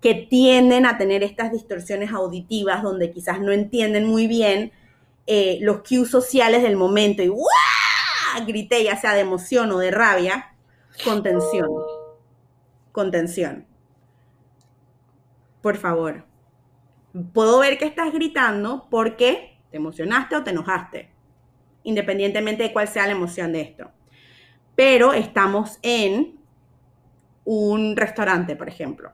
que 0.00 0.14
tienden 0.14 0.86
a 0.86 0.98
tener 0.98 1.24
estas 1.24 1.50
distorsiones 1.50 2.12
auditivas 2.12 2.82
donde 2.82 3.10
quizás 3.10 3.40
no 3.40 3.50
entienden 3.50 4.06
muy 4.06 4.28
bien 4.28 4.72
eh, 5.26 5.58
los 5.60 5.78
cues 5.78 6.08
sociales 6.08 6.62
del 6.62 6.76
momento 6.76 7.22
y 7.22 7.28
¡guau! 7.28 7.48
grité 8.46 8.82
ya 8.84 8.96
sea 8.96 9.14
de 9.14 9.20
emoción 9.20 9.70
o 9.72 9.78
de 9.78 9.90
rabia, 9.90 10.54
contención. 11.04 11.68
Contención. 12.92 13.66
Por 15.60 15.76
favor. 15.76 16.26
Puedo 17.32 17.58
ver 17.58 17.78
que 17.78 17.86
estás 17.86 18.12
gritando 18.12 18.86
porque 18.90 19.51
¿Te 19.72 19.78
emocionaste 19.78 20.36
o 20.36 20.44
te 20.44 20.50
enojaste? 20.50 21.08
Independientemente 21.84 22.62
de 22.62 22.72
cuál 22.74 22.86
sea 22.86 23.06
la 23.06 23.12
emoción 23.12 23.52
de 23.54 23.62
esto. 23.62 23.90
Pero 24.76 25.14
estamos 25.14 25.78
en 25.80 26.38
un 27.44 27.96
restaurante, 27.96 28.54
por 28.54 28.68
ejemplo. 28.68 29.12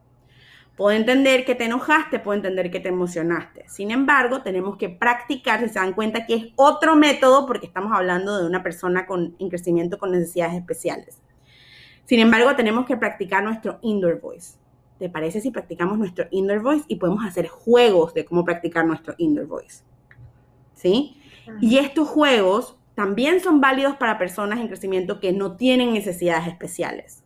Puedo 0.77 0.97
entender 0.97 1.45
que 1.45 1.55
te 1.55 1.65
enojaste, 1.65 2.19
puedo 2.19 2.37
entender 2.37 2.73
que 2.73 2.81
te 2.81 2.89
emocionaste. 2.89 3.69
Sin 3.69 3.93
embargo, 3.93 4.43
tenemos 4.43 4.77
que 4.77 4.89
practicar, 4.89 5.61
si 5.61 5.69
se 5.69 5.79
dan 5.79 5.93
cuenta 5.93 6.27
que 6.27 6.35
es 6.35 6.45
otro 6.57 6.97
método, 6.97 7.47
porque 7.47 7.67
estamos 7.67 7.93
hablando 7.97 8.37
de 8.37 8.47
una 8.47 8.63
persona 8.65 9.07
con, 9.07 9.37
en 9.39 9.49
crecimiento 9.49 9.97
con 9.97 10.11
necesidades 10.11 10.55
especiales. 10.55 11.23
Sin 12.05 12.19
embargo, 12.19 12.57
tenemos 12.57 12.85
que 12.85 12.97
practicar 12.97 13.45
nuestro 13.45 13.79
indoor 13.83 14.21
voice. 14.21 14.59
¿Te 14.99 15.09
parece 15.09 15.41
si 15.41 15.53
practicamos 15.53 15.99
nuestro 15.99 16.27
indoor 16.33 16.63
voice 16.63 16.85
y 16.89 16.97
podemos 16.97 17.25
hacer 17.25 17.47
juegos 17.47 18.13
de 18.13 18.25
cómo 18.25 18.45
practicar 18.45 18.85
nuestro 18.85 19.15
indoor 19.19 19.47
voice? 19.47 19.85
¿Sí? 20.79 21.17
Y 21.61 21.79
estos 21.79 22.09
juegos 22.09 22.77
también 22.95 23.41
son 23.41 23.61
válidos 23.61 23.97
para 23.97 24.19
personas 24.19 24.61
en 24.61 24.69
crecimiento 24.69 25.21
que 25.21 25.33
no 25.33 25.57
tienen 25.57 25.93
necesidades 25.93 26.47
especiales. 26.47 27.23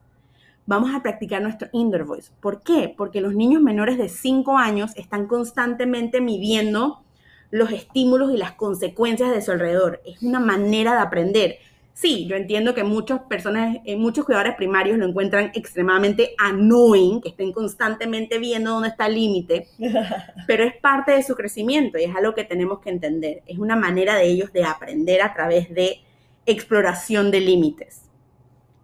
Vamos 0.65 0.95
a 0.95 1.03
practicar 1.03 1.43
nuestro 1.43 1.69
indoor 1.73 2.05
voice. 2.05 2.31
¿Por 2.41 2.63
qué? 2.63 2.93
Porque 2.97 3.21
los 3.21 3.35
niños 3.35 3.63
menores 3.63 3.99
de 3.99 4.09
5 4.09 4.57
años 4.57 4.93
están 4.97 5.27
constantemente 5.27 6.21
midiendo 6.21 7.03
los 7.51 7.73
estímulos 7.73 8.33
y 8.33 8.37
las 8.37 8.53
consecuencias 8.53 9.31
de 9.31 9.43
su 9.43 9.51
alrededor. 9.51 10.01
Es 10.07 10.23
una 10.23 10.41
manera 10.41 10.93
de 10.93 11.01
aprender. 11.01 11.59
Sí, 11.95 12.27
yo 12.27 12.37
entiendo 12.37 12.75
que 12.75 12.85
muchas 12.85 13.21
personas, 13.21 13.77
eh, 13.85 13.97
muchos 13.97 14.25
cuidadores 14.25 14.55
primarios 14.57 14.97
lo 14.97 15.07
encuentran 15.07 15.53
extremadamente 15.55 16.35
annoying, 16.39 17.21
que 17.21 17.29
estén 17.31 17.53
constantemente 17.53 18.39
viendo 18.39 18.73
dónde 18.73 18.89
está 18.89 19.07
el 19.07 19.15
límite, 19.15 19.69
pero 20.47 20.65
es 20.65 20.75
parte 20.77 21.13
de 21.13 21.23
su 21.23 21.35
crecimiento 21.35 21.99
y 21.99 22.05
es 22.05 22.17
algo 22.17 22.35
que 22.35 22.45
tenemos 22.45 22.81
que 22.81 22.91
entender. 22.91 23.43
Es 23.47 23.59
una 23.59 23.77
manera 23.77 24.17
de 24.17 24.25
ellos 24.25 24.53
de 24.53 24.65
aprender 24.65 25.21
a 25.21 25.35
través 25.35 25.73
de 25.75 26.01
exploración 26.47 27.31
de 27.31 27.41
límites. 27.41 28.03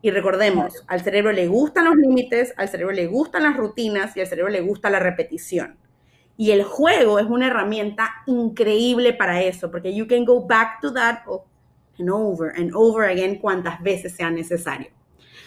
Y 0.02 0.10
recordemos, 0.10 0.84
al 0.86 1.02
cerebro 1.02 1.32
le 1.32 1.48
gustan 1.48 1.86
los 1.86 1.96
límites, 1.96 2.54
al 2.56 2.68
cerebro 2.68 2.92
le 2.92 3.06
gustan 3.06 3.42
las 3.42 3.56
rutinas 3.56 4.16
y 4.16 4.20
al 4.20 4.26
cerebro 4.26 4.52
le 4.52 4.60
gusta 4.60 4.90
la 4.90 5.00
repetición. 5.00 5.76
Y 6.36 6.52
el 6.52 6.62
juego 6.62 7.18
es 7.18 7.26
una 7.26 7.48
herramienta 7.48 8.10
increíble 8.26 9.12
para 9.12 9.42
eso, 9.42 9.70
porque 9.72 9.94
you 9.94 10.06
can 10.06 10.24
go 10.24 10.46
back 10.46 10.80
to 10.80 10.92
that 10.92 11.18
and 11.98 12.10
over 12.10 12.52
and 12.56 12.70
over 12.74 13.08
again 13.08 13.38
cuantas 13.38 13.82
veces 13.82 14.14
sea 14.14 14.30
necesario. 14.30 14.88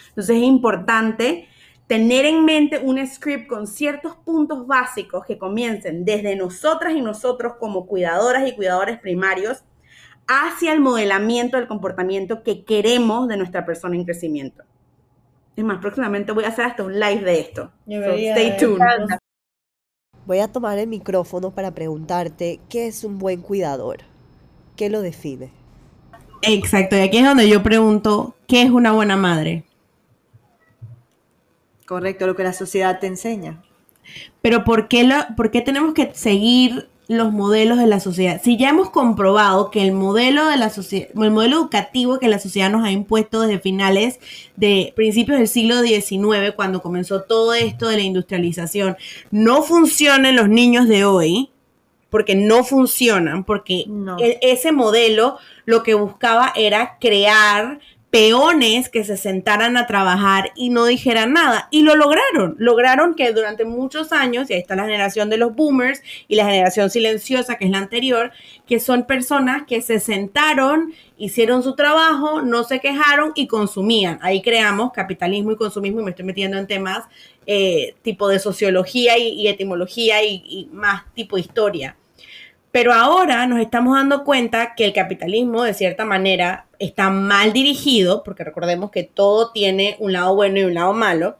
Entonces 0.08 0.36
es 0.36 0.42
importante 0.42 1.48
tener 1.86 2.24
en 2.24 2.44
mente 2.44 2.78
un 2.78 3.04
script 3.06 3.48
con 3.48 3.66
ciertos 3.66 4.16
puntos 4.16 4.66
básicos 4.66 5.24
que 5.26 5.38
comiencen 5.38 6.04
desde 6.04 6.36
nosotras 6.36 6.94
y 6.94 7.00
nosotros 7.00 7.54
como 7.58 7.86
cuidadoras 7.86 8.48
y 8.48 8.54
cuidadores 8.54 8.98
primarios 8.98 9.64
hacia 10.26 10.72
el 10.72 10.80
modelamiento 10.80 11.56
del 11.56 11.66
comportamiento 11.66 12.42
que 12.42 12.64
queremos 12.64 13.28
de 13.28 13.36
nuestra 13.36 13.66
persona 13.66 13.96
en 13.96 14.04
crecimiento. 14.04 14.64
Es 15.56 15.64
más, 15.64 15.78
próximamente 15.78 16.32
voy 16.32 16.44
a 16.44 16.48
hacer 16.48 16.64
hasta 16.64 16.82
un 16.82 16.98
live 16.98 17.22
de 17.22 17.40
esto. 17.40 17.70
stay 17.86 18.56
tuned. 18.56 18.80
Voy 20.24 20.38
a 20.38 20.48
tomar 20.48 20.78
el 20.78 20.86
micrófono 20.86 21.50
para 21.50 21.72
preguntarte, 21.72 22.60
¿qué 22.68 22.86
es 22.86 23.04
un 23.04 23.18
buen 23.18 23.42
cuidador? 23.42 23.98
¿Qué 24.76 24.88
lo 24.88 25.02
define? 25.02 25.50
Exacto, 26.42 26.96
y 26.96 27.00
aquí 27.00 27.18
es 27.18 27.24
donde 27.24 27.48
yo 27.48 27.62
pregunto, 27.62 28.34
¿qué 28.48 28.62
es 28.62 28.70
una 28.70 28.92
buena 28.92 29.16
madre? 29.16 29.64
Correcto, 31.86 32.26
lo 32.26 32.34
que 32.34 32.42
la 32.42 32.52
sociedad 32.52 32.98
te 32.98 33.06
enseña. 33.06 33.62
Pero 34.40 34.64
¿por 34.64 34.88
qué, 34.88 35.08
¿por 35.36 35.52
qué 35.52 35.60
tenemos 35.60 35.94
que 35.94 36.12
seguir 36.14 36.88
los 37.06 37.32
modelos 37.32 37.78
de 37.78 37.86
la 37.86 38.00
sociedad? 38.00 38.40
Si 38.42 38.56
ya 38.56 38.70
hemos 38.70 38.90
comprobado 38.90 39.70
que 39.70 39.82
el 39.82 39.92
modelo 39.92 40.46
de 40.46 40.56
la 40.56 40.70
sociedad, 40.70 41.08
el 41.14 41.30
modelo 41.30 41.58
educativo 41.58 42.18
que 42.18 42.28
la 42.28 42.40
sociedad 42.40 42.70
nos 42.70 42.84
ha 42.84 42.90
impuesto 42.90 43.42
desde 43.42 43.60
finales 43.60 44.18
de 44.56 44.92
principios 44.96 45.38
del 45.38 45.46
siglo 45.46 45.80
XIX, 45.80 46.54
cuando 46.56 46.82
comenzó 46.82 47.22
todo 47.22 47.54
esto 47.54 47.88
de 47.88 47.98
la 47.98 48.02
industrialización, 48.02 48.96
no 49.30 49.62
funciona 49.62 50.30
en 50.30 50.36
los 50.36 50.48
niños 50.48 50.88
de 50.88 51.04
hoy, 51.04 51.51
porque 52.12 52.34
no 52.34 52.62
funcionan, 52.62 53.42
porque 53.42 53.86
ese 54.42 54.70
modelo 54.70 55.38
lo 55.64 55.82
que 55.82 55.94
buscaba 55.94 56.52
era 56.54 56.98
crear 57.00 57.80
peones 58.12 58.90
que 58.90 59.04
se 59.04 59.16
sentaran 59.16 59.78
a 59.78 59.86
trabajar 59.86 60.52
y 60.54 60.68
no 60.68 60.84
dijeran 60.84 61.32
nada. 61.32 61.68
Y 61.70 61.80
lo 61.80 61.96
lograron. 61.96 62.54
Lograron 62.58 63.14
que 63.14 63.32
durante 63.32 63.64
muchos 63.64 64.12
años, 64.12 64.50
y 64.50 64.52
ahí 64.52 64.60
está 64.60 64.76
la 64.76 64.84
generación 64.84 65.30
de 65.30 65.38
los 65.38 65.56
boomers 65.56 66.02
y 66.28 66.34
la 66.36 66.44
generación 66.44 66.90
silenciosa, 66.90 67.56
que 67.56 67.64
es 67.64 67.70
la 67.70 67.78
anterior, 67.78 68.30
que 68.66 68.78
son 68.80 69.06
personas 69.06 69.62
que 69.66 69.80
se 69.80 69.98
sentaron, 69.98 70.92
hicieron 71.16 71.62
su 71.62 71.74
trabajo, 71.74 72.42
no 72.42 72.64
se 72.64 72.80
quejaron 72.80 73.32
y 73.34 73.46
consumían. 73.46 74.18
Ahí 74.20 74.42
creamos 74.42 74.92
capitalismo 74.92 75.52
y 75.52 75.56
consumismo 75.56 76.00
y 76.00 76.04
me 76.04 76.10
estoy 76.10 76.26
metiendo 76.26 76.58
en 76.58 76.66
temas 76.66 77.04
eh, 77.46 77.94
tipo 78.02 78.28
de 78.28 78.38
sociología 78.38 79.16
y, 79.16 79.48
etimología 79.48 80.22
y, 80.22 80.42
y 80.44 80.68
más 80.70 81.04
tipo 81.14 81.38
historia. 81.38 81.96
Pero 82.72 82.94
ahora 82.94 83.46
nos 83.46 83.60
estamos 83.60 83.94
dando 83.94 84.24
cuenta 84.24 84.74
que 84.74 84.86
el 84.86 84.94
capitalismo, 84.94 85.62
de 85.62 85.74
cierta 85.74 86.06
manera, 86.06 86.66
está 86.78 87.10
mal 87.10 87.52
dirigido, 87.52 88.24
porque 88.24 88.44
recordemos 88.44 88.90
que 88.90 89.02
todo 89.02 89.52
tiene 89.52 89.96
un 89.98 90.14
lado 90.14 90.34
bueno 90.34 90.58
y 90.58 90.64
un 90.64 90.74
lado 90.74 90.94
malo, 90.94 91.36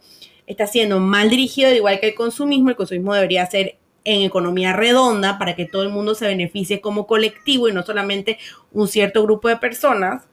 está 0.47 0.67
siendo 0.67 1.01
mal 1.01 1.31
dirigido, 1.31 1.73
igual 1.73 2.01
que 2.01 2.09
el 2.09 2.15
consumismo. 2.15 2.69
El 2.69 2.77
consumismo 2.77 3.15
debería 3.15 3.47
ser 3.47 3.79
en 4.05 4.21
economía 4.21 4.75
redonda 4.75 5.39
para 5.39 5.57
que 5.57 5.65
todo 5.65 5.83
el 5.83 5.89
mundo 5.89 6.15
se 6.15 6.27
beneficie 6.27 6.83
como 6.83 7.07
colectivo 7.07 7.69
y 7.69 7.73
no 7.73 7.83
solamente 7.83 8.39
un 8.71 8.87
cierto 8.87 9.23
grupo 9.23 9.49
de 9.49 9.57
personas. 9.57 10.25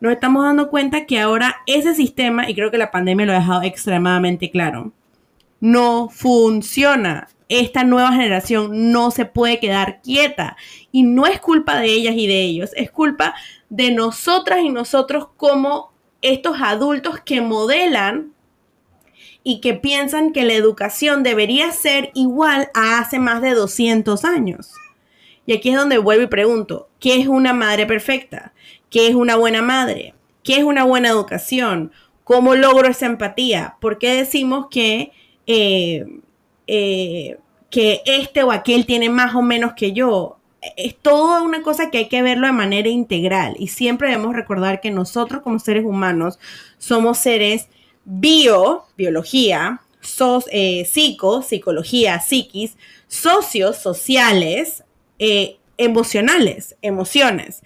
Nos 0.00 0.12
estamos 0.12 0.44
dando 0.44 0.68
cuenta 0.68 1.06
que 1.06 1.18
ahora 1.18 1.62
ese 1.66 1.94
sistema, 1.94 2.50
y 2.50 2.54
creo 2.54 2.70
que 2.70 2.78
la 2.78 2.90
pandemia 2.90 3.24
lo 3.24 3.32
ha 3.32 3.36
dejado 3.36 3.62
extremadamente 3.62 4.50
claro, 4.50 4.92
no 5.62 6.10
funciona 6.10 7.28
esta 7.60 7.84
nueva 7.84 8.12
generación 8.12 8.92
no 8.92 9.10
se 9.10 9.26
puede 9.26 9.60
quedar 9.60 10.00
quieta. 10.00 10.56
Y 10.90 11.02
no 11.02 11.26
es 11.26 11.38
culpa 11.38 11.78
de 11.80 11.86
ellas 11.86 12.14
y 12.16 12.26
de 12.26 12.40
ellos, 12.40 12.70
es 12.74 12.90
culpa 12.90 13.34
de 13.68 13.90
nosotras 13.90 14.60
y 14.62 14.70
nosotros 14.70 15.28
como 15.36 15.92
estos 16.22 16.56
adultos 16.62 17.20
que 17.20 17.40
modelan 17.42 18.32
y 19.44 19.60
que 19.60 19.74
piensan 19.74 20.32
que 20.32 20.44
la 20.44 20.54
educación 20.54 21.22
debería 21.22 21.72
ser 21.72 22.10
igual 22.14 22.70
a 22.74 23.00
hace 23.00 23.18
más 23.18 23.42
de 23.42 23.54
200 23.54 24.24
años. 24.24 24.72
Y 25.44 25.52
aquí 25.52 25.70
es 25.70 25.76
donde 25.76 25.98
vuelvo 25.98 26.22
y 26.22 26.28
pregunto, 26.28 26.88
¿qué 27.00 27.20
es 27.20 27.26
una 27.26 27.52
madre 27.52 27.84
perfecta? 27.84 28.54
¿Qué 28.88 29.08
es 29.08 29.14
una 29.14 29.36
buena 29.36 29.60
madre? 29.60 30.14
¿Qué 30.42 30.56
es 30.56 30.64
una 30.64 30.84
buena 30.84 31.08
educación? 31.08 31.92
¿Cómo 32.24 32.54
logro 32.54 32.88
esa 32.88 33.06
empatía? 33.06 33.76
¿Por 33.80 33.98
qué 33.98 34.14
decimos 34.14 34.68
que 34.70 35.12
eh, 35.46 36.06
eh, 36.66 37.38
que 37.70 38.02
este 38.04 38.42
o 38.42 38.52
aquel 38.52 38.86
tiene 38.86 39.08
más 39.08 39.34
o 39.34 39.42
menos 39.42 39.72
que 39.74 39.92
yo. 39.92 40.38
Es 40.76 40.96
toda 40.96 41.42
una 41.42 41.62
cosa 41.62 41.90
que 41.90 41.98
hay 41.98 42.08
que 42.08 42.22
verlo 42.22 42.46
de 42.46 42.52
manera 42.52 42.88
integral 42.88 43.56
y 43.58 43.68
siempre 43.68 44.08
debemos 44.08 44.36
recordar 44.36 44.80
que 44.80 44.92
nosotros 44.92 45.42
como 45.42 45.58
seres 45.58 45.84
humanos 45.84 46.38
somos 46.78 47.18
seres 47.18 47.68
bio, 48.04 48.84
biología, 48.96 49.80
eh, 50.50 50.84
psico, 50.84 51.42
psicología, 51.42 52.20
psiquis, 52.20 52.76
socios, 53.08 53.76
sociales, 53.78 54.84
eh, 55.18 55.56
emocionales, 55.78 56.76
emociones. 56.82 57.62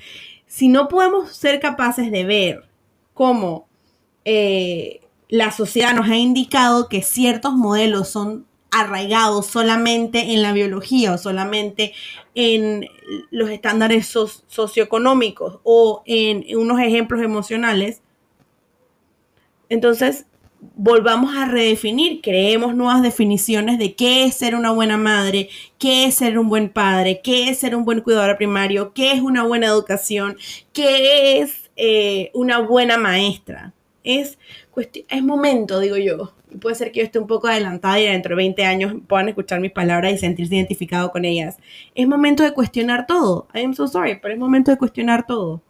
Si 0.47 0.68
no 0.68 0.89
podemos 0.89 1.37
ser 1.37 1.61
capaces 1.61 2.11
de 2.11 2.24
ver 2.24 2.64
cómo 3.12 3.66
la 5.29 5.51
sociedad 5.51 5.95
nos 5.95 6.09
ha 6.09 6.16
indicado 6.16 6.89
que 6.89 7.03
ciertos 7.03 7.53
modelos 7.55 8.09
son 8.09 8.47
arraigados 8.70 9.47
solamente 9.47 10.33
en 10.33 10.43
la 10.43 10.53
biología 10.53 11.14
o 11.14 11.18
solamente 11.18 11.95
en 12.35 12.87
los 13.31 13.51
estándares 13.51 14.07
socioeconómicos 14.47 15.61
o 15.62 16.03
en 16.05 16.45
unos 16.57 16.81
ejemplos 16.81 17.22
emocionales, 17.22 18.03
entonces 19.68 20.27
volvamos 20.74 21.37
a 21.37 21.47
redefinir, 21.47 22.20
creemos 22.22 22.74
nuevas 22.74 23.03
definiciones 23.03 23.79
de 23.79 23.95
qué 23.95 24.24
es 24.24 24.35
ser 24.37 24.55
una 24.55 24.72
buena 24.72 24.97
madre, 24.97 25.49
qué 25.79 26.07
es 26.07 26.16
ser 26.16 26.39
un 26.39 26.49
buen 26.49 26.68
padre, 26.68 27.20
qué 27.22 27.49
es 27.49 27.59
ser 27.59 27.77
un 27.77 27.85
buen 27.85 28.01
cuidador 28.01 28.37
primario, 28.37 28.93
qué 28.93 29.12
es 29.12 29.20
una 29.20 29.45
buena 29.45 29.66
educación, 29.66 30.37
qué 30.72 31.41
es 31.41 31.70
eh, 31.77 32.31
una 32.35 32.59
buena 32.59 32.97
maestra. 32.97 33.76
Es, 34.07 34.39
es 35.09 35.23
momento, 35.25 35.81
digo 35.81 35.97
yo, 35.97 36.33
puede 36.61 36.77
ser 36.77 36.93
que 36.93 37.01
yo 37.01 37.07
esté 37.07 37.19
un 37.19 37.27
poco 37.27 37.49
adelantada 37.49 37.99
y 37.99 38.07
dentro 38.07 38.31
de 38.31 38.37
20 38.37 38.65
años 38.65 38.95
puedan 39.09 39.29
escuchar 39.29 39.59
mis 39.59 39.73
palabras 39.73 40.13
y 40.13 40.19
sentirse 40.19 40.55
identificado 40.55 41.11
con 41.11 41.25
ellas. 41.25 41.57
Es 41.97 42.07
momento 42.07 42.45
de 42.45 42.55
cuestionar 42.55 43.09
todo. 43.09 43.49
I 43.53 43.65
am 43.65 43.75
so 43.75 43.89
sorry, 43.89 44.21
pero 44.23 44.33
es 44.33 44.39
momento 44.39 44.71
de 44.71 44.79
cuestionar 44.79 45.27
todo. 45.27 45.61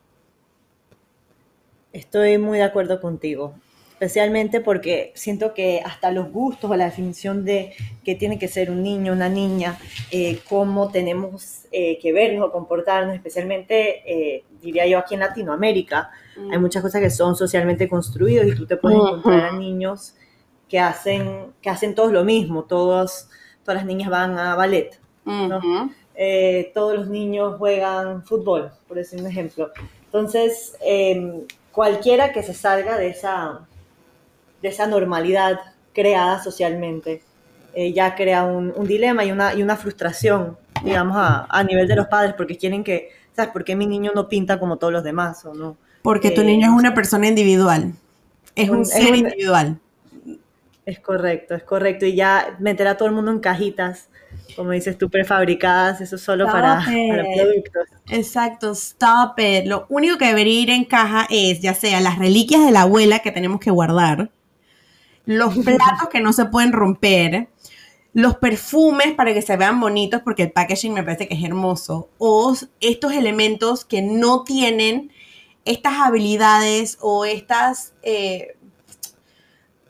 Estoy 1.94 2.36
muy 2.36 2.58
de 2.58 2.64
acuerdo 2.64 3.00
contigo, 3.00 3.54
especialmente 3.92 4.60
porque 4.60 5.12
siento 5.14 5.54
que 5.54 5.80
hasta 5.82 6.10
los 6.10 6.30
gustos 6.30 6.70
o 6.70 6.76
la 6.76 6.84
definición 6.84 7.42
de 7.42 7.72
qué 8.04 8.14
tiene 8.14 8.38
que 8.38 8.48
ser 8.48 8.70
un 8.70 8.82
niño, 8.82 9.14
una 9.14 9.30
niña, 9.30 9.78
eh, 10.10 10.40
cómo 10.46 10.90
tenemos 10.90 11.62
eh, 11.72 11.98
que 12.02 12.12
vernos 12.12 12.48
o 12.48 12.52
comportarnos, 12.52 13.14
especialmente, 13.14 14.02
eh, 14.04 14.44
diría 14.60 14.86
yo, 14.86 14.98
aquí 14.98 15.14
en 15.14 15.20
Latinoamérica, 15.20 16.10
hay 16.50 16.58
muchas 16.58 16.82
cosas 16.82 17.00
que 17.00 17.10
son 17.10 17.36
socialmente 17.36 17.88
construidas 17.88 18.46
y 18.46 18.54
tú 18.54 18.66
te 18.66 18.76
puedes 18.76 18.98
encontrar 18.98 19.46
a 19.46 19.52
niños 19.52 20.14
que 20.68 20.80
hacen, 20.80 21.52
que 21.62 21.70
hacen 21.70 21.94
todos 21.94 22.12
lo 22.12 22.24
mismo, 22.24 22.64
todos, 22.64 23.28
todas 23.64 23.76
las 23.80 23.86
niñas 23.86 24.10
van 24.10 24.38
a 24.38 24.54
ballet, 24.54 24.98
eh, 26.14 26.70
todos 26.74 26.96
los 26.96 27.08
niños 27.08 27.56
juegan 27.58 28.24
fútbol, 28.24 28.70
por 28.88 28.96
decir 28.96 29.20
un 29.20 29.26
ejemplo. 29.26 29.70
Entonces, 30.04 30.76
em, 30.80 31.42
cualquiera 31.72 32.32
que 32.32 32.42
se 32.42 32.54
salga 32.54 32.96
de 32.96 33.08
esa, 33.08 33.66
de 34.62 34.68
esa 34.68 34.86
normalidad 34.86 35.60
creada 35.92 36.42
socialmente, 36.42 37.22
eh, 37.74 37.92
ya 37.92 38.14
crea 38.14 38.44
un, 38.44 38.72
dilema 38.86 39.24
y 39.24 39.32
una, 39.32 39.54
y 39.54 39.62
una 39.62 39.76
frustración, 39.76 40.56
digamos, 40.82 41.16
a, 41.18 41.46
a, 41.50 41.62
nivel 41.62 41.86
de 41.86 41.96
los 41.96 42.06
padres, 42.06 42.34
porque 42.34 42.56
quieren 42.56 42.82
que, 42.82 43.10
¿sabes? 43.34 43.52
¿Por 43.52 43.64
qué 43.64 43.76
mi 43.76 43.86
niño 43.86 44.12
no 44.14 44.28
pinta 44.28 44.58
como 44.58 44.78
todos 44.78 44.92
los 44.92 45.04
demás 45.04 45.44
o 45.44 45.54
no? 45.54 45.76
Porque 46.06 46.30
tu 46.30 46.44
niño 46.44 46.68
es 46.68 46.72
una 46.72 46.94
persona 46.94 47.26
individual, 47.26 47.92
es 48.54 48.70
un, 48.70 48.86
ser 48.86 49.12
individual. 49.16 49.80
Es 50.84 51.00
correcto, 51.00 51.56
es 51.56 51.64
correcto. 51.64 52.06
Y 52.06 52.14
ya 52.14 52.56
meter 52.60 52.86
a 52.86 52.96
todo 52.96 53.08
el 53.08 53.14
mundo 53.16 53.32
en 53.32 53.40
cajitas, 53.40 54.08
como 54.54 54.70
dices 54.70 54.96
tú, 54.96 55.10
prefabricadas, 55.10 56.00
eso 56.00 56.16
solo 56.16 56.46
para, 56.46 56.84
productos. 56.84 57.88
Exacto, 58.08 58.70
stop 58.70 59.36
it. 59.40 59.66
Lo 59.66 59.86
único 59.88 60.16
que 60.16 60.26
debería 60.26 60.60
ir 60.60 60.70
en 60.70 60.84
caja 60.84 61.26
es, 61.28 61.60
ya 61.60 61.74
sea 61.74 62.00
las 62.00 62.20
reliquias 62.20 62.64
de 62.64 62.70
la 62.70 62.82
abuela 62.82 63.18
que 63.18 63.32
tenemos 63.32 63.58
que 63.58 63.72
guardar, 63.72 64.30
los 65.24 65.58
platos 65.64 66.08
que 66.12 66.20
no 66.20 66.32
se 66.32 66.44
pueden 66.44 66.70
romper, 66.70 67.48
los 68.12 68.36
perfumes 68.36 69.12
para 69.14 69.34
que 69.34 69.42
se 69.42 69.56
vean 69.56 69.80
bonitos, 69.80 70.22
porque 70.22 70.44
el 70.44 70.52
packaging 70.52 70.94
me 70.94 71.02
parece 71.02 71.26
que 71.26 71.34
es 71.34 71.42
hermoso, 71.42 72.10
o 72.18 72.56
estos 72.78 73.12
elementos 73.12 73.84
que 73.84 74.02
no 74.02 74.44
tienen 74.44 75.10
estas 75.66 76.00
habilidades 76.00 76.96
o 77.00 77.24
estas 77.24 77.92
eh, 78.02 78.56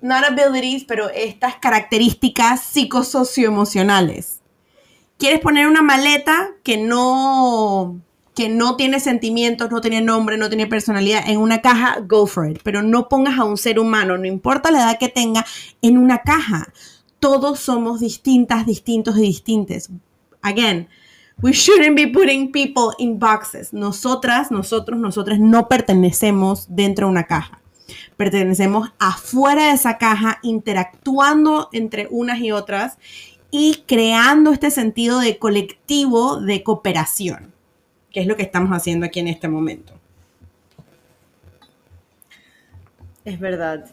not 0.01 0.25
abilities, 0.25 0.85
pero 0.85 1.09
estas 1.11 1.57
características 1.57 2.63
psicosocioemocionales. 2.63 4.41
¿Quieres 5.19 5.41
poner 5.41 5.67
una 5.67 5.83
maleta 5.83 6.51
que 6.63 6.77
no, 6.77 8.01
que 8.35 8.49
no 8.49 8.77
tiene 8.77 9.01
sentimientos, 9.01 9.71
no 9.71 9.81
tiene 9.81 10.01
nombre, 10.01 10.37
no 10.37 10.49
tiene 10.49 10.67
personalidad 10.67 11.29
en 11.29 11.39
una 11.39 11.63
caja? 11.63 12.01
Go 12.07 12.27
for 12.27 12.51
it. 12.51 12.61
Pero 12.63 12.83
no 12.83 13.09
pongas 13.09 13.39
a 13.39 13.45
un 13.45 13.57
ser 13.57 13.79
humano, 13.79 14.19
no 14.19 14.27
importa 14.27 14.71
la 14.71 14.79
edad 14.79 14.99
que 14.99 15.09
tenga, 15.09 15.47
en 15.81 15.97
una 15.97 16.19
caja. 16.19 16.73
Todos 17.19 17.61
somos 17.61 18.01
distintas, 18.01 18.67
distintos 18.67 19.17
y 19.17 19.23
distintos. 19.23 19.89
Again, 20.43 20.89
we 21.43 21.53
shouldn't 21.53 21.97
be 21.97 22.07
putting 22.07 22.51
people 22.51 22.93
in 22.99 23.19
boxes. 23.19 23.73
Nosotras, 23.73 24.51
nosotros, 24.51 24.99
nosotras 24.99 25.39
no 25.39 25.69
pertenecemos 25.69 26.67
dentro 26.69 27.07
de 27.07 27.13
una 27.13 27.25
caja 27.25 27.61
pertenecemos 28.17 28.91
afuera 28.99 29.69
de 29.69 29.73
esa 29.73 29.99
caja, 29.99 30.39
interactuando 30.43 31.69
entre 31.73 32.09
unas 32.11 32.41
y 32.41 32.53
otras 32.53 32.99
y 33.51 33.85
creando 33.87 34.53
este 34.53 34.71
sentido 34.71 35.21
de 35.21 35.39
colectivo 35.39 36.41
de 36.41 36.63
cooperación, 36.63 37.53
que 38.11 38.21
es 38.21 38.27
lo 38.27 38.37
que 38.37 38.43
estamos 38.43 38.71
haciendo 38.71 39.07
aquí 39.07 39.21
en 39.21 39.29
este 39.29 39.49
momento. 39.49 39.93
Es 43.25 43.39
verdad. 43.39 43.91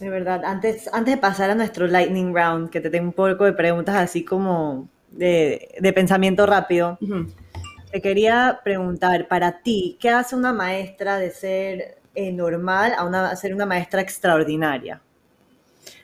Es 0.00 0.10
verdad. 0.10 0.44
Antes, 0.44 0.90
antes 0.92 1.14
de 1.14 1.20
pasar 1.20 1.50
a 1.50 1.54
nuestro 1.54 1.86
lightning 1.86 2.34
round, 2.34 2.70
que 2.70 2.80
te 2.80 2.90
tengo 2.90 3.06
un 3.06 3.12
poco 3.12 3.44
de 3.44 3.52
preguntas 3.52 3.96
así 3.96 4.24
como 4.24 4.88
de, 5.16 5.92
pensamiento 5.94 6.46
rápido, 6.46 6.98
te 7.90 8.00
quería 8.00 8.60
preguntar, 8.64 9.28
para 9.28 9.60
ti, 9.60 9.96
¿qué 10.00 10.10
hace 10.10 10.34
una 10.34 10.52
maestra 10.52 11.18
de 11.18 11.30
ser 11.30 11.98
eh, 12.14 12.32
normal 12.32 12.92
a, 12.96 13.04
una, 13.04 13.34
ser 13.36 13.54
una 13.54 13.66
maestra 13.66 14.00
extraordinaria? 14.00 15.00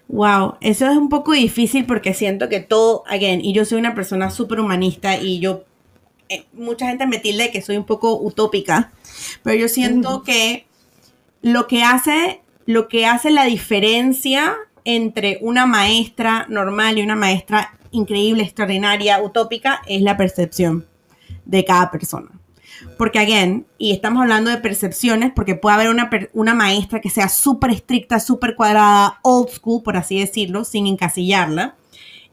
Wow, 0.08 0.56
eso 0.61 0.86
es 0.86 0.96
un 0.96 1.08
poco 1.08 1.32
difícil 1.32 1.86
porque 1.86 2.14
siento 2.14 2.48
que 2.48 2.61
todo, 2.61 3.04
again, 3.06 3.44
y 3.44 3.52
yo 3.52 3.64
soy 3.64 3.78
una 3.78 3.94
persona 3.94 4.30
súper 4.30 4.61
humanista 4.61 5.16
y 5.16 5.38
yo, 5.38 5.64
eh, 6.28 6.46
mucha 6.52 6.86
gente 6.88 7.06
me 7.06 7.18
tilde 7.18 7.50
que 7.50 7.62
soy 7.62 7.76
un 7.76 7.86
poco 7.86 8.20
utópica, 8.20 8.92
pero 9.42 9.56
yo 9.56 9.68
siento 9.68 10.22
que 10.22 10.66
lo 11.42 11.66
que 11.66 11.82
hace, 11.82 12.40
lo 12.66 12.88
que 12.88 13.06
hace 13.06 13.30
la 13.30 13.44
diferencia 13.44 14.56
entre 14.84 15.38
una 15.42 15.66
maestra 15.66 16.46
normal 16.48 16.98
y 16.98 17.02
una 17.02 17.16
maestra 17.16 17.78
increíble, 17.91 18.43
extraordinaria, 18.43 19.22
utópica, 19.22 19.82
es 19.86 20.03
la 20.03 20.16
percepción 20.16 20.86
de 21.45 21.64
cada 21.64 21.91
persona. 21.91 22.30
Porque, 22.97 23.18
again, 23.18 23.66
y 23.78 23.93
estamos 23.93 24.22
hablando 24.22 24.51
de 24.51 24.57
percepciones, 24.59 25.32
porque 25.34 25.55
puede 25.55 25.74
haber 25.74 25.88
una, 25.91 26.09
una 26.32 26.55
maestra 26.55 27.01
que 27.01 27.11
sea 27.11 27.28
súper 27.28 27.70
estricta, 27.70 28.20
súper 28.20 28.57
cuadrada, 28.57 29.18
old 29.22 29.51
school, 29.51 29.82
por 29.82 29.97
así 29.97 30.18
decirlo, 30.18 30.64
sin 30.64 30.86
encasillarla, 30.86 31.76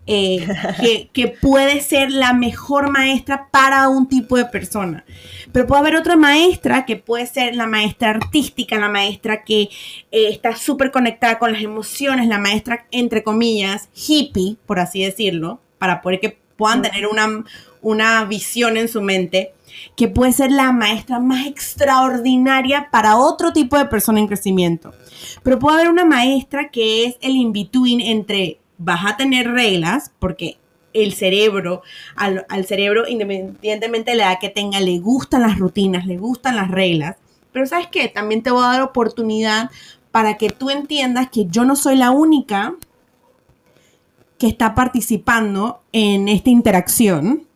eh, 0.08 0.48
que, 0.82 1.10
que, 1.12 1.28
puede 1.28 1.82
ser 1.82 2.12
la 2.12 2.34
mejor 2.34 2.90
maestra 2.90 3.50
para 3.52 3.90
un 3.90 4.08
tipo 4.08 4.38
de 4.38 4.46
persona. 4.46 5.06
Pero 5.52 5.68
puede 5.68 5.82
haber 5.82 5.96
otra 5.98 6.16
maestra 6.16 6.86
que 6.86 6.96
puede 6.96 7.28
ser 7.28 7.56
la 7.56 7.68
maestra 7.68 8.12
artística, 8.12 8.78
la 8.78 8.90
maestra 8.90 9.44
que 9.44 9.64
eh, 9.64 10.30
está 10.30 10.56
súper 10.56 10.92
conectada 10.92 11.38
con 11.38 11.52
las 11.52 11.62
emociones, 11.62 12.28
la 12.28 12.40
maestra, 12.40 12.88
entre 12.92 13.24
comillas, 13.24 13.90
hippie, 13.94 14.58
por 14.66 14.80
así 14.80 15.04
decirlo, 15.04 15.60
para 15.78 16.02
poder 16.02 16.20
que 16.20 16.40
puedan 16.56 16.82
tener 16.82 17.06
una, 17.08 17.44
una 17.82 18.24
visión 18.26 18.78
en 18.78 18.88
su 18.88 19.02
mente, 19.02 19.54
que 19.96 20.08
puede 20.08 20.32
ser 20.32 20.52
la 20.52 20.72
maestra 20.72 21.20
más 21.20 21.46
extraordinaria 21.46 22.90
para 22.92 23.18
otro 23.18 23.54
tipo 23.54 23.78
de 23.78 23.86
persona 23.86 24.20
en 24.20 24.28
crecimiento. 24.28 24.94
Pero 25.44 25.60
puede 25.60 25.78
haber 25.78 25.90
una 25.90 26.06
maestra 26.06 26.70
que 26.70 27.06
es 27.06 27.18
el 27.22 27.36
in-between 27.36 28.02
entre 28.02 28.60
vas 28.78 29.06
a 29.06 29.18
tener 29.18 29.52
reglas 29.52 30.12
porque 30.20 30.58
el 30.94 31.14
cerebro, 31.14 31.84
al, 32.16 32.66
cerebro, 32.66 33.08
independientemente 33.08 34.12
de 34.12 34.18
la 34.18 34.32
edad 34.32 34.40
que 34.40 34.50
tenga, 34.50 34.80
le 34.80 35.00
gustan 35.00 35.42
las 35.42 35.60
rutinas, 35.60 36.06
le 36.06 36.18
gustan 36.18 36.56
las 36.56 36.72
reglas. 36.72 37.18
Pero 37.52 37.66
sabes 37.66 37.88
qué, 37.88 38.08
también 38.08 38.44
te 38.44 38.52
voy 38.52 38.64
a 38.64 38.74
dar 38.74 38.82
oportunidad 38.82 39.70
para 40.12 40.38
que 40.38 40.50
tú 40.50 40.70
entiendas 40.70 41.30
que 41.30 41.46
yo 41.46 41.66
no 41.66 41.76
soy 41.76 41.96
la 41.96 42.12
única 42.12 42.76
que 44.40 44.48
está 44.48 44.76
participando 44.76 45.82
en 45.92 46.28
esta 46.28 46.50
interacción. 46.50 47.48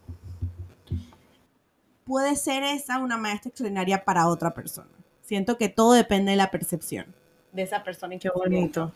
Puede 2.05 2.35
ser 2.35 2.63
esa 2.63 2.99
una 2.99 3.17
maestra 3.17 3.49
extraordinaria 3.49 4.03
para 4.03 4.27
otra 4.27 4.53
persona. 4.53 4.89
Siento 5.21 5.57
que 5.57 5.69
todo 5.69 5.93
depende 5.93 6.31
de 6.31 6.37
la 6.37 6.51
percepción 6.51 7.05
de 7.51 7.63
esa 7.63 7.83
persona. 7.83 8.17
Qué 8.17 8.29
bonito. 8.29 8.91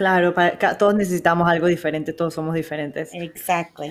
Claro, 0.00 0.34
todos 0.78 0.94
necesitamos 0.94 1.46
algo 1.46 1.66
diferente, 1.66 2.14
todos 2.14 2.32
somos 2.32 2.54
diferentes. 2.54 3.10
Exacto. 3.12 3.82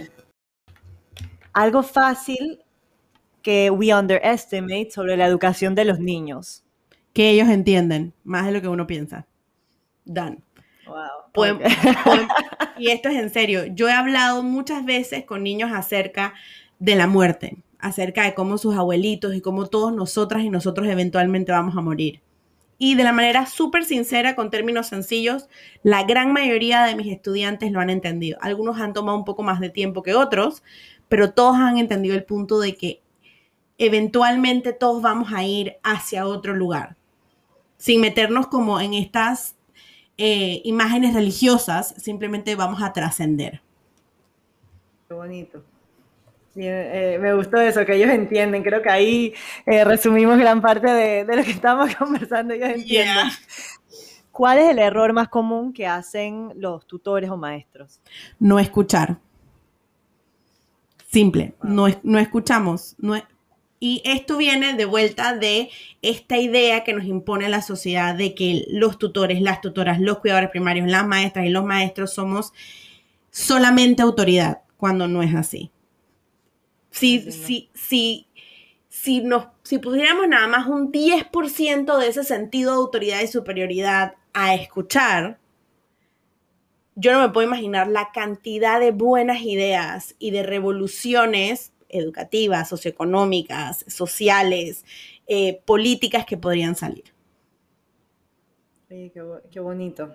Algo 1.53 1.83
fácil 1.83 2.63
que 3.43 3.69
we 3.69 3.93
underestimate 3.93 4.89
sobre 4.89 5.15
la 5.17 5.27
educación 5.27 5.75
de 5.75 5.85
los 5.85 5.99
niños. 5.99 6.63
Que 7.13 7.29
ellos 7.29 7.47
entienden 7.47 8.15
más 8.23 8.47
de 8.47 8.53
lo 8.53 8.59
que 8.59 8.67
uno 8.67 8.87
piensa. 8.87 9.27
Dan. 10.03 10.43
Wow. 10.87 11.59
y 12.79 12.89
esto 12.89 13.09
es 13.09 13.15
en 13.15 13.29
serio. 13.29 13.67
Yo 13.67 13.87
he 13.87 13.93
hablado 13.93 14.41
muchas 14.41 14.83
veces 14.83 15.25
con 15.25 15.43
niños 15.43 15.69
acerca 15.71 16.33
de 16.79 16.95
la 16.95 17.05
muerte, 17.05 17.57
acerca 17.77 18.23
de 18.23 18.33
cómo 18.33 18.57
sus 18.57 18.75
abuelitos 18.75 19.35
y 19.35 19.41
cómo 19.41 19.67
todos 19.67 19.93
nosotras 19.93 20.41
y 20.41 20.49
nosotros 20.49 20.87
eventualmente 20.87 21.51
vamos 21.51 21.77
a 21.77 21.81
morir 21.81 22.19
y 22.81 22.95
de 22.95 23.03
la 23.03 23.11
manera 23.11 23.45
súper 23.45 23.83
sincera, 23.83 24.35
con 24.35 24.49
términos 24.49 24.87
sencillos, 24.87 25.49
la 25.83 26.03
gran 26.03 26.31
mayoría 26.31 26.83
de 26.85 26.95
mis 26.95 27.11
estudiantes 27.11 27.73
lo 27.73 27.81
han 27.81 27.89
entendido. 27.89 28.39
Algunos 28.41 28.79
han 28.79 28.93
tomado 28.93 29.17
un 29.17 29.25
poco 29.25 29.43
más 29.43 29.59
de 29.59 29.69
tiempo 29.69 30.01
que 30.01 30.15
otros, 30.15 30.63
pero 31.09 31.33
todos 31.33 31.57
han 31.57 31.77
entendido 31.77 32.15
el 32.15 32.23
punto 32.23 32.59
de 32.59 32.75
que 32.75 33.01
eventualmente 33.77 34.71
todos 34.71 35.01
vamos 35.01 35.33
a 35.33 35.43
ir 35.43 35.75
hacia 35.83 36.25
otro 36.25 36.55
lugar, 36.55 36.95
sin 37.77 37.99
meternos 37.99 38.47
como 38.47 38.79
en 38.79 38.93
estas 38.93 39.57
eh, 40.17 40.61
imágenes 40.63 41.13
religiosas, 41.13 41.93
simplemente 41.97 42.55
vamos 42.55 42.81
a 42.81 42.93
trascender. 42.93 43.61
Qué 45.09 45.13
bonito. 45.13 45.63
Eh, 46.67 47.17
me 47.19 47.33
gustó 47.33 47.57
eso, 47.57 47.85
que 47.85 47.95
ellos 47.95 48.09
entienden. 48.09 48.63
Creo 48.63 48.81
que 48.81 48.89
ahí 48.89 49.33
eh, 49.65 49.83
resumimos 49.83 50.37
gran 50.37 50.61
parte 50.61 50.89
de, 50.89 51.25
lo 51.25 51.43
que 51.43 51.51
estamos 51.51 51.95
conversando. 51.97 52.53
Ellos 52.53 52.69
entienden. 52.69 53.27
¿Cuál 54.31 54.59
es 54.59 54.69
el 54.69 54.79
error 54.79 55.11
más 55.13 55.27
común 55.27 55.73
que 55.73 55.85
hacen 55.85 56.51
los 56.55 56.87
tutores 56.87 57.29
o 57.29 57.37
maestros? 57.37 57.99
No 58.39 58.59
escuchar. 58.59 59.17
Simple, 61.11 61.53
no, 61.63 61.87
no 62.03 62.19
escuchamos. 62.19 62.95
No 62.99 63.15
y 63.79 64.01
esto 64.03 64.35
viene 64.37 64.73
de 64.73 64.83
vuelta 64.83 65.35
de 65.35 65.69
esta 66.01 66.37
idea 66.37 66.83
que 66.83 66.93
nos 66.93 67.05
impone 67.05 67.47
la 67.47 67.61
sociedad 67.61 68.13
de 68.13 68.35
que 68.35 68.65
los 68.69 68.99
tutores, 68.99 69.41
las 69.41 69.61
tutoras, 69.61 70.01
los 70.01 70.19
cuidadores 70.19 70.49
primarios, 70.49 70.89
las 70.89 71.07
maestras 71.07 71.45
y 71.45 71.49
los 71.49 71.63
maestros 71.63 72.13
somos 72.13 72.51
solamente 73.31 74.01
autoridad, 74.01 74.63
cuando 74.75 75.07
no 75.07 75.23
es 75.23 75.33
así. 75.33 75.71
Si, 76.91 77.31
si, 77.31 77.69
si, 77.73 78.27
si, 78.87 79.21
nos, 79.21 79.47
si 79.63 79.77
pudiéramos 79.79 80.27
nada 80.27 80.47
más 80.47 80.67
un 80.67 80.91
10% 80.91 81.97
de 81.97 82.07
ese 82.07 82.23
sentido 82.23 82.71
de 82.71 82.77
autoridad 82.77 83.21
y 83.21 83.27
superioridad 83.27 84.15
a 84.33 84.55
escuchar, 84.55 85.39
yo 86.95 87.13
no 87.13 87.21
me 87.21 87.29
puedo 87.29 87.47
imaginar 87.47 87.87
la 87.87 88.11
cantidad 88.11 88.79
de 88.79 88.91
buenas 88.91 89.41
ideas 89.41 90.15
y 90.19 90.31
de 90.31 90.43
revoluciones 90.43 91.71
educativas, 91.87 92.69
socioeconómicas, 92.69 93.85
sociales, 93.87 94.85
eh, 95.27 95.61
políticas 95.65 96.25
que 96.25 96.37
podrían 96.37 96.75
salir. 96.75 97.05
qué, 98.89 99.11
qué 99.49 99.59
bonito. 99.59 100.13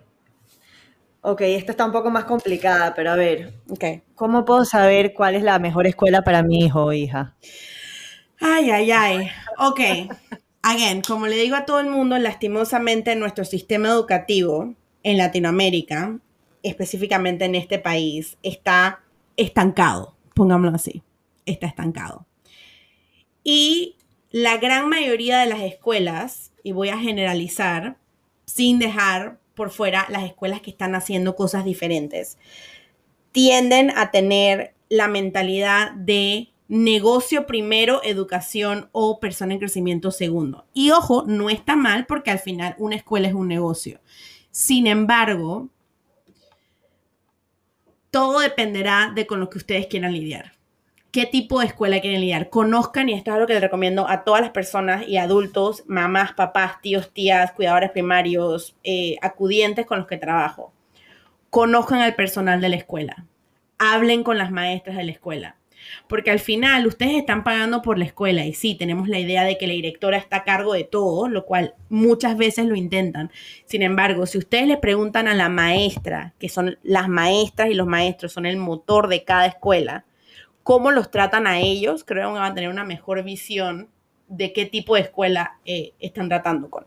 Ok, 1.27 1.41
esta 1.41 1.73
está 1.73 1.87
un 1.87 1.93
poco 1.93 2.11
más 2.11 2.25
complicada, 2.25 2.95
pero 2.95 3.11
a 3.11 3.17
ver, 3.17 3.55
okay. 3.71 4.03
¿cómo 4.15 4.45
puedo 4.45 4.67
saber 4.67 5.15
cuál 5.15 5.35
es 5.35 5.43
la 5.43 5.59
mejor 5.59 5.87
escuela 5.87 6.21
para 6.21 6.43
mi 6.43 6.59
hijo 6.59 6.85
o 6.85 6.93
hija? 6.93 7.35
Ay, 8.39 8.71
ay, 8.71 8.91
ay. 8.91 9.31
Ok. 9.57 9.81
Again, 10.61 11.01
como 11.01 11.27
le 11.27 11.37
digo 11.37 11.57
a 11.57 11.65
todo 11.65 11.81
el 11.81 11.89
mundo, 11.89 12.19
lastimosamente 12.19 13.17
nuestro 13.17 13.47
sistema 13.47 13.89
educativo 13.89 14.75
en 15.03 15.17
Latinoamérica, 15.17 16.19
específicamente 16.63 17.47
en 17.47 17.55
este 17.55 17.79
país, 17.79 18.37
está 18.43 19.01
estancado, 19.39 20.15
pongámoslo 20.35 20.77
así, 20.77 21.03
está 21.47 21.67
estancado. 21.67 22.27
Y 23.43 23.97
la 24.31 24.59
gran 24.59 24.91
mayoría 24.91 25.39
de 25.39 25.47
las 25.47 25.63
escuelas, 25.63 26.53
y 26.63 26.73
voy 26.73 26.91
a 26.91 26.99
generalizar, 26.99 27.97
sin 28.45 28.79
dejar 28.79 29.39
por 29.55 29.71
fuera 29.71 30.07
las 30.11 30.25
escuelas 30.25 30.61
que 30.61 30.71
están 30.71 30.95
haciendo 30.95 31.37
cosas 31.37 31.65
diferentes. 31.65 32.39
Tienden 33.33 33.91
a 33.97 34.11
tener 34.11 34.75
la 34.89 35.09
mentalidad 35.09 35.93
de 35.93 36.53
negocio 36.69 37.47
primero, 37.47 38.03
educación 38.05 38.89
o 38.93 39.21
persona 39.21 39.55
en 39.55 39.61
crecimiento 39.61 40.11
segundo. 40.11 40.67
Y 40.73 40.91
ojo, 40.91 41.25
no 41.27 41.51
está 41.51 41.77
mal 41.77 42.07
porque 42.07 42.31
al 42.31 42.39
final 42.39 42.75
una 42.79 42.97
escuela 42.97 43.29
es 43.29 43.35
un 43.35 43.49
negocio. 43.49 44.01
Sin 44.51 44.87
embargo, 44.87 45.69
todo 48.11 48.41
dependerá 48.41 49.13
de 49.15 49.27
con 49.27 49.41
lo 49.41 49.51
que 49.51 49.59
ustedes 49.59 49.87
quieran 49.87 50.13
lidiar 50.13 50.54
qué 51.15 51.27
tipo 51.27 51.61
de 51.61 51.67
escuela 51.67 52.01
quieren 52.01 52.21
lidiar. 52.21 52.51
Conozcan, 52.51 53.09
y 53.09 53.13
esto 53.13 53.31
es 53.31 53.35
algo 53.37 53.47
que 53.47 53.53
les 53.53 53.63
recomiendo 53.63 54.09
a 54.09 54.25
todas 54.25 54.41
las 54.41 54.51
personas 54.51 55.07
y 55.07 55.17
adultos, 55.17 55.85
mamás, 55.87 56.33
papás, 56.33 56.81
tíos, 56.83 57.13
tías, 57.13 57.53
cuidadores 57.53 57.93
primarios, 57.93 58.77
eh, 58.83 59.17
acudientes 59.23 59.87
con 59.87 59.99
los 59.99 60.09
que 60.09 60.17
trabajo. 60.17 60.73
Conozcan 61.51 62.01
al 62.01 62.17
personal 62.17 62.61
de 62.61 62.69
la 62.69 62.75
escuela. 62.75 63.27
Hablen 63.79 64.25
con 64.25 64.39
las 64.39 64.51
maestras 64.51 64.97
de 64.97 65.05
la 65.05 65.13
escuela. 65.13 65.57
Porque 66.09 66.33
al 66.33 66.41
final 66.41 66.85
ustedes 66.85 67.15
están 67.15 67.45
pagando 67.45 67.81
por 67.81 67.97
la 67.97 68.07
escuela 68.07 68.45
y 68.45 68.53
sí, 68.53 68.75
tenemos 68.75 69.07
la 69.07 69.21
idea 69.21 69.45
de 69.45 69.57
que 69.57 69.69
la 69.69 69.75
directora 69.75 70.17
está 70.17 70.39
a 70.39 70.45
cargo 70.45 70.73
de 70.73 70.83
todo, 70.83 71.29
lo 71.29 71.47
cual 71.47 71.75
muchas 71.91 72.37
veces 72.37 72.67
lo 72.67 72.75
intentan. 72.75 73.31
Sin 73.67 73.83
embargo, 73.83 74.27
si 74.27 74.39
ustedes 74.39 74.67
le 74.67 74.79
preguntan 74.79 75.29
a 75.29 75.35
la 75.35 75.49
maestra, 75.49 76.35
que 76.41 76.49
son 76.49 76.77
las 76.83 77.09
maestras 77.09 77.71
y 77.71 77.75
los 77.75 77.87
maestros, 77.87 78.33
son 78.33 78.47
el 78.47 78.57
motor 78.57 79.07
de 79.07 79.23
cada 79.23 79.47
escuela, 79.47 80.07
cómo 80.65 80.91
los 80.91 81.11
tratan 81.11 81.47
a 81.47 81.61
ellos, 81.61 82.03
creo 82.03 82.33
que 82.33 82.41
van 82.41 82.51
a 82.51 82.55
tener 82.55 82.71
una 82.71 82.85
mejor 82.85 83.23
visión 83.23 83.89
de 84.27 84.53
qué 84.53 84.67
tipo 84.67 84.97
de 84.97 85.03
escuela 85.03 85.59
eh, 85.65 85.93
están 86.01 86.29
tratando 86.29 86.69
con. 86.69 86.85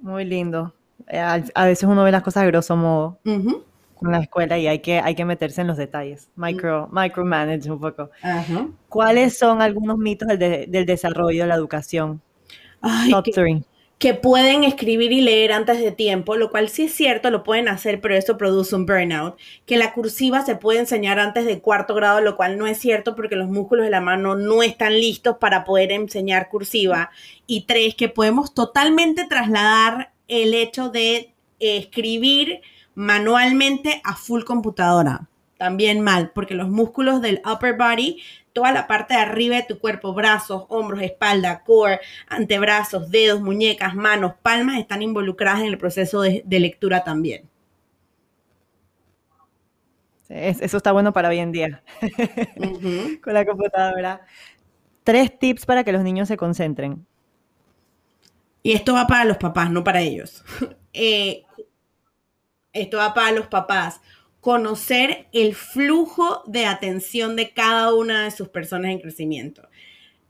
Muy 0.00 0.24
lindo. 0.24 0.72
Eh, 1.08 1.18
a, 1.18 1.64
veces 1.66 1.84
uno 1.84 2.04
ve 2.04 2.12
las 2.12 2.22
cosas 2.22 2.44
de 2.44 2.50
grosso 2.50 2.76
modo 2.76 3.18
con 3.94 4.12
la 4.12 4.20
escuela 4.20 4.56
y 4.56 4.66
hay 4.66 4.78
que, 4.78 4.98
hay 5.00 5.14
que 5.14 5.24
meterse 5.24 5.60
en 5.60 5.66
los 5.66 5.76
detalles, 5.76 6.30
micro, 6.36 6.88
micromanage 6.90 7.70
un 7.70 7.80
poco. 7.80 8.10
¿Cuáles 8.88 9.36
son 9.36 9.60
algunos 9.60 9.98
mitos 9.98 10.28
del, 10.28 10.86
desarrollo 10.86 11.42
de 11.42 11.48
la 11.48 11.56
educación? 11.56 12.22
Top 13.10 13.26
three. 13.34 13.62
Que 14.00 14.14
pueden 14.14 14.64
escribir 14.64 15.12
y 15.12 15.20
leer 15.20 15.52
antes 15.52 15.78
de 15.78 15.92
tiempo, 15.92 16.34
lo 16.34 16.50
cual 16.50 16.70
sí 16.70 16.84
es 16.84 16.94
cierto, 16.94 17.28
lo 17.30 17.44
pueden 17.44 17.68
hacer, 17.68 18.00
pero 18.00 18.16
eso 18.16 18.38
produce 18.38 18.74
un 18.74 18.86
burnout. 18.86 19.36
Que 19.66 19.76
la 19.76 19.92
cursiva 19.92 20.42
se 20.42 20.56
puede 20.56 20.78
enseñar 20.78 21.18
antes 21.18 21.44
de 21.44 21.60
cuarto 21.60 21.94
grado, 21.94 22.22
lo 22.22 22.34
cual 22.34 22.56
no 22.56 22.66
es 22.66 22.78
cierto 22.78 23.14
porque 23.14 23.36
los 23.36 23.50
músculos 23.50 23.84
de 23.84 23.90
la 23.90 24.00
mano 24.00 24.36
no 24.36 24.62
están 24.62 24.94
listos 24.98 25.36
para 25.36 25.64
poder 25.64 25.92
enseñar 25.92 26.48
cursiva. 26.48 27.10
Y 27.46 27.66
tres, 27.66 27.94
que 27.94 28.08
podemos 28.08 28.54
totalmente 28.54 29.26
trasladar 29.26 30.12
el 30.28 30.54
hecho 30.54 30.88
de 30.88 31.34
escribir 31.58 32.62
manualmente 32.94 34.00
a 34.02 34.16
full 34.16 34.44
computadora. 34.44 35.28
También 35.58 36.00
mal, 36.00 36.30
porque 36.34 36.54
los 36.54 36.70
músculos 36.70 37.20
del 37.20 37.42
upper 37.44 37.76
body 37.76 38.22
toda 38.52 38.72
la 38.72 38.86
parte 38.86 39.14
de 39.14 39.20
arriba 39.20 39.56
de 39.56 39.62
tu 39.62 39.78
cuerpo, 39.78 40.14
brazos, 40.14 40.64
hombros, 40.68 41.02
espalda, 41.02 41.62
core, 41.64 42.00
antebrazos, 42.28 43.10
dedos, 43.10 43.40
muñecas, 43.40 43.94
manos, 43.94 44.34
palmas, 44.42 44.78
están 44.78 45.02
involucradas 45.02 45.60
en 45.60 45.66
el 45.66 45.78
proceso 45.78 46.22
de, 46.22 46.44
lectura 46.46 47.04
también. 47.04 47.48
eso 50.28 50.76
está 50.76 50.92
bueno 50.92 51.12
para 51.12 51.28
hoy 51.28 51.38
en 51.38 51.52
día, 51.52 51.82
con 53.22 53.34
la 53.34 53.44
computadora. 53.44 54.20
Tres 55.04 55.38
tips 55.38 55.66
para 55.66 55.82
que 55.82 55.92
los 55.92 56.02
niños 56.02 56.28
se 56.28 56.36
concentren. 56.36 57.06
Y 58.62 58.72
esto 58.72 58.94
va 58.94 59.06
para 59.06 59.24
los 59.24 59.38
papás, 59.38 59.70
no 59.70 59.84
para 59.84 60.00
ellos. 60.00 60.44
Eh, 60.92 61.44
esto 62.72 62.96
va 62.96 63.14
para 63.14 63.30
los 63.30 63.46
papás 63.46 64.00
conocer 64.40 65.26
el 65.32 65.54
flujo 65.54 66.42
de 66.46 66.66
atención 66.66 67.36
de 67.36 67.52
cada 67.52 67.94
una 67.94 68.24
de 68.24 68.30
sus 68.30 68.48
personas 68.48 68.90
en 68.90 69.00
crecimiento. 69.00 69.68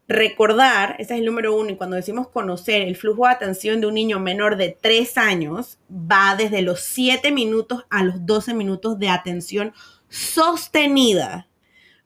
Recordar, 0.07 0.97
ese 0.99 1.13
es 1.13 1.19
el 1.21 1.25
número 1.25 1.55
uno, 1.55 1.69
y 1.69 1.77
cuando 1.77 1.95
decimos 1.95 2.27
conocer 2.27 2.81
el 2.81 2.97
flujo 2.97 3.25
de 3.25 3.31
atención 3.31 3.79
de 3.79 3.87
un 3.87 3.93
niño 3.93 4.19
menor 4.19 4.57
de 4.57 4.77
tres 4.79 5.17
años, 5.17 5.79
va 5.89 6.35
desde 6.35 6.61
los 6.61 6.81
7 6.81 7.31
minutos 7.31 7.85
a 7.89 8.03
los 8.03 8.25
12 8.25 8.53
minutos 8.53 8.99
de 8.99 9.07
atención 9.07 9.73
sostenida. 10.09 11.47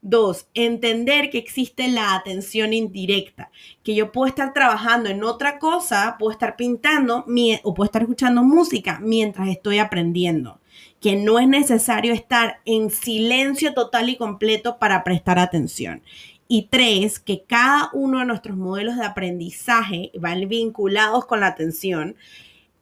Dos, 0.03 0.45
entender 0.53 1.31
que 1.31 1.39
existe 1.39 1.87
la 1.87 2.13
atención 2.13 2.73
indirecta, 2.73 3.49
que 3.81 3.95
yo 3.95 4.11
puedo 4.11 4.27
estar 4.27 4.53
trabajando 4.53 5.09
en 5.09 5.23
otra 5.23 5.57
cosa, 5.57 6.15
puedo 6.19 6.31
estar 6.31 6.55
pintando 6.55 7.25
o 7.63 7.73
puedo 7.73 7.85
estar 7.85 8.03
escuchando 8.03 8.43
música 8.43 8.99
mientras 9.01 9.47
estoy 9.47 9.79
aprendiendo 9.79 10.59
que 11.05 11.15
no 11.15 11.37
es 11.37 11.47
necesario 11.47 12.15
estar 12.15 12.61
en 12.65 12.89
silencio 12.89 13.75
total 13.75 14.09
y 14.09 14.15
completo 14.15 14.79
para 14.79 15.03
prestar 15.03 15.37
atención. 15.37 16.01
Y 16.47 16.63
tres, 16.71 17.19
que 17.19 17.43
cada 17.43 17.91
uno 17.93 18.17
de 18.17 18.25
nuestros 18.25 18.57
modelos 18.57 18.97
de 18.97 19.05
aprendizaje 19.05 20.09
van 20.15 20.49
vinculados 20.49 21.27
con 21.27 21.41
la 21.41 21.45
atención, 21.45 22.15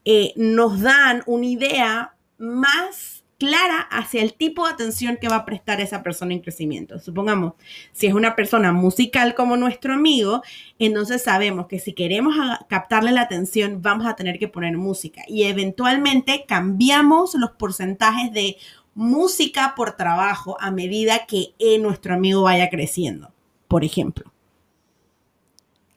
eh, 0.05 0.31
nos 0.37 0.79
dan 0.79 1.23
una 1.25 1.45
idea 1.45 2.15
más 2.37 3.22
clara 3.43 3.81
hacia 3.91 4.21
el 4.21 4.35
tipo 4.35 4.65
de 4.65 4.71
atención 4.71 5.17
que 5.19 5.27
va 5.27 5.35
a 5.35 5.45
prestar 5.45 5.81
esa 5.81 6.01
persona 6.01 6.31
en 6.31 6.39
crecimiento. 6.39 6.97
Supongamos, 6.97 7.55
si 7.91 8.07
es 8.07 8.13
una 8.13 8.37
persona 8.37 8.71
musical 8.71 9.35
como 9.35 9.57
nuestro 9.57 9.93
amigo, 9.93 10.41
entonces 10.79 11.23
sabemos 11.23 11.67
que 11.67 11.77
si 11.77 11.91
queremos 11.91 12.33
captarle 12.69 13.11
la 13.11 13.23
atención, 13.23 13.81
vamos 13.81 14.07
a 14.07 14.15
tener 14.15 14.39
que 14.39 14.47
poner 14.47 14.77
música 14.77 15.23
y 15.27 15.43
eventualmente 15.43 16.45
cambiamos 16.47 17.35
los 17.35 17.51
porcentajes 17.51 18.31
de 18.31 18.55
música 18.95 19.73
por 19.75 19.97
trabajo 19.97 20.55
a 20.61 20.71
medida 20.71 21.25
que 21.27 21.53
nuestro 21.81 22.13
amigo 22.13 22.43
vaya 22.43 22.69
creciendo, 22.69 23.33
por 23.67 23.83
ejemplo. 23.83 24.31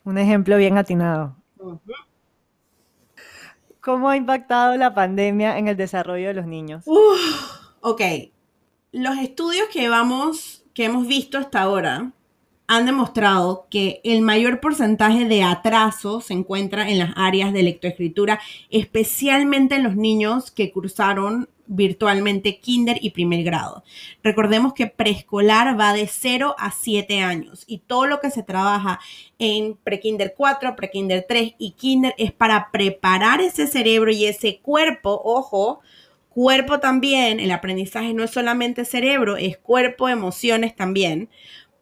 Un 0.03 0.19
ejemplo 0.19 0.57
bien 0.57 0.79
atinado. 0.79 1.37
¿Cómo 3.87 4.09
ha 4.09 4.17
impactado 4.17 4.77
la 4.77 4.95
pandemia 4.95 5.59
en 5.59 5.69
el 5.69 5.77
desarrollo 5.77 6.27
de 6.27 6.35
los 6.35 6.47
niños? 6.49 6.83
ok, 7.83 8.03
los 8.91 9.17
estudios 9.19 9.69
que, 9.69 9.89
vamos, 9.89 10.65
que 10.75 10.87
hemos 10.87 11.07
visto 11.07 11.39
hasta 11.39 11.63
ahora 11.63 12.11
han 12.67 12.85
demostrado 12.85 13.69
que 13.71 14.01
el 14.03 14.23
mayor 14.23 14.59
porcentaje 14.59 15.27
de 15.27 15.45
atraso 15.45 16.21
se 16.21 16.35
encuentra 16.35 16.91
en 16.91 16.99
las 16.99 17.13
áreas 17.15 17.53
de 17.53 17.63
lectoescritura, 17.63 18.41
especialmente 18.71 19.77
en 19.77 19.85
los 19.85 19.95
niños 19.95 20.51
que 20.51 20.73
cursaron 20.73 21.49
virtualmente 21.67 22.59
kinder 22.59 22.99
y 23.01 23.11
primer 23.11 23.43
grado. 23.45 23.85
Recordemos 24.23 24.73
que 24.73 24.87
preescolar 24.87 25.79
va 25.79 25.93
de 25.93 26.07
0 26.07 26.55
a 26.59 26.71
7 26.71 27.21
años 27.21 27.65
y 27.67 27.79
todo 27.79 28.07
lo 28.07 28.21
que 28.21 28.31
se 28.31 28.43
trabaja 28.43 29.01
en 29.39 29.75
prekinder 29.77 30.35
4, 30.37 30.77
prekinder 30.77 31.25
3 31.29 31.55
y 31.59 31.73
kinder 31.73 32.15
es 32.19 32.33
para 32.33 32.71
preparar 32.71 33.41
ese 33.41 33.67
cerebro 33.67 34.11
y 34.11 34.27
ese 34.27 34.59
cuerpo, 34.61 35.21
ojo, 35.25 35.81
cuerpo 36.29 36.81
también, 36.81 37.41
el 37.41 37.51
aprendizaje 37.51 38.13
no 38.13 38.23
es 38.23 38.31
solamente 38.31 38.85
cerebro, 38.85 39.37
es 39.37 39.57
cuerpo, 39.57 40.09
emociones 40.09 40.77
también, 40.77 41.31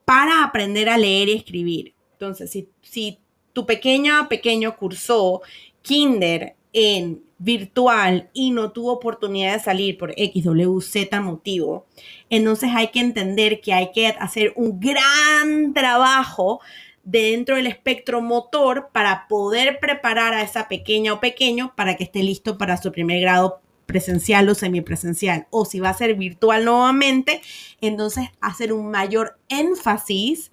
para 0.05 0.45
aprender 0.45 0.89
a 0.89 0.99
leer 0.99 1.29
y 1.29 1.33
escribir. 1.33 1.95
Entonces, 2.13 2.51
si, 2.51 2.69
si 2.83 3.19
tu 3.53 3.67
pequeña 3.67 4.29
pequeño 4.29 4.77
cursó 4.77 5.43
kinder 5.83 6.57
en 6.75 7.23
virtual 7.39 8.29
y 8.35 8.51
no 8.51 8.73
tuvo 8.73 8.93
oportunidad 8.93 9.55
de 9.55 9.61
salir 9.61 9.97
por 9.97 10.13
X, 10.17 10.45
W, 10.45 10.81
Z 10.81 11.21
motivo, 11.21 11.87
entonces 12.29 12.71
hay 12.75 12.89
que 12.89 13.01
entender 13.01 13.61
que 13.61 13.73
hay 13.73 13.93
que 13.93 14.09
hacer 14.09 14.53
un 14.57 14.79
gran 14.81 15.73
trabajo 15.73 16.61
dentro 17.05 17.57
del 17.57 17.67
espectro 17.67 18.21
motor 18.21 18.89
para 18.93 19.27
poder 19.29 19.79
preparar 19.79 20.35
a 20.35 20.43
esa 20.43 20.69
pequeña 20.69 21.13
o 21.13 21.21
pequeño 21.21 21.75
para 21.77 21.97
que 21.97 22.05
esté 22.05 22.23
listo 22.23 22.59
para 22.59 22.77
su 22.77 22.93
primer 22.93 23.21
grado 23.21 23.61
presencial 23.87 24.49
o 24.49 24.55
semipresencial. 24.55 25.47
O 25.51 25.67
si 25.67 25.81
va 25.81 25.91
a 25.91 25.95
ser 25.95 26.15
virtual 26.15 26.65
nuevamente, 26.65 27.43
entonces 27.81 28.29
hacer 28.41 28.73
un 28.73 28.91
mayor 28.91 29.39
énfasis 29.49 30.51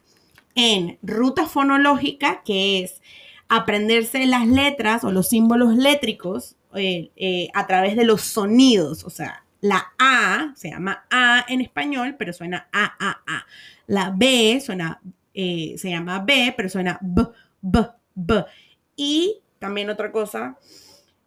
en 0.56 1.00
ruta 1.02 1.46
fonológica, 1.46 2.42
que 2.44 2.84
es 2.84 3.02
aprenderse 3.52 4.26
las 4.28 4.48
letras 4.48 5.04
o 5.04 5.12
los 5.12 5.28
símbolos 5.28 5.76
létricos 5.76 6.56
eh, 6.74 7.12
eh, 7.18 7.50
a 7.54 7.68
través 7.68 7.98
de 7.98 8.06
los 8.06 8.22
sonidos. 8.22 9.04
O 9.04 9.10
sea, 9.10 9.44
la 9.60 9.92
A 10.00 10.54
se 10.56 10.70
llama 10.70 11.04
A 11.12 11.46
en 11.50 11.60
español, 11.60 12.16
pero 12.18 12.32
suena 12.32 12.70
A, 12.72 12.96
A, 12.98 13.22
A. 13.28 13.46
La 13.88 14.14
B 14.16 14.62
suena, 14.62 15.02
eh, 15.34 15.76
se 15.78 15.90
llama 15.90 16.20
B, 16.20 16.54
pero 16.56 16.70
suena 16.70 16.98
B, 17.02 17.24
B, 17.60 17.86
B. 18.16 18.46
Y 18.96 19.42
también 19.60 19.90
otra 19.90 20.14
cosa, 20.14 20.58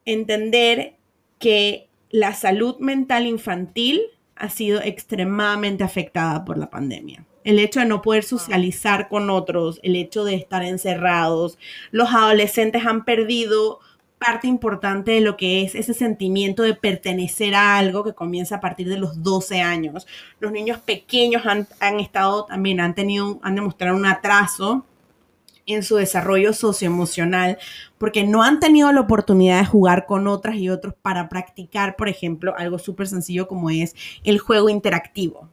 entender 0.07 0.97
que 1.39 1.91
la 2.09 2.33
salud 2.33 2.79
mental 2.79 3.27
infantil 3.27 4.01
ha 4.35 4.49
sido 4.49 4.81
extremadamente 4.81 5.85
afectada 5.85 6.43
por 6.47 6.57
la 6.57 6.71
pandemia 6.71 7.27
el 7.45 7.59
hecho 7.59 7.81
de 7.81 7.87
no 7.87 8.03
poder 8.03 8.25
socializar 8.25 9.09
con 9.09 9.31
otros, 9.31 9.79
el 9.83 9.97
hecho 9.97 10.25
de 10.25 10.35
estar 10.35 10.65
encerrados. 10.65 11.59
Los 11.91 12.13
adolescentes 12.13 12.85
han 12.87 13.05
perdido 13.05 13.81
parte 14.19 14.47
importante 14.47 15.13
de 15.13 15.21
lo 15.21 15.37
que 15.37 15.63
es 15.63 15.75
ese 15.75 15.93
sentimiento 15.93 16.63
de 16.63 16.75
pertenecer 16.75 17.55
a 17.55 17.77
algo 17.77 18.03
que 18.05 18.15
comienza 18.15 18.57
a 18.57 18.61
partir 18.61 18.89
de 18.89 18.97
los 18.97 19.23
12 19.23 19.61
años. 19.61 20.07
Los 20.41 20.51
niños 20.51 20.79
pequeños 20.79 21.43
han, 21.45 22.01
estado 22.01 22.47
también, 22.47 22.81
han 22.81 22.95
tenido, 22.95 23.39
han 23.43 23.55
demostrado 23.55 23.97
un 23.97 24.07
atraso 24.07 24.87
en 25.67 25.83
su 25.83 25.97
desarrollo 25.97 26.53
socioemocional 26.53 27.59
porque 27.99 28.25
no 28.25 28.43
han 28.43 28.61
tenido 28.61 28.93
la 28.93 29.01
oportunidad 29.01 29.61
de 29.61 29.67
jugar 29.67 30.07
con 30.07 30.27
otras 30.27 30.57
y 30.57 30.69
otros 30.71 30.95
para 31.01 31.29
practicar, 31.29 31.97
por 31.97 32.09
ejemplo, 32.09 32.55
algo 32.57 32.79
súper 32.79 33.09
sencillo 33.09 33.47
como 33.49 33.71
es 33.71 33.95
el 34.25 34.39
juego 34.39 34.69
interactivo 34.69 35.51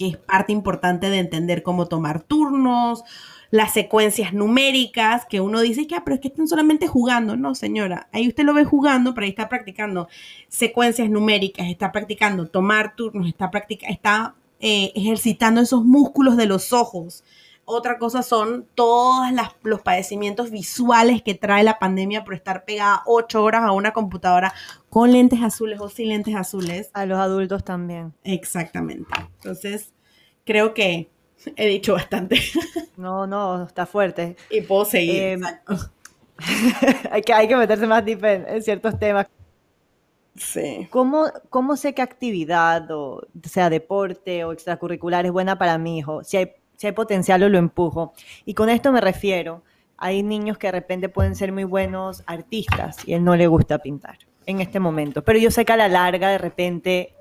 que 0.00 0.08
es 0.08 0.16
parte 0.16 0.50
importante 0.50 1.10
de 1.10 1.18
entender 1.18 1.62
cómo 1.62 1.86
tomar 1.86 2.22
turnos, 2.22 3.04
las 3.50 3.74
secuencias 3.74 4.32
numéricas, 4.32 5.26
que 5.26 5.42
uno 5.42 5.60
dice 5.60 5.86
que, 5.86 5.94
ah, 5.94 6.00
pero 6.02 6.14
es 6.14 6.22
que 6.22 6.28
están 6.28 6.48
solamente 6.48 6.86
jugando. 6.86 7.36
No, 7.36 7.54
señora, 7.54 8.08
ahí 8.10 8.26
usted 8.26 8.44
lo 8.44 8.54
ve 8.54 8.64
jugando, 8.64 9.12
pero 9.12 9.26
ahí 9.26 9.30
está 9.30 9.50
practicando 9.50 10.08
secuencias 10.48 11.10
numéricas, 11.10 11.66
está 11.66 11.92
practicando 11.92 12.46
tomar 12.46 12.96
turnos, 12.96 13.28
está, 13.28 13.50
practicando, 13.50 13.92
está 13.92 14.34
eh, 14.58 14.90
ejercitando 14.94 15.60
esos 15.60 15.84
músculos 15.84 16.38
de 16.38 16.46
los 16.46 16.72
ojos, 16.72 17.22
otra 17.72 17.98
cosa 17.98 18.24
son 18.24 18.66
todos 18.74 19.28
los 19.62 19.80
padecimientos 19.82 20.50
visuales 20.50 21.22
que 21.22 21.34
trae 21.34 21.62
la 21.62 21.78
pandemia 21.78 22.24
por 22.24 22.34
estar 22.34 22.64
pegada 22.64 23.02
ocho 23.06 23.44
horas 23.44 23.62
a 23.62 23.70
una 23.70 23.92
computadora 23.92 24.52
con 24.90 25.12
lentes 25.12 25.40
azules 25.42 25.80
o 25.80 25.88
sin 25.88 26.08
lentes 26.08 26.34
azules. 26.34 26.90
A 26.92 27.06
los 27.06 27.18
adultos 27.18 27.64
también. 27.64 28.12
Exactamente. 28.24 29.08
Entonces, 29.36 29.92
creo 30.44 30.74
que 30.74 31.08
he 31.56 31.66
dicho 31.66 31.94
bastante. 31.94 32.40
No, 32.96 33.26
no, 33.26 33.64
está 33.64 33.86
fuerte. 33.86 34.36
Y 34.50 34.60
puedo 34.60 34.84
seguir. 34.84 35.22
Em, 35.22 35.42
hay, 37.10 37.22
que, 37.22 37.32
hay 37.32 37.48
que 37.48 37.56
meterse 37.56 37.86
más 37.86 38.04
deep 38.04 38.22
en, 38.22 38.62
ciertos 38.62 38.98
temas. 38.98 39.26
Sí. 40.36 40.86
¿Cómo, 40.90 41.24
¿Cómo, 41.48 41.76
sé 41.76 41.94
qué 41.94 42.02
actividad, 42.02 42.90
o 42.90 43.26
sea 43.42 43.70
deporte 43.70 44.44
o 44.44 44.52
extracurricular, 44.52 45.24
es 45.24 45.32
buena 45.32 45.56
para 45.56 45.78
mi 45.78 45.96
hijo? 45.96 46.22
Si 46.24 46.36
hay 46.36 46.52
si 46.80 46.86
hay 46.86 46.94
potencial 46.94 47.42
o 47.42 47.48
lo 47.50 47.58
empujo. 47.58 48.14
Y 48.46 48.54
con 48.54 48.70
esto 48.70 48.90
me 48.90 49.02
refiero 49.02 49.62
hay 49.98 50.22
niños 50.22 50.56
que 50.56 50.68
de 50.68 50.72
repente 50.72 51.10
pueden 51.10 51.36
ser 51.36 51.52
muy 51.52 51.64
buenos 51.64 52.22
artistas 52.26 53.06
y 53.06 53.12
él 53.12 53.22
no 53.22 53.36
le 53.36 53.46
gusta 53.48 53.80
pintar 53.80 54.16
en 54.50 54.60
este 54.60 54.80
momento. 54.80 55.22
Pero 55.22 55.38
yo 55.38 55.50
sé 55.50 55.64
que 55.64 55.72
a 55.72 55.76
la 55.76 55.88
larga 55.88 56.28
de 56.28 56.38
repente 56.38 57.14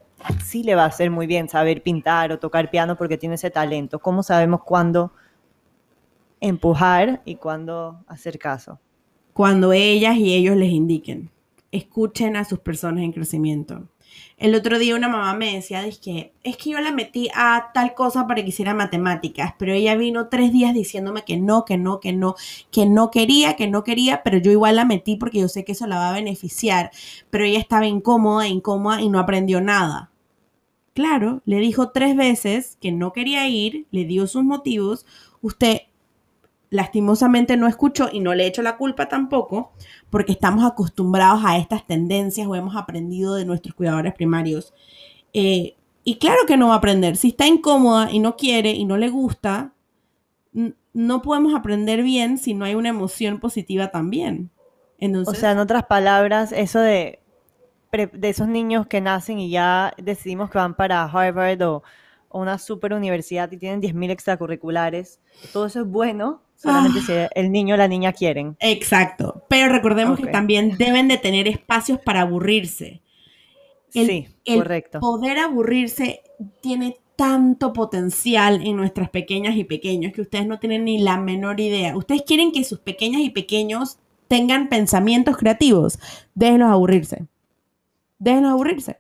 sí 0.44 0.64
le 0.64 0.76
va 0.76 0.84
a 0.84 0.88
hacer 0.88 1.12
muy 1.12 1.28
bien 1.28 1.50
saber 1.50 1.82
pintar 1.82 2.32
o 2.32 2.40
tocar 2.40 2.70
piano 2.70 2.98
porque 2.98 3.18
tiene 3.18 3.36
ese 3.36 3.50
talento. 3.50 4.00
¿Cómo 4.00 4.24
sabemos 4.24 4.64
cuándo 4.64 5.14
empujar 6.42 7.22
y 7.26 7.36
cuándo 7.36 8.04
hacer 8.08 8.38
caso? 8.40 8.80
Cuando 9.34 9.72
ellas 9.74 10.18
y 10.18 10.34
ellos 10.34 10.56
les 10.56 10.72
indiquen. 10.72 11.32
Escuchen 11.72 12.36
a 12.36 12.44
sus 12.44 12.60
personas 12.60 13.04
en 13.04 13.12
crecimiento. 13.12 13.88
El 14.38 14.56
otro 14.56 14.80
día 14.80 14.96
una 14.96 15.10
mamá 15.10 15.34
me 15.34 15.56
decía, 15.56 15.84
que, 16.02 16.34
es 16.44 16.58
que 16.58 16.72
yo 16.72 16.80
la 16.80 16.92
metí 16.92 17.30
a 17.36 17.72
tal 17.74 17.94
cosa 17.94 18.28
para 18.28 18.42
que 18.42 18.50
hiciera 18.50 18.74
matemáticas, 18.74 19.54
pero 19.58 19.74
ella 19.74 19.96
vino 19.96 20.30
tres 20.30 20.52
días 20.54 20.74
diciéndome 20.74 21.24
que 21.24 21.38
no, 21.38 21.66
que 21.66 21.78
no, 21.78 22.00
que 22.00 22.14
no, 22.14 22.36
que 22.72 22.86
no 22.86 23.12
quería, 23.12 23.56
que 23.56 23.68
no 23.68 23.84
quería, 23.84 24.24
pero 24.24 24.38
yo 24.38 24.52
igual 24.52 24.78
la 24.78 24.86
metí 24.86 25.16
porque 25.16 25.40
yo 25.40 25.48
sé 25.50 25.66
que 25.66 25.74
eso 25.74 25.88
la 25.88 25.98
va 25.98 26.10
a 26.10 26.14
beneficiar, 26.14 26.92
pero 27.30 27.44
ella 27.44 27.60
estaba 27.60 27.86
incómoda, 27.88 28.48
incómoda 28.48 29.02
y 29.02 29.10
no 29.10 29.20
aprendió 29.20 29.62
nada. 29.62 30.12
Claro, 30.94 31.42
le 31.46 31.58
dijo 31.60 31.92
tres 31.92 32.16
veces 32.16 32.78
que 32.82 32.92
no 32.92 33.14
quería 33.14 33.48
ir, 33.48 33.86
le 33.92 34.06
dio 34.06 34.28
sus 34.28 34.44
motivos, 34.44 35.06
usted 35.42 35.84
lastimosamente 36.70 37.58
no 37.58 37.68
escuchó 37.68 38.10
y 38.12 38.20
no 38.20 38.36
le 38.36 38.46
echo 38.46 38.62
la 38.62 38.78
culpa 38.78 39.08
tampoco, 39.08 39.72
porque 40.10 40.32
estamos 40.32 40.64
acostumbrados 40.64 41.42
a 41.44 41.58
estas 41.58 41.86
tendencias 41.88 42.48
o 42.48 42.56
hemos 42.56 42.76
aprendido 42.76 43.36
de 43.36 43.46
nuestros 43.46 43.74
cuidadores 43.76 44.14
primarios. 44.14 44.74
Eh, 45.34 45.76
y 46.04 46.16
claro 46.18 46.40
que 46.48 46.58
no 46.58 46.70
va 46.70 46.76
a 46.76 46.78
aprender. 46.78 47.18
Si 47.18 47.30
está 47.30 47.48
incómoda 47.48 48.12
y 48.12 48.20
no 48.20 48.36
quiere 48.36 48.72
y 48.72 48.86
no 48.86 48.98
le 48.98 49.10
gusta, 49.10 49.74
no 50.94 51.22
podemos 51.22 51.54
aprender 51.54 52.04
bien 52.04 52.38
si 52.38 52.54
no 52.54 52.66
hay 52.66 52.76
una 52.76 52.90
emoción 52.90 53.40
positiva 53.40 53.92
también. 53.92 54.50
o 55.00 55.34
sea, 55.34 55.52
en 55.52 55.60
otras 55.60 55.86
palabras, 55.86 56.52
eso 56.52 56.80
de, 56.80 57.20
de 57.92 58.30
esos 58.30 58.48
niños 58.48 58.88
que 58.88 59.02
nacen 59.02 59.40
y 59.40 59.50
ya 59.50 59.94
decidimos 59.98 60.50
que 60.50 60.58
van 60.58 60.76
para 60.76 61.04
Harvard 61.04 61.62
o, 61.64 61.84
o 62.30 62.42
una 62.42 62.58
super 62.58 62.94
universidad 62.94 63.52
y 63.52 63.58
tienen 63.58 63.82
10.000 63.82 64.12
extracurriculares, 64.12 65.20
todo 65.52 65.66
eso 65.66 65.82
es 65.82 65.88
bueno, 65.88 66.42
solamente 66.56 67.00
ah. 67.02 67.04
si 67.06 67.40
el 67.40 67.52
niño 67.52 67.76
o 67.76 67.78
la 67.78 67.88
niña 67.88 68.14
quieren. 68.14 68.56
Exacto, 68.60 69.44
pero 69.50 69.72
recordemos 69.72 70.20
que 70.20 70.28
también 70.28 70.78
deben 70.78 71.08
de 71.08 71.18
tener 71.18 71.48
espacios 71.48 72.00
para 72.00 72.22
aburrirse. 72.22 73.02
sí, 73.90 74.28
correcto. 74.46 75.00
Poder 75.00 75.40
aburrirse 75.40 76.22
tiene 76.62 76.98
tanto 77.16 77.74
potencial 77.74 78.66
en 78.66 78.78
nuestras 78.78 79.10
pequeñas 79.10 79.58
y 79.58 79.66
pequeños 79.66 80.14
que 80.14 80.22
ustedes 80.22 80.48
no 80.48 80.60
tienen 80.60 80.86
ni 80.86 81.00
la 81.00 81.18
menor 81.18 81.60
idea. 81.60 81.98
Ustedes 81.98 82.22
quieren 82.22 82.52
que 82.52 82.64
sus 82.64 82.80
pequeñas 82.80 83.22
y 83.22 83.30
pequeños 83.30 83.98
tengan 84.30 84.70
pensamientos 84.70 85.36
creativos. 85.36 86.00
Déjenlos 86.34 86.70
aburrirse. 86.70 87.26
Déjenlos 88.20 88.52
aburrirse 88.52 89.00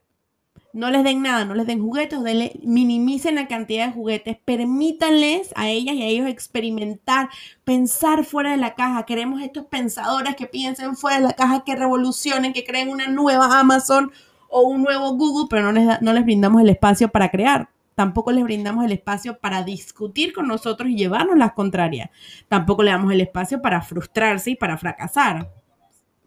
no 0.72 0.92
les 0.92 1.04
den 1.04 1.22
nada, 1.22 1.46
no 1.46 1.56
les 1.56 1.66
den 1.66 1.82
juguetes, 1.82 2.20
minimicen 2.62 3.36
la 3.36 3.48
cantidad 3.48 3.88
de 3.88 3.94
juguetes, 3.94 4.38
permítanles 4.46 5.52
a 5.56 5.70
ellas 5.70 5.96
y 5.96 6.04
a 6.04 6.06
ellos 6.06 6.28
experimentar, 6.28 7.30
pensar 7.64 8.24
fuera 8.24 8.52
de 8.52 8.58
la 8.58 8.76
caja. 8.76 9.06
Queremos 9.06 9.42
estos 9.42 9.66
pensadores 9.66 10.36
que 10.36 10.46
piensen 10.46 10.96
fuera 10.96 11.18
de 11.18 11.24
la 11.24 11.34
caja, 11.34 11.64
que 11.64 11.76
revolucionen, 11.76 12.54
que 12.54 12.64
creen 12.64 12.90
una 12.90 13.08
nueva 13.08 13.60
Amazon 13.60 14.12
o 14.48 14.62
un 14.62 14.84
nuevo 14.84 15.14
Google, 15.16 15.48
pero 15.50 15.64
no 15.64 15.72
les, 15.72 16.02
no 16.02 16.14
les 16.14 16.24
brindamos 16.24 16.62
el 16.62 16.70
espacio 16.70 17.10
para 17.10 17.30
crear. 17.30 17.70
Tampoco 17.96 18.32
les 18.32 18.44
brindamos 18.44 18.86
el 18.86 18.94
espacio 18.94 19.40
para 19.40 19.64
discutir 19.64 20.34
con 20.34 20.48
nosotros 20.48 20.90
y 20.90 20.96
llevarnos 20.96 21.38
las 21.38 21.54
contrarias. 21.54 22.10
Tampoco 22.48 22.84
le 22.84 22.92
damos 22.92 23.12
el 23.12 23.22
espacio 23.22 23.62
para 23.62 23.82
frustrarse 23.82 24.52
y 24.52 24.56
para 24.56 24.78
fracasar. 24.78 25.52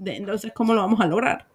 Entonces, 0.05 0.53
¿cómo 0.53 0.75
lo 0.75 0.83
vamos 0.83 1.01
a 1.01 1.07
lograr? 1.07 1.47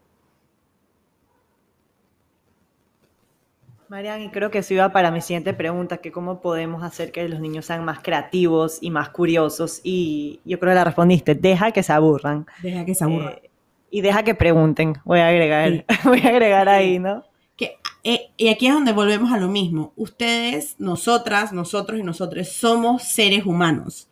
Marian, 3.89 4.21
y 4.21 4.29
creo 4.29 4.51
que 4.51 4.57
eso 4.57 4.73
iba 4.73 4.89
para 4.91 5.11
mi 5.11 5.21
siguiente 5.21 5.53
pregunta, 5.53 5.97
que 5.97 6.11
cómo 6.11 6.41
podemos 6.41 6.83
hacer 6.83 7.11
que 7.11 7.27
los 7.29 7.39
niños 7.39 7.65
sean 7.65 7.85
más 7.85 7.99
creativos 7.99 8.79
y 8.81 8.91
más 8.91 9.09
curiosos. 9.09 9.79
Y 9.83 10.41
yo 10.43 10.59
creo 10.59 10.71
que 10.71 10.75
la 10.75 10.83
respondiste, 10.83 11.35
deja 11.35 11.71
que 11.71 11.83
se 11.83 11.93
aburran. 11.93 12.45
Deja 12.61 12.83
que 12.83 12.95
se 12.95 13.05
aburran. 13.05 13.33
Eh, 13.33 13.49
y 13.89 14.01
deja 14.01 14.23
que 14.23 14.35
pregunten, 14.35 14.97
voy 15.05 15.19
a 15.19 15.29
agregar, 15.29 15.85
voy 16.03 16.21
a 16.21 16.29
agregar 16.29 16.67
ahí, 16.67 16.99
¿no? 16.99 17.23
Que, 17.55 17.77
eh, 18.03 18.31
y 18.35 18.49
aquí 18.49 18.67
es 18.67 18.73
donde 18.73 18.91
volvemos 18.91 19.31
a 19.31 19.37
lo 19.37 19.47
mismo. 19.47 19.93
Ustedes, 19.95 20.75
nosotras, 20.79 21.53
nosotros 21.53 21.99
y 21.99 22.03
nosotros 22.03 22.49
somos 22.49 23.03
seres 23.03 23.45
humanos. 23.45 24.09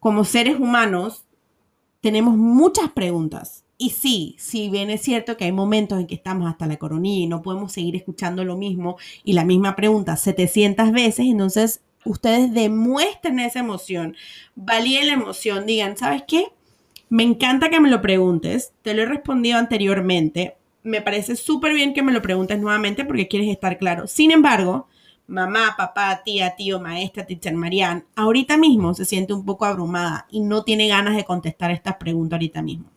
Como 0.00 0.24
seres 0.24 0.60
humanos 0.60 1.24
tenemos 2.02 2.36
muchas 2.36 2.90
preguntas 2.90 3.64
y 3.78 3.90
sí, 3.90 4.34
si 4.38 4.68
bien 4.68 4.90
es 4.90 5.02
cierto 5.02 5.36
que 5.36 5.44
hay 5.44 5.52
momentos 5.52 6.00
en 6.00 6.08
que 6.08 6.16
estamos 6.16 6.50
hasta 6.50 6.66
la 6.66 6.76
coronilla 6.76 7.24
y 7.24 7.28
no 7.28 7.42
podemos 7.42 7.72
seguir 7.72 7.94
escuchando 7.94 8.44
lo 8.44 8.56
mismo 8.56 8.98
y 9.22 9.34
la 9.34 9.44
misma 9.44 9.76
pregunta 9.76 10.16
700 10.16 10.90
veces, 10.90 11.26
entonces 11.26 11.80
ustedes 12.04 12.52
demuestren 12.52 13.38
esa 13.38 13.60
emoción, 13.60 14.16
valíen 14.56 15.06
la 15.06 15.12
emoción, 15.12 15.64
digan, 15.64 15.96
¿sabes 15.96 16.24
qué? 16.26 16.46
Me 17.08 17.22
encanta 17.22 17.70
que 17.70 17.80
me 17.80 17.88
lo 17.88 18.02
preguntes, 18.02 18.72
te 18.82 18.94
lo 18.94 19.02
he 19.02 19.06
respondido 19.06 19.58
anteriormente, 19.58 20.56
me 20.82 21.00
parece 21.00 21.36
súper 21.36 21.72
bien 21.72 21.94
que 21.94 22.02
me 22.02 22.12
lo 22.12 22.20
preguntes 22.20 22.58
nuevamente 22.58 23.04
porque 23.04 23.28
quieres 23.28 23.48
estar 23.48 23.78
claro. 23.78 24.08
Sin 24.08 24.32
embargo, 24.32 24.88
mamá, 25.28 25.74
papá, 25.76 26.22
tía, 26.24 26.56
tío, 26.56 26.80
maestra, 26.80 27.26
teacher 27.26 27.54
Marianne, 27.54 28.04
ahorita 28.16 28.56
mismo 28.56 28.94
se 28.94 29.04
siente 29.04 29.34
un 29.34 29.44
poco 29.44 29.66
abrumada 29.66 30.26
y 30.30 30.40
no 30.40 30.64
tiene 30.64 30.88
ganas 30.88 31.14
de 31.14 31.24
contestar 31.24 31.70
estas 31.70 31.96
preguntas 31.96 32.38
ahorita 32.38 32.62
mismo. 32.62 32.90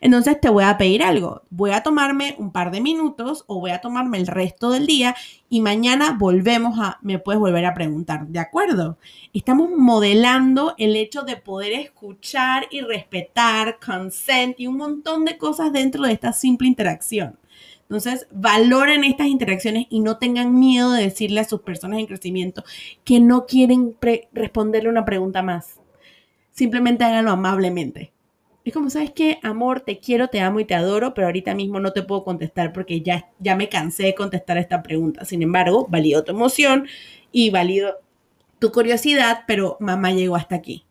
Entonces 0.00 0.40
te 0.40 0.48
voy 0.48 0.64
a 0.64 0.78
pedir 0.78 1.02
algo. 1.02 1.42
Voy 1.50 1.70
a 1.70 1.82
tomarme 1.82 2.34
un 2.38 2.52
par 2.52 2.70
de 2.70 2.80
minutos 2.80 3.44
o 3.46 3.60
voy 3.60 3.70
a 3.70 3.80
tomarme 3.80 4.18
el 4.18 4.26
resto 4.26 4.70
del 4.70 4.86
día 4.86 5.14
y 5.48 5.60
mañana 5.60 6.16
volvemos 6.18 6.78
a, 6.78 6.98
me 7.02 7.18
puedes 7.18 7.40
volver 7.40 7.64
a 7.64 7.74
preguntar, 7.74 8.26
¿de 8.26 8.38
acuerdo? 8.38 8.98
Estamos 9.32 9.70
modelando 9.70 10.74
el 10.78 10.96
hecho 10.96 11.22
de 11.22 11.36
poder 11.36 11.72
escuchar 11.72 12.66
y 12.70 12.80
respetar, 12.80 13.78
consent 13.84 14.58
y 14.58 14.66
un 14.66 14.76
montón 14.76 15.24
de 15.24 15.38
cosas 15.38 15.72
dentro 15.72 16.04
de 16.04 16.12
esta 16.12 16.32
simple 16.32 16.68
interacción. 16.68 17.38
Entonces, 17.88 18.26
valoren 18.32 19.04
estas 19.04 19.28
interacciones 19.28 19.86
y 19.90 20.00
no 20.00 20.18
tengan 20.18 20.58
miedo 20.58 20.90
de 20.92 21.04
decirle 21.04 21.40
a 21.40 21.44
sus 21.44 21.60
personas 21.60 22.00
en 22.00 22.06
crecimiento 22.06 22.64
que 23.04 23.20
no 23.20 23.46
quieren 23.46 23.96
responderle 24.32 24.88
una 24.88 25.04
pregunta 25.04 25.42
más. 25.42 25.78
Simplemente 26.50 27.04
háganlo 27.04 27.30
amablemente. 27.30 28.12
Es 28.66 28.72
como, 28.72 28.90
¿sabes 28.90 29.12
qué? 29.12 29.38
Amor, 29.44 29.82
te 29.82 30.00
quiero, 30.00 30.26
te 30.26 30.40
amo 30.40 30.58
y 30.58 30.64
te 30.64 30.74
adoro, 30.74 31.14
pero 31.14 31.28
ahorita 31.28 31.54
mismo 31.54 31.78
no 31.78 31.92
te 31.92 32.02
puedo 32.02 32.24
contestar 32.24 32.72
porque 32.72 33.00
ya, 33.00 33.30
ya 33.38 33.54
me 33.54 33.68
cansé 33.68 34.02
de 34.02 34.16
contestar 34.16 34.58
esta 34.58 34.82
pregunta. 34.82 35.24
Sin 35.24 35.40
embargo, 35.40 35.86
valido 35.88 36.24
tu 36.24 36.32
emoción 36.32 36.88
y 37.30 37.50
valido 37.50 38.00
tu 38.58 38.72
curiosidad, 38.72 39.44
pero 39.46 39.76
mamá 39.78 40.10
llegó 40.10 40.34
hasta 40.34 40.56
aquí. 40.56 40.84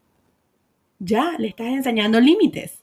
Ya, 0.99 1.35
le 1.37 1.49
estás 1.49 1.67
enseñando 1.67 2.21
límites. 2.21 2.79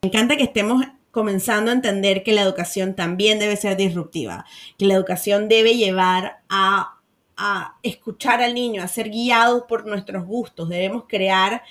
Me 0.00 0.08
encanta 0.08 0.38
que 0.38 0.44
estemos 0.44 0.82
comenzando 1.10 1.70
a 1.70 1.74
entender 1.74 2.22
que 2.22 2.32
la 2.32 2.40
educación 2.40 2.94
también 2.94 3.38
debe 3.38 3.56
ser 3.56 3.76
disruptiva, 3.76 4.46
que 4.78 4.86
la 4.86 4.94
educación 4.94 5.50
debe 5.50 5.76
llevar 5.76 6.40
a, 6.48 6.98
a 7.36 7.76
escuchar 7.82 8.40
al 8.40 8.54
niño, 8.54 8.82
a 8.82 8.88
ser 8.88 9.10
guiados 9.10 9.64
por 9.68 9.86
nuestros 9.86 10.24
gustos. 10.24 10.70
Debemos 10.70 11.04
crear 11.06 11.62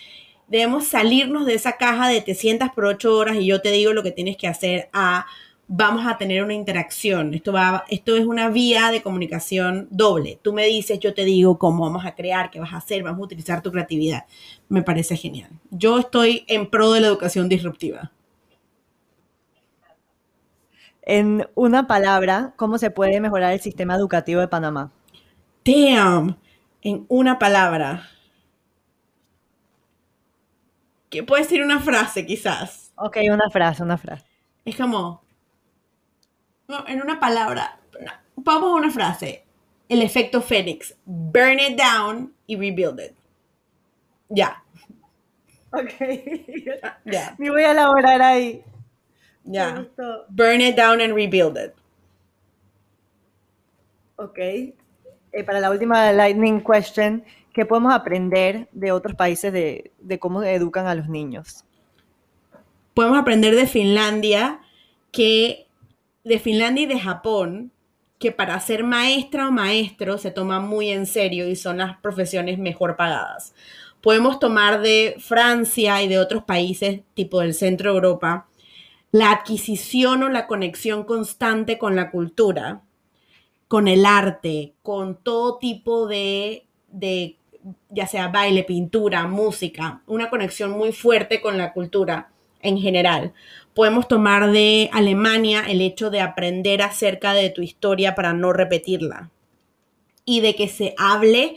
debemos 0.52 0.86
salirnos 0.86 1.46
de 1.46 1.54
esa 1.54 1.78
caja 1.78 2.10
de 2.10 2.20
te 2.20 2.36
sientas 2.36 2.72
por 2.74 2.84
ocho 2.84 3.16
horas 3.16 3.38
y 3.38 3.46
yo 3.46 3.62
te 3.62 3.72
digo 3.72 3.94
lo 3.94 4.04
que 4.04 4.12
tienes 4.12 4.36
que 4.36 4.50
hacer 4.50 4.90
a 4.92 5.26
vamos 5.66 6.06
a 6.06 6.18
tener 6.18 6.44
una 6.44 6.54
interacción. 6.54 7.34
Esto, 7.34 7.54
va, 7.54 7.86
esto 7.88 8.18
es 8.18 8.26
una 8.26 8.50
vía 8.50 8.92
de 8.92 9.02
comunicación 9.02 9.88
doble. 9.90 10.38
Tú 10.42 10.52
me 10.52 10.66
dices, 10.66 11.00
yo 11.00 11.14
te 11.14 11.24
digo 11.24 11.58
cómo 11.58 11.86
vamos 11.86 12.06
a 12.06 12.16
crear, 12.16 12.52
qué 12.52 12.60
vas 12.60 12.74
a 12.74 12.78
hacer, 12.78 13.02
vamos 13.02 13.22
a 13.22 13.24
utilizar 13.24 13.62
tu 13.62 13.72
creatividad. 13.72 14.26
Me 14.68 14.84
parece 14.84 15.16
genial. 15.16 15.50
Yo 15.70 16.00
estoy 16.00 16.44
en 16.50 16.70
pro 16.70 16.92
de 16.92 17.00
la 17.00 17.08
educación 17.08 17.48
disruptiva. 17.48 18.12
En 21.04 21.48
una 21.56 21.88
palabra, 21.88 22.54
¿cómo 22.58 22.78
se 22.78 22.92
puede 22.92 23.22
mejorar 23.22 23.54
el 23.54 23.62
sistema 23.62 23.96
educativo 23.96 24.42
de 24.42 24.50
Panamá? 24.50 24.92
Damn, 25.64 26.36
en 26.82 27.06
una 27.08 27.40
palabra 27.40 28.10
que 31.12 31.24
puede 31.24 31.44
ser 31.44 31.62
una 31.62 31.80
frase 31.80 32.26
quizás. 32.26 32.92
Ok, 32.96 33.18
una 33.30 33.50
frase, 33.52 33.84
una 33.84 33.98
frase. 33.98 34.26
Es 34.66 34.78
como, 34.78 35.22
no, 36.68 36.88
en 36.88 37.02
una 37.02 37.20
palabra, 37.20 37.80
vamos 38.36 38.72
a 38.72 38.76
una 38.76 38.90
frase. 38.90 39.44
El 39.90 40.02
efecto 40.02 40.42
Fénix. 40.42 40.96
Burn 41.06 41.60
it 41.60 41.78
down 41.78 42.34
y 42.48 42.56
rebuild 42.56 43.02
it. 43.02 43.14
Ya. 44.30 44.64
Ok. 45.72 45.92
Ya. 47.04 47.36
Me 47.38 47.50
voy 47.50 47.64
a 47.64 47.72
elaborar 47.72 48.22
ahí. 48.22 48.64
Ya. 49.44 49.86
Burn 50.30 50.62
it 50.62 50.78
down 50.78 51.02
and 51.02 51.14
rebuild 51.14 51.58
it. 51.58 51.74
Ok. 54.16 54.38
Eh, 54.38 55.44
para 55.46 55.60
la 55.60 55.70
última 55.70 56.14
lightning 56.14 56.62
question, 56.62 57.26
¿qué 57.54 57.66
podemos 57.66 57.94
aprender 57.94 58.68
de 58.72 58.92
otros 58.92 59.16
países 59.16 59.52
de, 59.54 59.92
de 60.00 60.20
cómo 60.20 60.44
educan 60.44 60.88
a 60.88 60.96
los 60.96 61.08
niños? 61.10 61.66
Podemos 62.94 63.18
aprender 63.18 63.56
de 63.56 63.68
Finlandia, 63.68 64.60
que 65.12 65.68
de 66.24 66.40
Finlandia 66.40 66.84
y 66.84 66.88
de 66.88 67.00
Japón, 67.00 67.72
que 68.20 68.32
para 68.32 68.60
ser 68.60 68.84
maestra 68.84 69.48
o 69.48 69.52
maestro 69.52 70.18
se 70.18 70.32
toma 70.32 70.60
muy 70.60 70.90
en 70.90 71.06
serio 71.06 71.48
y 71.48 71.56
son 71.56 71.78
las 71.78 71.98
profesiones 71.98 72.60
mejor 72.60 72.96
pagadas. 72.96 73.54
Podemos 74.02 74.40
tomar 74.40 74.82
de 74.82 75.16
Francia 75.20 76.02
y 76.04 76.08
de 76.08 76.20
otros 76.20 76.44
países 76.44 77.02
tipo 77.14 77.40
del 77.40 77.54
centro 77.54 77.92
de 77.92 77.96
Europa 77.96 78.48
la 79.12 79.32
adquisición 79.32 80.24
o 80.24 80.30
la 80.30 80.48
conexión 80.48 81.04
constante 81.04 81.78
con 81.78 81.96
la 81.96 82.12
cultura, 82.12 82.82
con 83.68 83.88
el 83.88 84.06
arte, 84.06 84.74
con 84.82 85.18
todo 85.18 85.58
tipo 85.58 86.08
de, 86.08 86.66
de 86.88 87.38
ya 87.90 88.08
sea 88.08 88.28
baile, 88.28 88.64
pintura, 88.64 89.28
música, 89.28 90.02
una 90.08 90.30
conexión 90.30 90.72
muy 90.72 90.92
fuerte 90.92 91.42
con 91.42 91.58
la 91.58 91.74
cultura 91.74 92.32
en 92.62 92.78
general. 92.78 93.34
Podemos 93.74 94.08
tomar 94.08 94.52
de 94.52 94.90
Alemania 94.94 95.64
el 95.68 95.82
hecho 95.82 96.10
de 96.10 96.22
aprender 96.22 96.82
acerca 96.82 97.34
de 97.34 97.50
tu 97.50 97.62
historia 97.62 98.16
para 98.16 98.34
no 98.34 98.54
repetirla 98.54 99.30
y 100.26 100.42
de 100.42 100.56
que 100.56 100.68
se 100.68 100.94
hable 100.98 101.56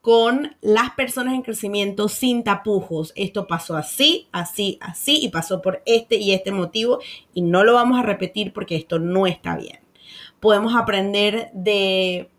con 0.00 0.56
las 0.62 0.90
personas 0.92 1.34
en 1.34 1.42
crecimiento 1.42 2.08
sin 2.08 2.42
tapujos. 2.42 3.12
Esto 3.16 3.46
pasó 3.46 3.76
así, 3.76 4.28
así, 4.32 4.78
así 4.80 5.20
y 5.22 5.28
pasó 5.28 5.60
por 5.60 5.82
este 5.84 6.16
y 6.16 6.32
este 6.32 6.52
motivo 6.52 7.00
y 7.34 7.42
no 7.42 7.64
lo 7.64 7.74
vamos 7.74 7.98
a 7.98 8.02
repetir 8.02 8.52
porque 8.52 8.76
esto 8.76 8.98
no 8.98 9.26
está 9.26 9.56
bien. 9.56 9.80
Podemos 10.40 10.74
aprender 10.74 11.50
de 11.52 12.30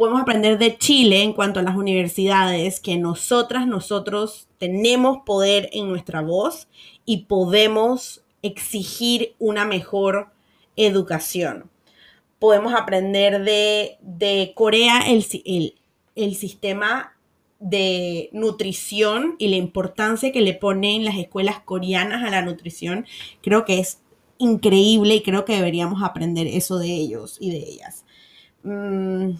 podemos 0.00 0.22
aprender 0.22 0.56
de 0.56 0.78
Chile 0.78 1.22
en 1.22 1.34
cuanto 1.34 1.60
a 1.60 1.62
las 1.62 1.76
universidades 1.76 2.80
que 2.80 2.96
nosotras, 2.96 3.66
nosotros 3.66 4.48
tenemos 4.56 5.18
poder 5.26 5.68
en 5.74 5.90
nuestra 5.90 6.22
voz 6.22 6.68
y 7.04 7.26
podemos 7.26 8.24
exigir 8.40 9.34
una 9.38 9.66
mejor 9.66 10.30
educación. 10.74 11.70
Podemos 12.38 12.72
aprender 12.72 13.44
de, 13.44 14.52
Corea 14.54 15.00
el, 15.06 15.22
el, 16.14 16.34
sistema 16.34 17.14
de 17.58 18.30
nutrición 18.32 19.34
y 19.36 19.48
la 19.48 19.56
importancia 19.56 20.32
que 20.32 20.40
le 20.40 20.54
ponen 20.54 21.04
las 21.04 21.18
escuelas 21.18 21.60
coreanas 21.60 22.26
a 22.26 22.30
la 22.30 22.40
nutrición. 22.40 23.04
Creo 23.42 23.66
que 23.66 23.80
es 23.80 23.98
increíble 24.38 25.16
y 25.16 25.22
creo 25.22 25.44
que 25.44 25.56
deberíamos 25.56 26.02
aprender 26.02 26.46
eso 26.46 26.78
de 26.78 26.88
ellos 26.88 27.36
y 27.38 27.50
de 27.50 27.58
ellas. 27.58 28.06
Mm, 28.62 29.32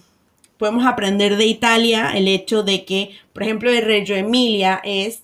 podemos 0.61 0.85
aprender 0.85 1.37
de 1.37 1.47
Italia 1.47 2.11
el 2.13 2.27
hecho 2.27 2.61
de 2.61 2.85
que, 2.85 3.17
por 3.33 3.41
ejemplo, 3.41 3.71
de 3.71 3.81
Reggio 3.81 4.15
Emilia 4.15 4.79
es 4.83 5.23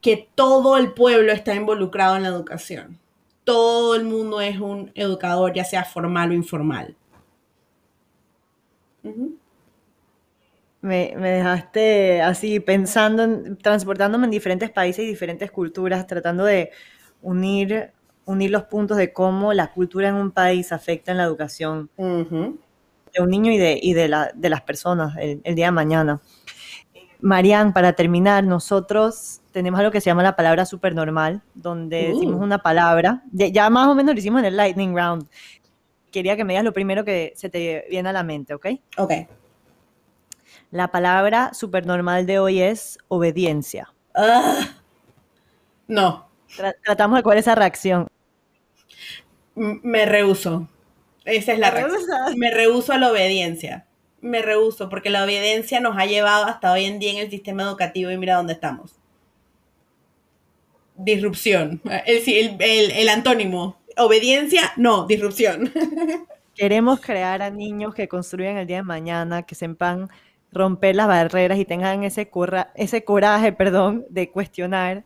que 0.00 0.28
todo 0.34 0.76
el 0.78 0.94
pueblo 0.94 1.30
está 1.30 1.54
involucrado 1.54 2.16
en 2.16 2.24
la 2.24 2.30
educación. 2.30 2.98
Todo 3.44 3.94
el 3.94 4.02
mundo 4.02 4.40
es 4.40 4.58
un 4.58 4.90
educador, 4.96 5.52
ya 5.54 5.62
sea 5.62 5.84
formal 5.84 6.30
o 6.30 6.34
informal. 6.34 6.96
me, 10.80 11.14
dejaste 11.14 12.20
así 12.20 12.58
pensando, 12.58 13.54
transportándome 13.62 14.24
en 14.24 14.32
diferentes 14.32 14.70
países 14.70 15.04
y 15.04 15.06
diferentes 15.06 15.52
culturas, 15.52 16.04
tratando 16.08 16.44
de 16.44 16.72
unir, 17.22 17.92
unir 18.24 18.50
los 18.50 18.64
puntos 18.64 18.96
de 18.96 19.12
cómo 19.12 19.52
la 19.52 19.72
cultura 19.72 20.08
en 20.08 20.16
un 20.16 20.32
país 20.32 20.72
afecta 20.72 21.12
en 21.12 21.18
la 21.18 21.24
educación 21.24 21.90
de 23.16 23.22
un 23.22 23.30
niño 23.30 23.52
y 23.52 23.58
de, 23.58 23.78
y 23.80 23.94
de, 23.94 24.08
la, 24.08 24.30
de 24.34 24.50
las 24.50 24.62
personas 24.62 25.16
el, 25.18 25.54
día 25.54 25.66
de 25.66 25.72
mañana. 25.72 26.20
Marian, 27.20 27.72
para 27.72 27.94
terminar, 27.94 28.44
nosotros 28.44 29.40
tenemos 29.52 29.80
algo 29.80 29.90
que 29.90 30.00
se 30.00 30.10
llama 30.10 30.22
la 30.22 30.36
palabra 30.36 30.66
supernormal, 30.66 31.42
donde 31.54 32.08
decimos 32.08 32.40
uh. 32.40 32.44
una 32.44 32.58
palabra, 32.58 33.22
ya, 33.32 33.70
más 33.70 33.88
o 33.88 33.94
menos 33.94 34.14
lo 34.14 34.18
hicimos 34.18 34.40
en 34.40 34.46
el 34.46 34.56
lightning 34.56 34.94
round. 34.94 35.26
Quería 36.12 36.36
que 36.36 36.44
me 36.44 36.52
digas 36.52 36.64
lo 36.64 36.72
primero 36.72 37.04
que 37.04 37.32
se 37.36 37.48
te 37.48 37.86
viene 37.90 38.08
a 38.08 38.12
la 38.12 38.22
mente, 38.22 38.54
¿ok? 38.54 38.66
Ok. 38.98 39.12
La 40.70 40.88
palabra 40.88 41.54
supernormal 41.54 42.26
de 42.26 42.38
hoy 42.38 42.60
es 42.60 42.98
obediencia. 43.08 43.92
Ah. 44.14 44.68
no. 45.88 46.28
tratamos 46.84 47.18
de 47.18 47.22
cuál 47.22 47.38
es 47.38 47.44
esa 47.44 47.54
reacción. 47.54 48.08
me 49.54 50.04
rehuso. 50.04 50.68
Esa 51.26 51.52
es 51.52 51.58
la 51.58 51.70
reacción. 51.70 52.00
Me 52.36 52.50
rehuso 52.50 52.92
a 52.92 52.98
la 52.98 53.10
obediencia. 53.10 53.86
Me 54.20 54.40
rehuso 54.42 54.88
porque 54.88 55.10
la 55.10 55.24
obediencia 55.24 55.80
nos 55.80 55.98
ha 55.98 56.06
llevado 56.06 56.46
hasta 56.46 56.72
hoy 56.72 56.84
en 56.84 56.98
día 56.98 57.12
en 57.12 57.18
el 57.18 57.30
sistema 57.30 57.64
educativo 57.64 58.10
y 58.10 58.16
mira 58.16 58.36
dónde 58.36 58.54
estamos. 58.54 58.92
Disrupción. 60.96 61.82
El, 62.06 62.90
el 62.90 63.08
antónimo. 63.08 63.76
Obediencia, 63.98 64.72
no, 64.76 65.06
disrupción. 65.06 65.72
Queremos 66.54 67.00
crear 67.00 67.42
a 67.42 67.50
niños 67.50 67.94
que 67.94 68.08
construyan 68.08 68.56
el 68.56 68.66
día 68.66 68.78
de 68.78 68.82
mañana, 68.82 69.42
que 69.42 69.54
sepan 69.54 70.08
romper 70.52 70.96
las 70.96 71.06
barreras 71.06 71.58
y 71.58 71.64
tengan 71.64 72.04
ese, 72.04 72.30
ese 72.74 73.04
coraje, 73.04 73.52
perdón, 73.52 74.06
de 74.08 74.30
cuestionar 74.30 75.02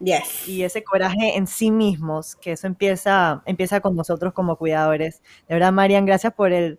y 0.47 0.63
ese 0.63 0.85
coraje 0.85 1.37
en 1.37 1.47
sí 1.47 1.71
mismos, 1.71 2.37
que 2.37 2.53
eso 2.53 2.67
empieza, 2.67 3.43
empieza 3.47 3.81
con 3.81 3.97
nosotros 3.97 4.33
como 4.33 4.57
cuidadores. 4.57 5.23
De 5.49 5.55
verdad, 5.55 5.73
Marian, 5.73 6.07
gracias 6.07 6.35
por, 6.35 6.53
el, 6.53 6.79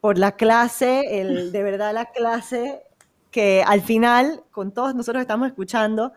por 0.00 0.18
la 0.18 0.32
clase, 0.32 1.20
el, 1.20 1.52
de 1.52 1.62
verdad 1.62 1.94
la 1.94 2.06
clase 2.06 2.82
que 3.30 3.62
al 3.66 3.82
final, 3.82 4.42
con 4.50 4.72
todos 4.72 4.94
nosotros 4.94 5.20
estamos 5.20 5.48
escuchando, 5.48 6.12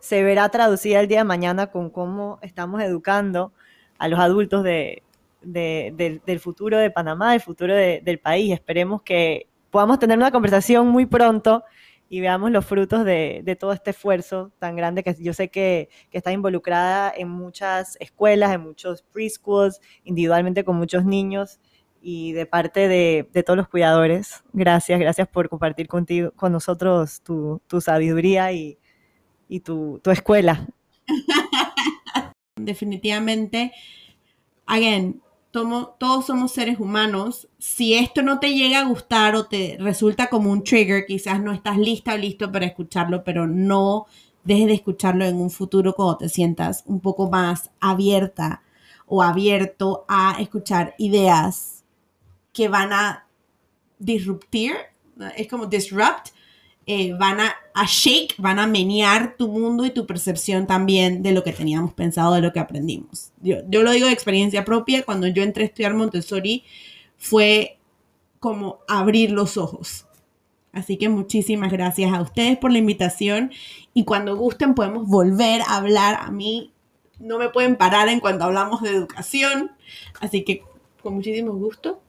se 0.00 0.22
verá 0.22 0.48
traducida 0.48 1.00
el 1.00 1.08
día 1.08 1.18
de 1.18 1.24
mañana 1.24 1.68
con 1.68 1.90
cómo 1.90 2.38
estamos 2.42 2.82
educando 2.82 3.52
a 3.98 4.08
los 4.08 4.20
adultos 4.20 4.62
de, 4.62 5.02
del, 5.42 6.40
futuro 6.40 6.78
de 6.78 6.90
Panamá, 6.90 7.32
del 7.32 7.40
futuro 7.40 7.74
del 7.74 8.18
país. 8.18 8.52
Esperemos 8.52 9.02
que 9.02 9.48
podamos 9.76 9.98
tener 9.98 10.16
una 10.16 10.30
conversación 10.30 10.88
muy 10.88 11.04
pronto 11.04 11.62
y 12.08 12.22
veamos 12.22 12.50
los 12.50 12.64
frutos 12.64 13.04
de, 13.04 13.58
todo 13.60 13.74
este 13.74 13.90
esfuerzo 13.90 14.50
tan 14.58 14.74
grande 14.74 15.02
que 15.02 15.14
yo 15.18 15.34
sé 15.34 15.50
que, 15.50 15.90
está 16.12 16.32
involucrada 16.32 17.12
en 17.14 17.28
muchas 17.28 17.98
escuelas, 18.00 18.54
en 18.54 18.62
muchos 18.62 19.02
preschools, 19.02 19.82
individualmente 20.02 20.64
con 20.64 20.76
muchos 20.76 21.04
niños 21.04 21.60
y 22.00 22.32
de 22.32 22.46
parte 22.46 22.88
de, 22.88 23.28
todos 23.44 23.58
los 23.58 23.68
cuidadores. 23.68 24.42
Gracias, 24.54 24.98
gracias 24.98 25.28
por 25.28 25.50
compartir 25.50 25.88
contigo, 25.88 26.30
con 26.34 26.52
nosotros 26.52 27.20
tu, 27.20 27.60
sabiduría 27.82 28.52
y, 28.52 28.78
tu, 29.62 30.00
tu 30.02 30.10
escuela. 30.10 30.66
Definitivamente, 32.56 33.72
again, 34.64 35.20
todos 35.98 36.26
somos 36.26 36.52
seres 36.52 36.78
humanos. 36.78 37.48
Si 37.58 37.94
esto 37.94 38.22
no 38.22 38.38
te 38.38 38.54
llega 38.54 38.80
a 38.80 38.84
gustar 38.84 39.34
o 39.34 39.46
te 39.46 39.76
resulta 39.80 40.28
como 40.28 40.50
un 40.50 40.62
trigger, 40.62 41.06
quizás 41.06 41.40
no 41.40 41.52
estás 41.52 41.78
lista 41.78 42.14
o 42.14 42.16
listo 42.16 42.52
para 42.52 42.66
escucharlo, 42.66 43.24
pero 43.24 43.46
no 43.46 44.06
dejes 44.44 44.66
de 44.66 44.74
escucharlo 44.74 45.24
en 45.24 45.36
un 45.36 45.50
futuro 45.50 45.94
cuando 45.94 46.18
te 46.18 46.28
sientas 46.28 46.84
un 46.86 47.00
poco 47.00 47.28
más 47.30 47.70
abierta 47.80 48.62
o 49.06 49.22
abierto 49.22 50.04
a 50.08 50.36
escuchar 50.40 50.94
ideas 50.98 51.84
que 52.52 52.68
van 52.68 52.92
a 52.92 53.26
disruptir, 53.98 54.74
es 55.36 55.48
como 55.48 55.66
disrupt 55.66 56.28
eh, 56.86 57.14
van 57.18 57.40
a, 57.40 57.54
shake, 57.86 58.34
van 58.38 58.60
a 58.60 58.66
menear 58.66 59.36
tu 59.36 59.48
mundo 59.48 59.84
y 59.84 59.90
tu 59.90 60.06
percepción 60.06 60.66
también 60.66 61.22
de 61.22 61.32
lo 61.32 61.42
que 61.42 61.52
teníamos 61.52 61.92
pensado, 61.94 62.34
de 62.34 62.40
lo 62.40 62.52
que 62.52 62.60
aprendimos. 62.60 63.32
Yo, 63.40 63.56
yo 63.68 63.82
lo 63.82 63.90
digo 63.90 64.06
de 64.06 64.12
experiencia 64.12 64.64
propia, 64.64 65.02
cuando 65.04 65.26
yo 65.26 65.42
entré 65.42 65.64
a 65.64 65.66
estudiar 65.66 65.94
Montessori 65.94 66.64
fue 67.16 67.78
como 68.38 68.78
abrir 68.86 69.32
los 69.32 69.56
ojos. 69.56 70.06
Así 70.72 70.98
que 70.98 71.08
muchísimas 71.08 71.72
gracias 71.72 72.12
a 72.12 72.20
ustedes 72.20 72.58
por 72.58 72.70
la 72.70 72.78
invitación 72.78 73.50
y 73.94 74.04
cuando 74.04 74.36
gusten 74.36 74.74
podemos 74.74 75.08
volver 75.08 75.62
a 75.62 75.76
hablar. 75.76 76.18
A 76.20 76.30
mí 76.30 76.72
no 77.18 77.38
me 77.38 77.48
pueden 77.48 77.76
parar 77.76 78.08
en 78.08 78.20
cuanto 78.20 78.44
hablamos 78.44 78.82
de 78.82 78.90
educación, 78.90 79.72
así 80.20 80.44
que 80.44 80.62
con 81.02 81.14
muchísimo 81.14 81.54
gusto. 81.54 82.02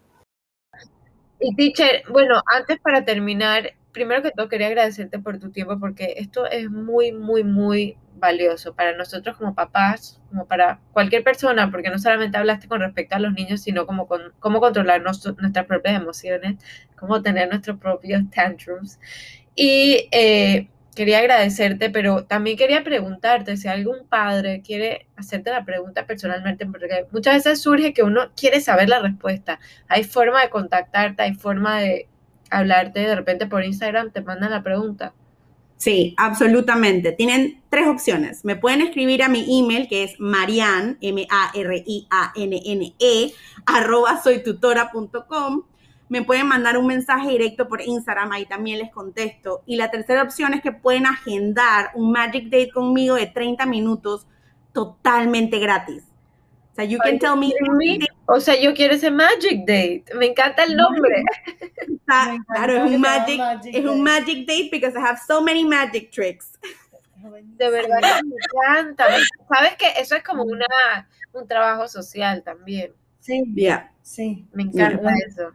Y 1.40 1.56
teacher, 1.56 2.04
bueno, 2.12 2.42
antes 2.46 2.80
para 2.82 3.06
terminar, 3.06 3.74
primero 3.98 4.22
que 4.22 4.30
todo 4.30 4.48
quería 4.48 4.68
agradecerte 4.68 5.18
por 5.18 5.39
tu 5.39 5.50
tiempo 5.50 5.80
porque 5.80 6.14
esto 6.18 6.45
es 6.45 6.70
muy, 6.70 7.12
muy, 7.12 7.43
muy 7.43 7.98
valioso 8.14 8.76
para 8.76 8.95
nosotros 8.95 9.36
como 9.38 9.56
papás, 9.56 10.22
como 10.30 10.45
para 10.45 10.80
cualquier 10.91 11.24
persona, 11.24 11.72
porque 11.72 11.89
no 11.89 11.98
solamente 11.98 12.38
hablaste 12.38 12.68
con 12.68 12.82
respecto 12.82 13.16
a 13.16 13.20
los 13.20 13.34
niños, 13.34 13.62
sino 13.62 13.88
como 13.88 14.08
con 14.08 14.34
cómo 14.39 14.60
controlar 14.60 15.02
nuestras 15.02 15.66
propias 15.66 16.00
emociones, 16.00 16.58
cómo 16.95 17.24
tener 17.24 17.50
nuestros 17.50 17.80
propios 17.80 18.22
tantrums. 18.30 19.00
Y 19.56 20.08
eh, 20.12 20.70
quería 20.95 21.18
agradecerte, 21.18 21.89
pero 21.89 22.26
también 22.26 22.56
quería 22.56 22.84
preguntarte 22.84 23.58
si 23.58 23.68
algún 23.68 24.08
padre 24.08 24.62
quiere 24.64 25.08
hacerte 25.16 25.50
la 25.50 25.66
pregunta 25.66 26.06
personalmente, 26.06 26.68
porque 26.68 27.08
muchas 27.12 27.38
veces 27.38 27.62
surge 27.64 27.93
que 27.93 28.04
uno 28.04 28.32
quiere 28.36 28.62
saber 28.62 28.89
la 28.89 29.00
respuesta. 29.00 29.60
Hay 29.88 30.04
forma 30.04 30.43
de 30.43 30.52
contactarte, 30.52 31.24
hay 31.24 31.34
forma 31.34 31.80
de 31.80 32.08
hablarte 32.50 33.00
de 33.00 33.16
repente 33.16 33.48
por 33.48 33.64
Instagram, 33.64 34.12
te 34.12 34.22
mandan 34.22 34.52
la 34.52 34.64
pregunta. 34.64 35.14
Sí, 35.78 36.16
absolutamente. 36.18 37.12
Tienen 37.12 37.62
tres 37.70 37.88
opciones. 37.88 38.43
Me 38.43 38.56
pueden 38.56 38.82
escribir 38.82 39.22
a 39.22 39.30
mi 39.30 39.60
email, 39.60 39.88
que 39.88 40.04
es 40.04 40.20
marian, 40.20 40.98
M-A-R-I-A-N-N-E, 41.02 41.43
arroba 43.66 44.22
soytutora.com. 44.22 45.64
Me 46.10 46.24
pueden 46.24 46.48
mandar 46.48 46.78
un 46.78 46.88
mensaje 46.88 47.30
directo 47.30 47.68
por 47.68 47.82
Instagram, 47.82 48.32
ahí 48.32 48.45
también 48.45 48.80
les 48.80 48.91
contesto. 48.91 49.62
Y 49.68 49.76
la 49.76 49.91
tercera 49.91 50.24
opción 50.24 50.56
es 50.56 50.62
que 50.62 50.72
pueden 50.72 51.06
agendar 51.06 51.91
un 51.93 52.12
Magic 52.12 52.45
Date 52.45 52.72
conmigo 52.72 53.16
de 53.16 53.28
30 53.28 53.66
minutos 53.68 54.26
totalmente 54.74 55.60
gratis. 55.60 56.07
O 56.78 56.80
sea, 56.80 56.86
you 56.86 57.00
can 57.00 57.18
tell 57.18 57.36
me. 57.36 57.52
O 58.28 58.40
sea, 58.40 58.60
yo 58.60 58.72
quiero 58.76 58.94
ese 58.94 59.10
Magic 59.10 59.62
Date. 59.62 60.06
Me 60.16 60.28
encanta 60.28 60.64
el 60.64 60.76
nombre. 60.76 61.24
claro, 62.06 62.86
es 62.86 62.92
un 62.92 63.02
magic, 63.02 63.42
es 63.74 63.84
un 63.86 64.04
magic 64.04 64.46
date 64.46 64.70
because 64.72 64.96
I 64.96 65.02
have 65.02 65.20
so 65.28 65.42
many 65.42 65.66
magic 65.66 66.12
tricks. 66.12 66.52
De 67.58 67.70
verdad 67.72 67.98
que 68.00 68.24
me 68.26 68.36
encanta. 68.36 69.08
Sabes 69.52 69.76
que 69.76 69.88
eso 70.00 70.16
es 70.16 70.24
como 70.24 70.44
una, 70.44 71.08
un 71.34 71.48
trabajo 71.48 71.88
social 71.88 72.44
también. 72.44 72.92
Sí, 73.22 73.44
yeah. 73.56 73.92
sí. 74.04 74.46
Me 74.54 74.64
encanta 74.64 75.12
eso. 75.28 75.52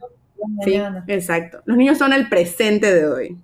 Sí, 0.64 0.75
exacto. 1.07 1.62
Los 1.66 1.77
niños 1.77 1.99
son 1.99 2.12
el 2.12 2.29
presente 2.29 2.93
de 2.93 3.07
hoy. 3.07 3.39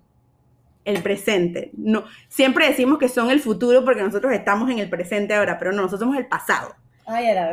El 0.84 1.00
presente. 1.00 1.70
No, 1.76 2.06
siempre 2.28 2.66
decimos 2.66 2.98
que 2.98 3.08
son 3.08 3.30
el 3.30 3.38
futuro 3.38 3.84
porque 3.84 4.02
nosotros 4.02 4.32
estamos 4.32 4.68
en 4.68 4.80
el 4.80 4.90
presente 4.90 5.34
ahora, 5.34 5.60
pero 5.60 5.70
no, 5.70 5.82
nosotros 5.82 6.00
somos 6.00 6.16
el 6.16 6.26
pasado. 6.26 6.74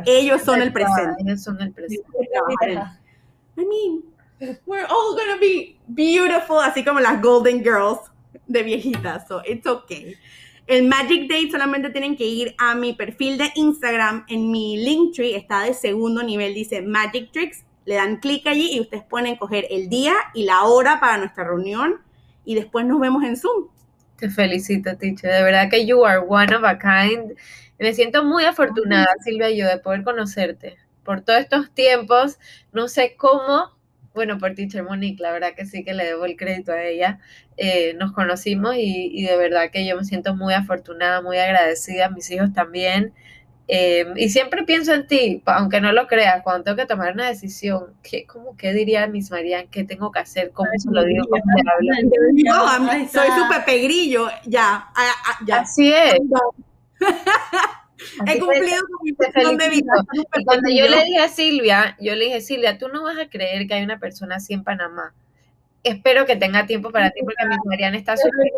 Ellos 0.05 0.41
son 0.41 0.61
el 0.61 0.71
presente. 0.73 1.23
Ellos 1.23 1.43
son 1.43 1.61
el 1.61 1.71
presente. 1.71 2.05
I 3.57 3.63
mean, 3.65 4.03
we're 4.65 4.85
all 4.85 5.15
gonna 5.15 5.37
be 5.39 5.77
beautiful, 5.87 6.59
así 6.59 6.83
como 6.83 6.99
las 6.99 7.21
Golden 7.21 7.63
Girls 7.63 7.99
de 8.47 8.63
viejitas, 8.63 9.27
so 9.27 9.41
it's 9.45 9.65
okay. 9.65 10.15
El 10.67 10.87
Magic 10.87 11.29
Date 11.29 11.51
solamente 11.51 11.91
tienen 11.91 12.15
que 12.17 12.25
ir 12.25 12.55
a 12.57 12.73
mi 12.73 12.93
perfil 12.93 13.37
de 13.37 13.51
Instagram. 13.55 14.25
En 14.27 14.49
mi 14.51 14.77
Linktree 14.77 15.35
está 15.35 15.61
de 15.61 15.73
segundo 15.73 16.23
nivel, 16.23 16.55
dice 16.55 16.81
Magic 16.81 17.31
Tricks. 17.31 17.63
Le 17.85 17.95
dan 17.95 18.17
clic 18.17 18.47
allí 18.47 18.71
y 18.73 18.79
ustedes 18.79 19.03
pueden 19.03 19.35
coger 19.35 19.67
el 19.69 19.89
día 19.89 20.15
y 20.33 20.43
la 20.43 20.63
hora 20.63 20.99
para 20.99 21.19
nuestra 21.19 21.43
reunión 21.43 22.01
y 22.43 22.55
después 22.55 22.83
nos 22.83 22.99
vemos 22.99 23.23
en 23.23 23.37
Zoom. 23.37 23.67
Te 24.17 24.27
felicito, 24.27 24.97
teacher. 24.97 25.31
De 25.31 25.43
verdad 25.43 25.69
que 25.69 25.85
you 25.85 26.03
are 26.03 26.19
one 26.19 26.55
of 26.55 26.63
a 26.63 26.79
kind. 26.79 27.33
Me 27.79 27.93
siento 27.93 28.23
muy 28.23 28.45
afortunada, 28.45 29.07
Silvia, 29.23 29.49
yo 29.51 29.67
de 29.67 29.77
poder 29.77 30.03
conocerte. 30.03 30.77
Por 31.03 31.21
todos 31.21 31.39
estos 31.39 31.71
tiempos, 31.71 32.39
no 32.71 32.87
sé 32.87 33.15
cómo, 33.17 33.77
bueno, 34.13 34.37
por 34.37 34.55
Teacher 34.55 34.83
Monique, 34.83 35.21
la 35.21 35.31
verdad 35.31 35.53
que 35.55 35.65
sí 35.65 35.83
que 35.83 35.93
le 35.93 36.05
debo 36.05 36.25
el 36.25 36.37
crédito 36.37 36.71
a 36.71 36.83
ella. 36.83 37.19
Eh, 37.57 37.93
nos 37.95 38.13
conocimos 38.13 38.75
y, 38.75 39.11
y, 39.13 39.23
de 39.23 39.37
verdad 39.37 39.69
que 39.71 39.85
yo 39.85 39.97
me 39.97 40.03
siento 40.03 40.35
muy 40.35 40.53
afortunada, 40.53 41.21
muy 41.21 41.37
agradecida, 41.37 42.09
mis 42.09 42.31
hijos 42.31 42.53
también. 42.53 43.13
Eh, 43.67 44.05
y 44.15 44.29
siempre 44.29 44.63
pienso 44.63 44.93
en 44.93 45.07
ti, 45.07 45.41
aunque 45.45 45.81
no 45.81 45.91
lo 45.91 46.05
creas, 46.07 46.43
cuando 46.43 46.63
tengo 46.63 46.77
que 46.77 46.85
tomar 46.85 47.13
una 47.13 47.27
decisión, 47.27 47.93
¿qué, 48.03 48.25
como, 48.25 48.55
¿qué 48.55 48.73
diría 48.73 49.07
Miss 49.07 49.31
Marian? 49.31 49.67
¿Qué 49.69 49.83
tengo 49.83 50.11
que 50.11 50.19
hacer? 50.19 50.51
¿Cómo 50.51 50.69
se 50.77 50.89
lo 50.91 51.03
digo? 51.03 51.25
¿Cómo 51.27 51.43
le 51.55 51.71
hablo? 51.71 52.09
No, 52.45 53.07
soy 53.09 53.27
su 53.29 53.49
Pepe 53.49 53.79
Grillo, 53.79 54.27
ya, 54.45 54.87
ya. 55.47 55.59
Así 55.61 55.91
es. 55.91 56.19
He 58.27 58.39
cumplido 58.39 58.81
con 58.91 59.03
mi 59.03 59.13
función 59.13 59.57
de 59.57 59.69
vida. 59.69 59.93
Y 60.37 60.43
cuando 60.43 60.69
yo 60.69 60.87
le 60.87 61.03
dije 61.03 61.19
a 61.19 61.29
Silvia, 61.29 61.97
yo 61.99 62.15
le 62.15 62.25
dije, 62.25 62.41
Silvia, 62.41 62.77
tú 62.77 62.87
no 62.89 63.03
vas 63.03 63.17
a 63.17 63.29
creer 63.29 63.67
que 63.67 63.73
hay 63.73 63.83
una 63.83 63.99
persona 63.99 64.35
así 64.35 64.53
en 64.53 64.63
Panamá. 64.63 65.13
Espero 65.83 66.25
que 66.25 66.35
tenga 66.35 66.65
tiempo 66.65 66.91
para 66.91 67.11
ti 67.11 67.21
porque 67.21 67.45
Miss 67.47 67.59
Mariana 67.65 67.97
está 67.97 68.17
súper 68.17 68.51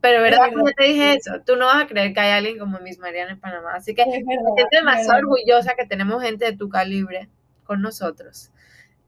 pero 0.00 0.22
verdad 0.22 0.50
que 0.50 0.72
te 0.74 0.84
dije 0.84 1.14
eso, 1.14 1.40
tú 1.44 1.56
no 1.56 1.66
vas 1.66 1.82
a 1.82 1.86
creer 1.88 2.14
que 2.14 2.20
hay 2.20 2.30
alguien 2.30 2.58
como 2.58 2.78
Miss 2.78 2.98
Mariana 2.98 3.32
en 3.32 3.40
Panamá. 3.40 3.74
Así 3.74 3.92
que 3.92 4.06
me 4.06 4.22
siento 4.22 4.68
demasiado 4.70 5.18
orgullosa 5.18 5.74
que 5.74 5.84
tenemos 5.84 6.22
gente 6.22 6.44
de 6.44 6.56
tu 6.56 6.68
calibre 6.68 7.28
con 7.64 7.82
nosotros. 7.82 8.50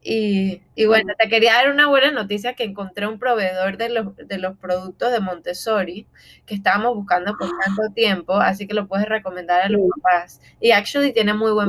Y, 0.03 0.63
y, 0.75 0.87
bueno, 0.87 1.13
te 1.19 1.29
quería 1.29 1.55
dar 1.55 1.71
una 1.71 1.89
buena 1.89 2.13
noticia 2.13 2.55
que 2.55 2.65
encontré 2.65 3.07
un 3.07 3.19
proveedor 3.19 3.77
de 3.77 3.89
los, 3.89 4.17
de 4.17 4.39
los 4.39 4.57
productos 4.57 5.11
de 5.11 5.21
Montessori 5.21 6.07
que 6.47 6.55
estábamos 6.55 6.95
buscando 6.95 7.37
por 7.37 7.49
tanto 7.59 7.93
tiempo, 7.95 8.37
así 8.37 8.67
que 8.67 8.75
lo 8.75 8.87
puedes 8.87 9.09
recomendar 9.09 9.63
a 9.63 9.69
los 9.69 9.81
papás. 9.97 10.41
Y 10.61 10.71
actually 10.71 11.13
tiene 11.13 11.35
muy 11.35 11.53
buen 11.53 11.69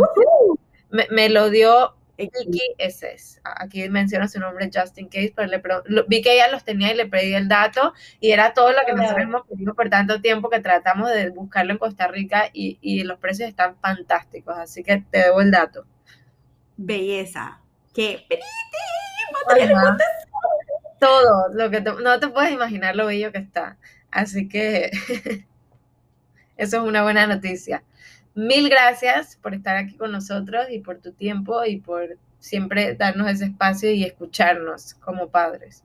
me, 0.91 1.07
me, 1.09 1.29
lo 1.29 1.49
dio 1.49 1.95
Vicky 2.17 2.75
SS. 2.77 3.41
Aquí 3.43 3.87
menciona 3.89 4.27
su 4.27 4.39
nombre 4.39 4.69
Justin 4.73 5.07
Case, 5.07 5.33
pero 5.35 5.83
le 5.87 6.03
vi 6.07 6.21
que 6.21 6.33
ella 6.33 6.51
los 6.51 6.63
tenía 6.63 6.91
y 6.91 6.95
le 6.95 7.07
pedí 7.07 7.33
el 7.33 7.47
dato 7.47 7.93
y 8.19 8.31
era 8.31 8.53
todo 8.53 8.71
lo 8.71 8.79
que 8.85 8.93
nosotros 8.93 9.23
hemos 9.23 9.47
pedido 9.47 9.73
por 9.73 9.89
tanto 9.89 10.21
tiempo 10.21 10.49
que 10.49 10.59
tratamos 10.59 11.09
de 11.09 11.29
buscarlo 11.29 11.71
en 11.71 11.77
Costa 11.77 12.07
Rica 12.07 12.49
y, 12.53 12.77
y 12.81 13.03
los 13.03 13.19
precios 13.19 13.49
están 13.49 13.77
fantásticos, 13.77 14.57
así 14.57 14.83
que 14.83 15.03
te 15.09 15.19
debo 15.19 15.41
el 15.41 15.51
dato. 15.51 15.85
Belleza. 16.77 17.61
Qué 17.93 18.25
todo 20.99 21.47
lo 21.53 21.69
que 21.71 21.81
no 21.81 22.19
te 22.19 22.27
puedes 22.27 22.51
imaginar 22.51 22.95
lo 22.95 23.07
bello 23.07 23.31
que 23.31 23.39
está. 23.39 23.77
Así 24.11 24.47
que 24.47 24.91
eso 26.57 26.77
es 26.77 26.83
una 26.83 27.03
buena 27.03 27.25
noticia. 27.25 27.83
Mil 28.35 28.69
gracias 28.69 29.37
por 29.37 29.53
estar 29.53 29.75
aquí 29.75 29.95
con 29.95 30.11
nosotros 30.11 30.67
y 30.69 30.79
por 30.79 30.99
tu 30.99 31.13
tiempo 31.13 31.65
y 31.65 31.77
por 31.77 32.17
siempre 32.39 32.95
darnos 32.95 33.29
ese 33.29 33.45
espacio 33.45 33.91
y 33.91 34.03
escucharnos 34.03 34.93
como 34.95 35.29
padres. 35.29 35.83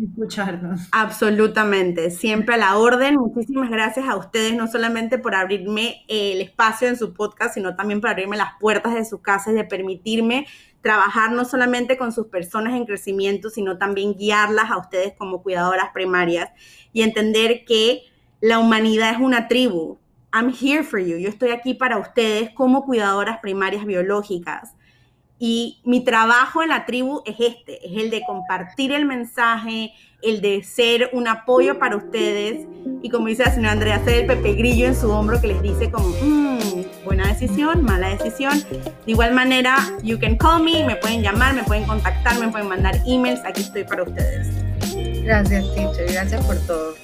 escucharnos. 0.00 0.88
Absolutamente, 0.92 2.10
siempre 2.10 2.54
a 2.54 2.58
la 2.58 2.76
orden. 2.76 3.16
Muchísimas 3.16 3.70
gracias 3.70 4.06
a 4.08 4.16
ustedes, 4.16 4.54
no 4.54 4.68
solamente 4.68 5.18
por 5.18 5.34
abrirme 5.34 6.04
el 6.08 6.40
espacio 6.40 6.88
en 6.88 6.96
su 6.96 7.14
podcast, 7.14 7.54
sino 7.54 7.74
también 7.74 8.00
por 8.00 8.10
abrirme 8.10 8.36
las 8.36 8.52
puertas 8.60 8.94
de 8.94 9.04
su 9.04 9.20
casa 9.20 9.50
y 9.50 9.54
de 9.54 9.64
permitirme 9.64 10.46
trabajar 10.82 11.32
no 11.32 11.44
solamente 11.44 11.96
con 11.96 12.12
sus 12.12 12.26
personas 12.26 12.74
en 12.74 12.84
crecimiento, 12.84 13.48
sino 13.48 13.78
también 13.78 14.14
guiarlas 14.14 14.70
a 14.70 14.78
ustedes 14.78 15.14
como 15.16 15.42
cuidadoras 15.42 15.90
primarias 15.94 16.50
y 16.92 17.02
entender 17.02 17.64
que 17.64 18.02
la 18.40 18.58
humanidad 18.58 19.12
es 19.12 19.20
una 19.20 19.48
tribu, 19.48 19.98
I'm 20.32 20.52
here 20.52 20.82
for 20.82 20.98
you. 20.98 21.18
Yo 21.18 21.28
estoy 21.28 21.50
aquí 21.50 21.74
para 21.74 21.98
ustedes 21.98 22.50
como 22.50 22.84
cuidadoras 22.84 23.38
primarias 23.38 23.84
biológicas. 23.84 24.74
Y 25.38 25.80
mi 25.84 26.04
trabajo 26.04 26.62
en 26.62 26.70
la 26.70 26.86
tribu 26.86 27.22
es 27.26 27.36
este, 27.38 27.86
es 27.86 28.02
el 28.02 28.10
de 28.10 28.22
compartir 28.24 28.92
el 28.92 29.04
mensaje, 29.04 29.92
el 30.22 30.40
de 30.40 30.62
ser 30.62 31.10
un 31.12 31.28
apoyo 31.28 31.78
para 31.78 31.96
ustedes. 31.96 32.66
Y 33.02 33.10
como 33.10 33.26
dice 33.26 33.44
la 33.44 33.52
señora 33.52 33.72
Andrea, 33.72 34.02
ser 34.04 34.20
el 34.20 34.26
pepe 34.26 34.54
grillo 34.54 34.86
en 34.86 34.94
su 34.94 35.10
hombro 35.10 35.40
que 35.40 35.48
les 35.48 35.62
dice 35.62 35.90
como, 35.90 36.08
mm, 36.08 37.04
buena 37.04 37.26
decisión, 37.26 37.84
mala 37.84 38.08
decisión. 38.08 38.62
De 38.70 39.12
igual 39.12 39.32
manera, 39.34 39.76
you 40.02 40.18
can 40.18 40.36
call 40.36 40.62
me, 40.62 40.84
me 40.84 40.96
pueden 40.96 41.22
llamar, 41.22 41.54
me 41.54 41.64
pueden 41.64 41.84
contactar, 41.84 42.38
me 42.38 42.48
pueden 42.48 42.68
mandar 42.68 43.00
emails. 43.06 43.40
Aquí 43.44 43.62
estoy 43.62 43.84
para 43.84 44.04
ustedes. 44.04 44.48
Gracias, 45.24 45.64
teacher. 45.74 46.12
Gracias 46.12 46.44
por 46.46 46.56
todo. 46.66 46.94